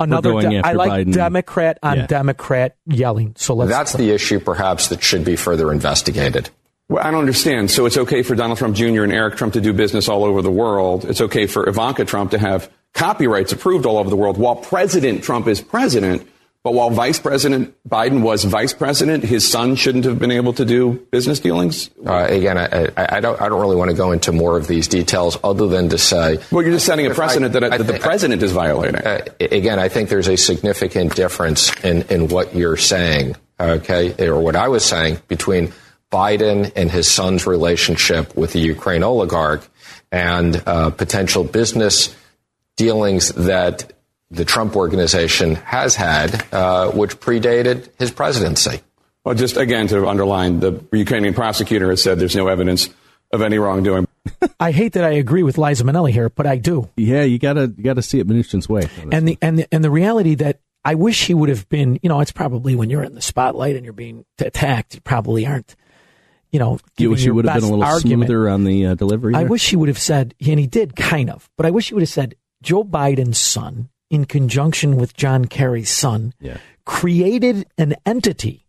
Another. 0.00 0.30
going 0.32 0.50
de- 0.50 0.56
after 0.56 0.68
I 0.68 0.72
like 0.72 1.06
Biden. 1.06 1.12
Democrat 1.12 1.78
on 1.82 1.96
Yeah. 1.98 2.06
Democrat 2.06 2.76
yelling. 2.86 3.34
So 3.36 3.54
let's. 3.54 3.70
That's 3.70 3.92
the 3.92 4.10
issue, 4.10 4.40
perhaps, 4.40 4.88
that 4.88 5.02
should 5.02 5.24
be 5.24 5.36
further 5.36 5.70
investigated. 5.72 6.50
Well, 6.88 7.06
I 7.06 7.10
don't 7.12 7.20
understand. 7.20 7.70
So 7.70 7.86
it's 7.86 7.96
okay 7.96 8.22
for 8.22 8.34
Donald 8.34 8.58
Trump 8.58 8.74
Jr. 8.74 9.04
and 9.04 9.12
Eric 9.12 9.36
Trump 9.36 9.52
to 9.52 9.60
do 9.60 9.72
business 9.72 10.08
all 10.08 10.24
over 10.24 10.42
the 10.42 10.50
world. 10.50 11.04
It's 11.04 11.20
okay 11.20 11.46
for 11.46 11.68
Ivanka 11.68 12.04
Trump 12.04 12.32
to 12.32 12.38
have 12.38 12.68
copyrights 12.94 13.52
approved 13.52 13.86
all 13.86 13.98
over 13.98 14.10
the 14.10 14.16
world 14.16 14.38
while 14.38 14.56
President 14.56 15.22
Trump 15.22 15.46
is 15.46 15.60
president. 15.60 16.26
But 16.62 16.74
while 16.74 16.90
Vice 16.90 17.18
President 17.18 17.74
Biden 17.88 18.20
was 18.20 18.44
vice 18.44 18.74
president, 18.74 19.24
his 19.24 19.48
son 19.48 19.76
shouldn't 19.76 20.04
have 20.04 20.18
been 20.18 20.30
able 20.30 20.52
to 20.54 20.66
do 20.66 21.06
business 21.10 21.40
dealings. 21.40 21.88
Uh, 22.04 22.26
again, 22.28 22.58
I, 22.58 22.88
I, 22.98 23.16
I 23.16 23.20
don't. 23.20 23.40
I 23.40 23.48
don't 23.48 23.62
really 23.62 23.76
want 23.76 23.90
to 23.90 23.96
go 23.96 24.12
into 24.12 24.30
more 24.30 24.58
of 24.58 24.66
these 24.66 24.86
details, 24.86 25.38
other 25.42 25.68
than 25.68 25.88
to 25.88 25.96
say. 25.96 26.38
Well, 26.52 26.62
you're 26.62 26.72
just 26.72 26.84
setting 26.84 27.06
a 27.06 27.14
precedent 27.14 27.54
that, 27.54 27.64
I 27.64 27.78
that 27.78 27.84
the 27.84 27.98
president 27.98 28.42
is 28.42 28.52
violating. 28.52 28.96
Uh, 28.96 29.24
again, 29.40 29.78
I 29.78 29.88
think 29.88 30.10
there's 30.10 30.28
a 30.28 30.36
significant 30.36 31.16
difference 31.16 31.72
in, 31.82 32.02
in 32.10 32.28
what 32.28 32.54
you're 32.54 32.76
saying, 32.76 33.36
okay, 33.58 34.28
or 34.28 34.38
what 34.38 34.54
I 34.54 34.68
was 34.68 34.84
saying 34.84 35.18
between 35.28 35.72
Biden 36.12 36.70
and 36.76 36.90
his 36.90 37.10
son's 37.10 37.46
relationship 37.46 38.36
with 38.36 38.52
the 38.52 38.60
Ukraine 38.60 39.02
oligarch 39.02 39.66
and 40.12 40.62
uh, 40.66 40.90
potential 40.90 41.42
business 41.42 42.14
dealings 42.76 43.30
that 43.30 43.92
the 44.30 44.44
Trump 44.44 44.76
organization 44.76 45.56
has 45.56 45.96
had, 45.96 46.44
uh, 46.52 46.90
which 46.90 47.18
predated 47.20 47.88
his 47.98 48.10
presidency. 48.10 48.80
Well, 49.24 49.34
just 49.34 49.56
again 49.56 49.88
to 49.88 50.06
underline, 50.08 50.60
the 50.60 50.84
Ukrainian 50.92 51.34
prosecutor 51.34 51.90
has 51.90 52.02
said 52.02 52.18
there's 52.18 52.36
no 52.36 52.48
evidence 52.48 52.88
of 53.32 53.42
any 53.42 53.58
wrongdoing. 53.58 54.06
I 54.60 54.72
hate 54.72 54.94
that 54.94 55.04
I 55.04 55.10
agree 55.10 55.42
with 55.42 55.58
Liza 55.58 55.84
Minnelli 55.84 56.12
here, 56.12 56.28
but 56.30 56.46
I 56.46 56.56
do. 56.56 56.88
Yeah, 56.96 57.22
you 57.22 57.38
gotta 57.38 57.72
you 57.76 57.84
gotta 57.84 58.02
see 58.02 58.18
it 58.18 58.26
Mnuchin's 58.26 58.68
way. 58.68 58.88
And 59.10 59.28
the 59.28 59.38
and 59.42 59.58
the, 59.58 59.66
and 59.72 59.84
the 59.84 59.90
reality 59.90 60.36
that 60.36 60.60
I 60.84 60.94
wish 60.94 61.26
he 61.26 61.34
would 61.34 61.48
have 61.48 61.68
been. 61.68 61.98
You 62.02 62.08
know, 62.08 62.20
it's 62.20 62.32
probably 62.32 62.76
when 62.76 62.90
you're 62.90 63.02
in 63.02 63.14
the 63.14 63.22
spotlight 63.22 63.76
and 63.76 63.84
you're 63.84 63.92
being 63.92 64.24
attacked, 64.38 64.94
you 64.94 65.00
probably 65.00 65.46
aren't. 65.46 65.76
You 66.50 66.58
know, 66.58 66.80
you 66.98 67.10
wish 67.10 67.20
your 67.20 67.32
you 67.32 67.34
would 67.36 67.44
have 67.44 67.60
been 67.60 67.64
a 67.64 67.70
little 67.70 67.84
argument. 67.84 68.28
smoother 68.28 68.48
on 68.48 68.64
the 68.64 68.86
uh, 68.86 68.94
delivery. 68.94 69.34
I 69.36 69.44
wish 69.44 69.70
he 69.70 69.76
would 69.76 69.88
have 69.88 70.00
said, 70.00 70.34
and 70.44 70.58
he 70.58 70.66
did 70.66 70.96
kind 70.96 71.30
of, 71.30 71.48
but 71.56 71.64
I 71.64 71.70
wish 71.70 71.88
he 71.88 71.94
would 71.94 72.02
have 72.02 72.08
said 72.08 72.34
Joe 72.60 72.82
Biden's 72.82 73.38
son, 73.38 73.88
in 74.10 74.24
conjunction 74.26 74.96
with 74.96 75.14
John 75.16 75.44
Kerry's 75.46 75.90
son, 75.90 76.34
Yeah. 76.40 76.58
created 76.84 77.66
an 77.78 77.94
entity 78.04 78.66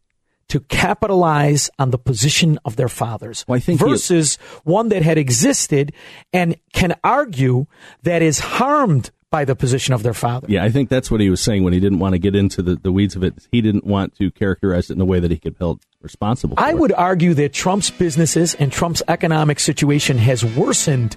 to 0.50 0.60
capitalize 0.60 1.70
on 1.80 1.92
the 1.92 1.98
position 1.98 2.60
of 2.66 2.76
their 2.76 2.89
fathers 2.89 3.46
Well, 3.48 3.56
I 3.58 3.60
think 3.60 3.80
he- 3.82 3.86
versus 3.88 4.36
one 4.64 4.89
that 4.89 5.02
had 5.02 5.18
existed 5.18 5.94
and 6.32 6.56
can 6.74 6.94
argue 7.04 7.66
that 8.04 8.22
is 8.22 8.39
harmed 8.39 9.12
by 9.32 9.46
the 9.46 9.56
position 9.56 9.94
of 9.94 10.04
their 10.04 10.14
father. 10.14 10.46
Yeah, 10.50 10.62
I 10.66 10.70
think 10.70 10.89
that's 10.89 11.10
what 11.10 11.22
he 11.22 11.30
was 11.30 11.39
saying 11.39 11.64
when 11.64 11.72
he 11.72 11.80
didn't 11.80 12.00
want 12.00 12.14
to 12.14 12.20
get 12.20 12.36
into 12.36 12.62
the, 12.62 12.76
the 12.76 12.92
weeds 12.92 13.16
of 13.16 13.24
it. 13.24 13.48
He 13.50 13.62
didn't 13.62 13.86
want 13.86 14.14
to 14.18 14.30
characterize 14.30 14.89
it 14.89 14.96
in 14.96 15.02
a 15.02 15.06
way 15.06 15.22
that 15.22 15.32
he 15.32 15.38
could 15.38 15.54
be 15.58 15.64
held 15.64 15.80
responsible 16.02 16.58
for. 16.58 16.62
I 16.62 16.72
it. 16.72 16.78
would 16.78 16.92
argue 16.92 17.34
that 17.36 17.54
Trump's 17.54 17.89
businesses 17.89 18.54
and 18.56 18.74
Trump's 18.74 19.02
economic 19.08 19.58
situation 19.62 20.18
has 20.18 20.44
worsened 20.44 21.16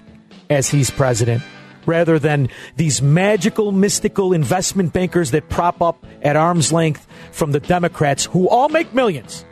as 0.49 0.69
he's 0.69 0.89
president 0.89 1.43
rather 1.85 2.19
than 2.19 2.49
these 2.75 3.01
magical, 3.01 3.71
mystical 3.71 4.33
investment 4.33 4.93
bankers 4.93 5.31
that 5.31 5.49
prop 5.49 5.81
up 5.81 6.05
at 6.21 6.35
arm's 6.35 6.71
length 6.71 7.07
from 7.31 7.51
the 7.51 7.59
Democrats 7.59 8.25
who 8.25 8.47
all 8.49 8.69
make 8.69 8.93
millions. 8.93 9.45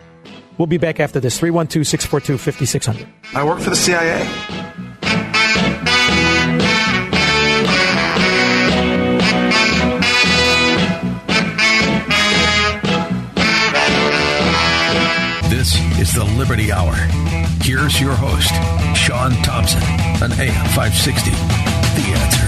We'll 0.57 0.67
be 0.67 0.77
back 0.77 0.99
after 0.99 1.19
this 1.19 1.39
312 1.39 1.85
642 1.87 2.37
5600. 2.37 3.07
I 3.35 3.43
work 3.43 3.59
for 3.59 3.69
the 3.69 3.75
CIA. 3.75 4.27
This 15.49 15.75
is 15.97 16.13
the 16.13 16.25
Liberty 16.37 16.71
Hour. 16.71 16.93
Here's 17.61 17.99
your 18.01 18.13
host, 18.13 18.51
Sean 18.97 19.31
Thompson, 19.43 19.81
on 20.21 20.33
AM 20.33 20.65
560. 20.75 21.72
The 21.95 22.05
answer. 22.21 22.47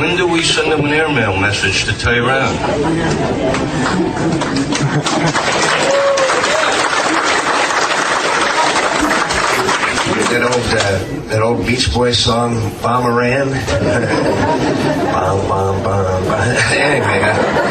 When 0.00 0.16
do 0.16 0.26
we 0.28 0.42
send 0.42 0.70
them 0.70 0.84
an 0.84 0.92
airmail 0.92 1.36
message 1.40 1.84
to 1.86 1.92
Tehran? 1.98 2.54
That 10.26 10.42
old, 10.42 10.52
uh, 10.52 10.98
that 11.30 11.42
old 11.42 11.66
Beach 11.66 11.92
Boys 11.94 12.18
song, 12.18 12.54
Bomb 12.82 13.06
Iran. 13.06 13.48
bomb, 15.12 15.48
bomb, 15.48 15.82
bomb, 15.82 16.24
bomb. 16.24 16.40
anyway, 16.72 17.20
uh, 17.22 17.66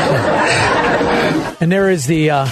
And 1.60 1.72
there 1.72 1.90
is 1.92 2.06
the, 2.08 2.32
uh, 2.32 2.48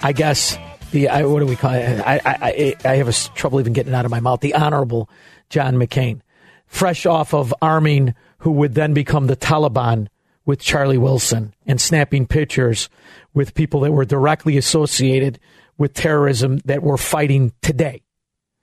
I 0.00 0.12
guess, 0.12 0.56
the, 0.92 1.08
I, 1.08 1.24
what 1.24 1.40
do 1.40 1.46
we 1.46 1.56
call 1.56 1.72
it? 1.72 2.00
I, 2.00 2.20
I, 2.24 2.36
I, 2.40 2.74
I 2.84 2.96
have 2.96 3.08
a 3.08 3.12
trouble 3.12 3.60
even 3.60 3.72
getting 3.72 3.92
it 3.92 3.96
out 3.96 4.04
of 4.04 4.10
my 4.10 4.20
mouth. 4.20 4.40
The 4.40 4.54
Honorable 4.54 5.08
John 5.48 5.74
McCain, 5.74 6.20
fresh 6.66 7.06
off 7.06 7.34
of 7.34 7.54
arming 7.62 8.14
who 8.38 8.52
would 8.52 8.74
then 8.74 8.94
become 8.94 9.26
the 9.26 9.36
Taliban 9.36 10.08
with 10.44 10.60
Charlie 10.60 10.98
Wilson 10.98 11.54
and 11.66 11.80
snapping 11.80 12.26
pictures 12.26 12.88
with 13.32 13.54
people 13.54 13.80
that 13.80 13.92
were 13.92 14.04
directly 14.04 14.56
associated 14.56 15.38
with 15.78 15.94
terrorism 15.94 16.58
that 16.64 16.82
we're 16.82 16.96
fighting 16.96 17.52
today. 17.62 18.02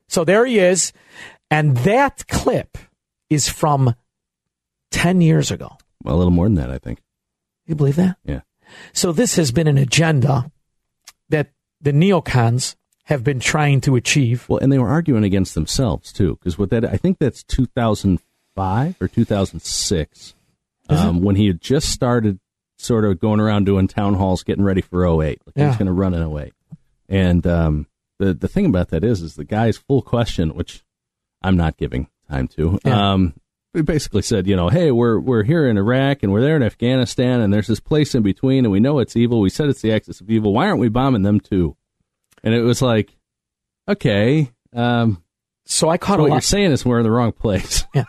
So 0.07 0.23
there 0.23 0.45
he 0.45 0.59
is. 0.59 0.93
And 1.49 1.77
that 1.77 2.27
clip 2.27 2.77
is 3.29 3.49
from 3.49 3.95
10 4.91 5.21
years 5.21 5.51
ago. 5.51 5.77
Well, 6.03 6.15
a 6.15 6.17
little 6.17 6.31
more 6.31 6.45
than 6.45 6.55
that, 6.55 6.69
I 6.69 6.77
think. 6.77 6.99
You 7.65 7.75
believe 7.75 7.95
that? 7.95 8.17
Yeah. 8.23 8.41
So 8.93 9.11
this 9.11 9.35
has 9.35 9.51
been 9.51 9.67
an 9.67 9.77
agenda 9.77 10.51
that 11.29 11.51
the 11.81 11.91
neocons 11.91 12.75
have 13.05 13.23
been 13.23 13.39
trying 13.39 13.81
to 13.81 13.95
achieve. 13.95 14.47
Well, 14.47 14.59
and 14.59 14.71
they 14.71 14.79
were 14.79 14.89
arguing 14.89 15.23
against 15.23 15.55
themselves 15.55 16.11
too, 16.11 16.37
because 16.37 16.57
what 16.57 16.69
that 16.69 16.85
I 16.85 16.97
think 16.97 17.19
that's 17.19 17.43
2005 17.43 18.95
or 19.01 19.07
2006 19.07 20.33
um, 20.89 21.21
when 21.21 21.35
he 21.35 21.47
had 21.47 21.61
just 21.61 21.89
started 21.89 22.39
sort 22.77 23.05
of 23.05 23.19
going 23.19 23.39
around 23.39 23.65
doing 23.65 23.87
town 23.87 24.15
halls, 24.15 24.43
getting 24.43 24.63
ready 24.63 24.81
for 24.81 25.05
08. 25.05 25.41
Like 25.45 25.55
he 25.55 25.63
was 25.63 25.77
going 25.77 25.87
to 25.87 25.93
run 25.93 26.13
in 26.13 26.37
08. 26.37 26.53
And 27.07 27.45
um, 27.45 27.87
the 28.19 28.33
the 28.33 28.47
thing 28.47 28.65
about 28.65 28.89
that 28.89 29.03
is, 29.03 29.21
is 29.21 29.35
the 29.35 29.43
guy's 29.43 29.77
full 29.77 30.01
question, 30.01 30.55
which 30.55 30.83
I'm 31.41 31.57
not 31.57 31.77
giving 31.77 32.07
time 32.29 32.47
to. 32.49 32.79
Yeah. 32.85 33.13
Um, 33.13 33.33
he 33.73 33.81
basically 33.81 34.21
said, 34.21 34.47
you 34.47 34.55
know, 34.55 34.69
hey, 34.69 34.91
we're 34.91 35.19
we're 35.19 35.43
here 35.43 35.67
in 35.67 35.77
Iraq 35.77 36.23
and 36.23 36.31
we're 36.31 36.41
there 36.41 36.55
in 36.55 36.63
Afghanistan, 36.63 37.41
and 37.41 37.53
there's 37.53 37.67
this 37.67 37.79
place 37.79 38.15
in 38.15 38.23
between, 38.23 38.65
and 38.65 38.71
we 38.71 38.79
know 38.79 38.99
it's 38.99 39.15
evil. 39.15 39.39
We 39.39 39.49
said 39.49 39.69
it's 39.69 39.81
the 39.81 39.93
axis 39.93 40.21
of 40.21 40.29
evil. 40.29 40.53
Why 40.53 40.67
aren't 40.67 40.79
we 40.79 40.89
bombing 40.89 41.23
them 41.23 41.39
too? 41.39 41.77
And 42.43 42.53
it 42.53 42.61
was 42.61 42.81
like, 42.81 43.15
okay, 43.87 44.51
um, 44.73 45.23
so 45.65 45.89
I 45.89 45.97
caught 45.97 46.15
so 46.15 46.19
a 46.19 46.21
what 46.23 46.29
lot- 46.31 46.35
you're 46.35 46.41
saying 46.41 46.71
is 46.71 46.85
we're 46.85 46.99
in 46.99 47.03
the 47.03 47.11
wrong 47.11 47.31
place. 47.31 47.83
Yeah, 47.93 48.05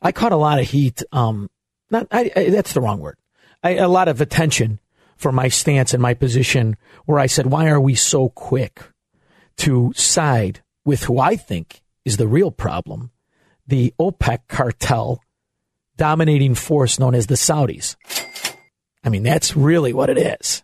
I 0.00 0.12
caught 0.12 0.32
a 0.32 0.36
lot 0.36 0.60
of 0.60 0.68
heat. 0.68 1.02
Um, 1.10 1.50
not 1.90 2.06
I, 2.12 2.30
I, 2.36 2.50
that's 2.50 2.72
the 2.72 2.80
wrong 2.80 3.00
word. 3.00 3.16
I, 3.62 3.70
a 3.76 3.88
lot 3.88 4.08
of 4.08 4.20
attention 4.20 4.78
for 5.16 5.32
my 5.32 5.48
stance 5.48 5.92
and 5.92 6.02
my 6.02 6.14
position, 6.14 6.76
where 7.06 7.18
I 7.18 7.26
said, 7.26 7.46
"Why 7.46 7.68
are 7.68 7.80
we 7.80 7.94
so 7.94 8.28
quick 8.28 8.80
to 9.58 9.92
side 9.94 10.62
with 10.84 11.04
who 11.04 11.18
I 11.18 11.36
think 11.36 11.82
is 12.04 12.16
the 12.16 12.28
real 12.28 12.50
problem, 12.50 13.10
the 13.66 13.92
OPEC 13.98 14.40
cartel 14.48 15.20
dominating 15.96 16.54
force 16.54 16.98
known 16.98 17.14
as 17.14 17.26
the 17.26 17.34
Saudis?" 17.34 17.96
I 19.02 19.08
mean, 19.08 19.22
that's 19.22 19.56
really 19.56 19.92
what 19.92 20.10
it 20.10 20.18
is. 20.18 20.62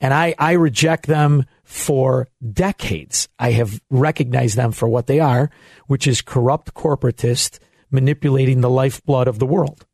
And 0.00 0.14
I, 0.14 0.34
I 0.38 0.52
reject 0.52 1.06
them 1.06 1.44
for 1.62 2.28
decades. 2.52 3.28
I 3.38 3.52
have 3.52 3.80
recognized 3.90 4.56
them 4.56 4.72
for 4.72 4.88
what 4.88 5.06
they 5.06 5.20
are, 5.20 5.50
which 5.86 6.06
is 6.06 6.22
corrupt 6.22 6.74
corporatists 6.74 7.58
manipulating 7.90 8.60
the 8.60 8.70
lifeblood 8.70 9.28
of 9.28 9.38
the 9.38 9.46
world 9.46 9.84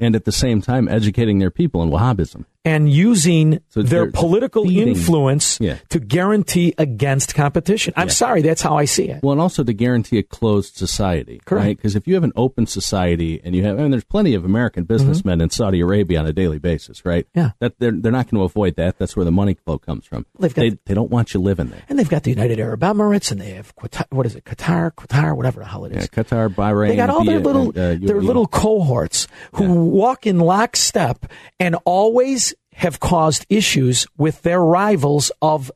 and 0.00 0.16
at 0.16 0.24
the 0.24 0.32
same 0.32 0.62
time, 0.62 0.88
educating 0.88 1.38
their 1.38 1.50
people 1.50 1.82
in 1.82 1.90
Wahhabism. 1.90 2.46
And 2.64 2.90
using 2.92 3.60
So 3.70 3.80
their 3.82 4.10
political 4.10 4.64
feeding- 4.64 4.88
influence 4.88 5.56
Yeah. 5.60 5.76
to 5.88 5.98
guarantee 5.98 6.74
against 6.76 7.34
competition. 7.34 7.94
I'm 7.96 8.08
Yeah. 8.08 8.12
sorry, 8.12 8.42
that's 8.42 8.60
how 8.60 8.76
I 8.76 8.84
see 8.84 9.04
it. 9.08 9.22
Well, 9.22 9.32
and 9.32 9.40
also 9.40 9.64
to 9.64 9.72
guarantee 9.72 10.18
a 10.18 10.22
closed 10.22 10.76
society, 10.76 11.40
Correct. 11.46 11.64
right? 11.66 11.76
Because 11.76 11.96
if 11.96 12.06
you 12.06 12.12
have 12.14 12.24
an 12.24 12.32
open 12.36 12.66
society 12.66 13.40
and 13.42 13.54
you 13.54 13.64
have, 13.64 13.78
and 13.78 13.90
there's 13.92 14.04
plenty 14.04 14.34
of 14.34 14.44
American 14.44 14.84
businessmen 14.84 15.40
in 15.40 15.48
Saudi 15.48 15.80
Arabia 15.80 16.20
on 16.20 16.26
a 16.26 16.34
daily 16.34 16.58
basis, 16.58 17.02
right? 17.06 17.24
Mm-hmm. 17.28 17.38
Yeah. 17.38 17.50
That 17.60 17.74
they're 17.78 17.92
they're 17.92 18.12
not 18.12 18.30
going 18.30 18.40
to 18.40 18.44
avoid 18.44 18.76
that. 18.76 18.98
That's 18.98 19.16
where 19.16 19.24
the 19.24 19.32
money 19.32 19.54
flow 19.54 19.78
comes 19.78 20.04
from. 20.04 20.26
They've 20.38 20.54
got 20.54 20.60
they 20.62 20.70
the- 20.70 20.78
they 20.84 20.94
don't 20.94 21.10
want 21.10 21.32
you 21.32 21.40
living 21.40 21.68
there. 21.68 21.82
And 21.88 21.98
they've 21.98 22.08
got 22.10 22.24
the 22.24 22.30
United 22.30 22.60
Arab 22.60 22.80
Emirates, 22.80 23.32
and 23.32 23.40
they 23.40 23.50
have 23.52 23.74
Qatar, 23.76 24.04
what 24.10 24.26
is 24.26 24.34
it, 24.36 24.44
Qatar, 24.44 24.90
Qatar, 24.92 25.34
whatever 25.34 25.60
the 25.60 25.66
hell 25.66 25.86
it 25.86 25.92
is. 25.96 26.08
Yeah, 26.14 26.22
Qatar, 26.22 26.54
Bahrain. 26.54 26.88
They 26.88 26.96
got 26.96 27.08
all 27.10 27.24
their 27.24 27.40
little 27.40 27.68
uh, 27.70 27.96
their 28.00 28.20
little 28.20 28.46
cohorts 28.46 29.26
who 29.54 29.64
walk 29.72 30.26
in 30.26 30.38
lockstep 30.40 31.24
and 31.58 31.76
always 31.86 32.50
have 32.80 32.98
caused 33.00 33.46
issues 33.48 34.06
with 34.16 34.42
their 34.42 34.60
rivals 34.62 35.30
of 35.42 35.70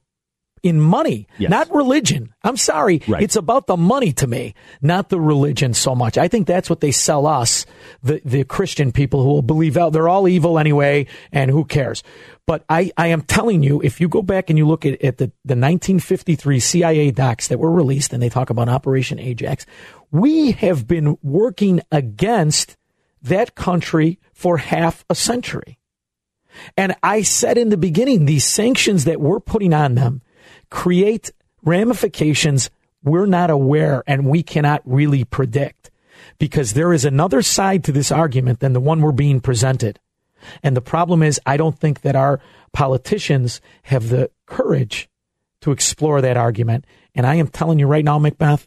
in 0.63 0.81
money, 0.81 1.27
Yes. 1.39 1.51
not 1.51 1.75
religion. 1.75 2.33
I'm 2.43 2.57
sorry, 2.57 3.03
Right. 3.07 3.23
it's 3.23 3.37
about 3.37 3.67
the 3.67 3.77
money 3.77 4.13
to 4.15 4.27
me, 4.27 4.55
not 4.81 5.11
the 5.11 5.21
religion 5.21 5.75
so 5.75 5.95
much. 5.95 6.17
I 6.17 6.27
think 6.27 6.47
that's 6.47 6.71
what 6.71 6.81
they 6.81 6.91
sell 6.91 7.27
us, 7.27 7.67
the 8.03 8.23
the 8.25 8.45
Christian 8.45 8.91
people 8.91 9.23
who 9.23 9.29
will 9.29 9.43
believe 9.43 9.77
out 9.77 9.93
they're 9.93 10.09
all 10.09 10.27
evil 10.27 10.59
anyway, 10.59 11.07
and 11.31 11.51
who 11.51 11.67
cares. 11.67 12.03
But 12.47 12.65
I, 12.71 12.91
I 12.97 13.09
am 13.09 13.21
telling 13.21 13.63
you, 13.63 13.83
if 13.83 14.01
you 14.01 14.09
go 14.09 14.23
back 14.23 14.49
and 14.49 14.57
you 14.59 14.67
look 14.67 14.87
at, 14.87 14.95
at 15.05 15.19
the, 15.19 15.27
the 15.45 15.55
1953 15.55 16.59
CIA 16.61 17.11
docs 17.11 17.49
that 17.49 17.59
were 17.59 17.71
released 17.71 18.15
and 18.15 18.23
they 18.23 18.31
talk 18.31 18.49
about 18.49 18.71
Operation 18.71 19.19
Ajax, 19.19 19.67
we 20.11 20.53
have 20.53 20.87
been 20.87 21.19
working 21.23 21.83
against 21.93 22.77
that 23.21 23.55
country 23.55 24.19
for 24.33 24.57
half 24.57 25.05
a 25.11 25.15
century. 25.15 25.79
And 26.77 26.95
I 27.03 27.23
said 27.23 27.59
in 27.59 27.69
the 27.69 27.77
beginning, 27.77 28.25
these 28.25 28.45
sanctions 28.45 29.05
that 29.05 29.21
we're 29.21 29.41
putting 29.41 29.75
on 29.75 29.95
them 29.95 30.23
create 30.71 31.33
ramifications 31.63 32.71
we're 33.05 33.27
not 33.27 33.51
aware 33.51 34.03
and 34.07 34.27
we 34.27 34.43
cannot 34.43 34.81
really 34.85 35.25
predict 35.25 35.91
because 36.39 36.73
there 36.73 36.93
is 36.93 37.05
another 37.05 37.43
side 37.43 37.85
to 37.85 37.93
this 37.93 38.11
argument 38.11 38.61
than 38.61 38.73
the 38.73 38.81
one 38.81 39.01
we're 39.01 39.13
being 39.13 39.41
presented. 39.41 40.01
And 40.63 40.77
the 40.77 40.81
problem 40.81 41.23
is, 41.23 41.41
I 41.47 41.57
don't 41.57 41.79
think 41.79 42.01
that 42.01 42.17
our 42.17 42.41
politicians 42.73 43.61
have 43.85 44.09
the 44.09 44.31
courage 44.47 45.09
to 45.61 45.71
explore 45.71 46.21
that 46.23 46.37
argument. 46.37 46.87
And 47.15 47.27
I 47.27 47.37
am 47.37 47.49
telling 47.49 47.79
you 47.79 47.87
right 47.87 48.05
now, 48.05 48.19
Macbeth, 48.19 48.67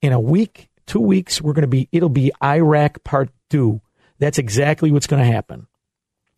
in 0.00 0.12
a 0.12 0.20
week, 0.20 0.68
two 0.86 1.00
weeks, 1.00 1.40
we're 1.40 1.54
going 1.54 1.62
to 1.62 1.68
be, 1.68 1.88
it'll 1.90 2.08
be 2.08 2.32
Iraq 2.42 3.02
part 3.04 3.30
two. 3.50 3.80
That's 4.18 4.38
exactly 4.38 4.90
what's 4.90 5.06
going 5.06 5.22
to 5.22 5.32
happen. 5.32 5.66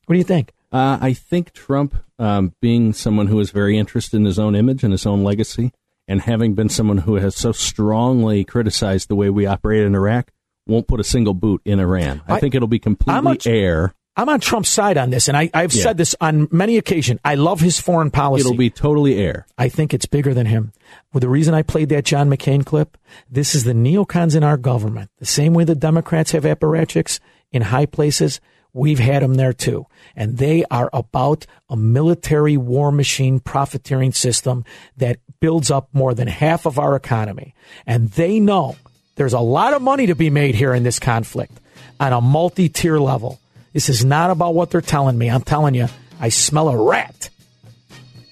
What 0.07 0.15
do 0.15 0.19
you 0.19 0.25
think? 0.25 0.53
Uh, 0.73 0.99
I 1.01 1.13
think 1.15 1.53
Trump, 1.53 1.95
um, 2.19 2.55
being 2.61 2.93
someone 2.93 3.27
who 3.27 3.41
is 3.41 3.51
very 3.51 3.77
interested 3.77 4.17
in 4.17 4.25
his 4.25 4.39
own 4.39 4.55
image 4.55 4.85
and 4.85 4.93
his 4.93 5.07
own 5.07 5.25
legacy, 5.25 5.73
and 6.07 6.21
having 6.23 6.55
been 6.55 6.69
someone 6.69 6.99
who 6.99 7.17
has 7.17 7.35
so 7.37 7.53
strongly 7.53 8.45
criticized 8.45 9.09
the 9.09 9.17
way 9.17 9.31
we 9.31 9.47
operate 9.47 9.83
in 9.85 9.95
Iraq, 9.95 10.31
won't 10.67 10.87
put 10.87 11.01
a 11.01 11.05
single 11.05 11.35
boot 11.35 11.61
in 11.65 11.81
Iran. 11.81 12.23
I, 12.29 12.35
I- 12.35 12.41
think 12.41 12.55
it'll 12.55 12.69
be 12.69 12.79
completely 12.79 13.39
air. 13.53 13.95
I'm 14.17 14.29
on 14.29 14.41
Trump's 14.41 14.69
side 14.69 14.99
on 14.99 15.11
this, 15.11 15.29
and 15.29 15.37
I, 15.37 15.49
I've 15.55 15.73
Yeah. 15.73 15.83
said 15.85 15.97
this 15.97 16.15
on 16.21 16.49
many 16.51 16.77
occasions. 16.77 17.21
I 17.25 17.37
love 17.37 17.61
his 17.61 17.81
foreign 17.81 18.11
policy. 18.11 18.41
It'll 18.41 18.57
be 18.57 18.69
totally 18.69 19.17
air. 19.17 19.47
I 19.57 19.69
think 19.69 19.95
it's 19.95 20.05
bigger 20.05 20.35
than 20.35 20.47
him. 20.47 20.73
Well, 21.13 21.21
the 21.21 21.29
reason 21.29 21.55
I 21.55 21.63
played 21.63 21.89
that 21.91 22.05
John 22.05 22.29
McCain 22.29 22.67
clip, 22.67 22.99
this 23.31 23.55
is 23.55 23.65
the 23.65 23.73
neocons 23.73 24.37
in 24.37 24.45
our 24.45 24.57
government. 24.59 25.11
The 25.21 25.27
same 25.27 25.55
way 25.55 25.65
the 25.65 25.77
Democrats 25.77 26.33
have 26.33 26.43
apparatchiks 26.43 27.19
in 27.53 27.63
high 27.63 27.87
places, 27.87 28.41
We've 28.73 28.99
had 28.99 29.23
them 29.23 29.35
there 29.35 29.53
too. 29.53 29.87
And 30.15 30.39
they 30.39 30.65
are 30.71 30.91
about 30.93 31.47
a 31.69 31.77
military 31.77 32.57
war 32.57 32.93
machine 32.93 33.41
profiteering 33.41 34.13
system 34.13 34.65
that 34.97 35.19
builds 35.41 35.71
up 35.71 35.89
more 35.93 36.15
than 36.15 36.29
half 36.29 36.67
of 36.67 36.79
our 36.79 36.95
economy. 36.95 37.55
And 37.87 38.11
they 38.11 38.41
know 38.41 38.77
there's 39.17 39.33
a 39.33 39.41
lot 39.41 39.75
of 39.75 39.83
money 39.83 40.07
to 40.07 40.15
be 40.15 40.31
made 40.31 40.55
here 40.55 40.75
in 40.75 40.83
this 40.83 40.99
conflict 40.99 41.53
on 41.99 42.13
a 42.13 42.21
multi 42.21 42.69
tier 42.69 42.99
level. 42.99 43.41
This 43.73 43.89
is 43.89 44.05
not 44.05 44.31
about 44.31 44.55
what 44.55 44.71
they're 44.71 44.81
telling 44.81 45.17
me. 45.17 45.31
I'm 45.31 45.43
telling 45.43 45.75
you, 45.75 45.89
I 46.19 46.29
smell 46.29 46.69
a 46.69 46.77
rat. 46.77 47.31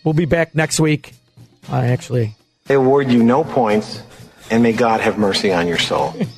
We'll 0.04 0.14
be 0.14 0.24
back 0.24 0.54
next 0.54 0.80
week. 0.80 1.14
I 1.68 1.86
actually. 1.86 2.34
They 2.66 2.74
award 2.74 3.10
you 3.10 3.22
no 3.22 3.44
points, 3.44 4.02
and 4.50 4.62
may 4.62 4.72
God 4.72 5.00
have 5.00 5.18
mercy 5.18 5.52
on 5.52 5.68
your 5.68 5.78
soul. 5.78 6.14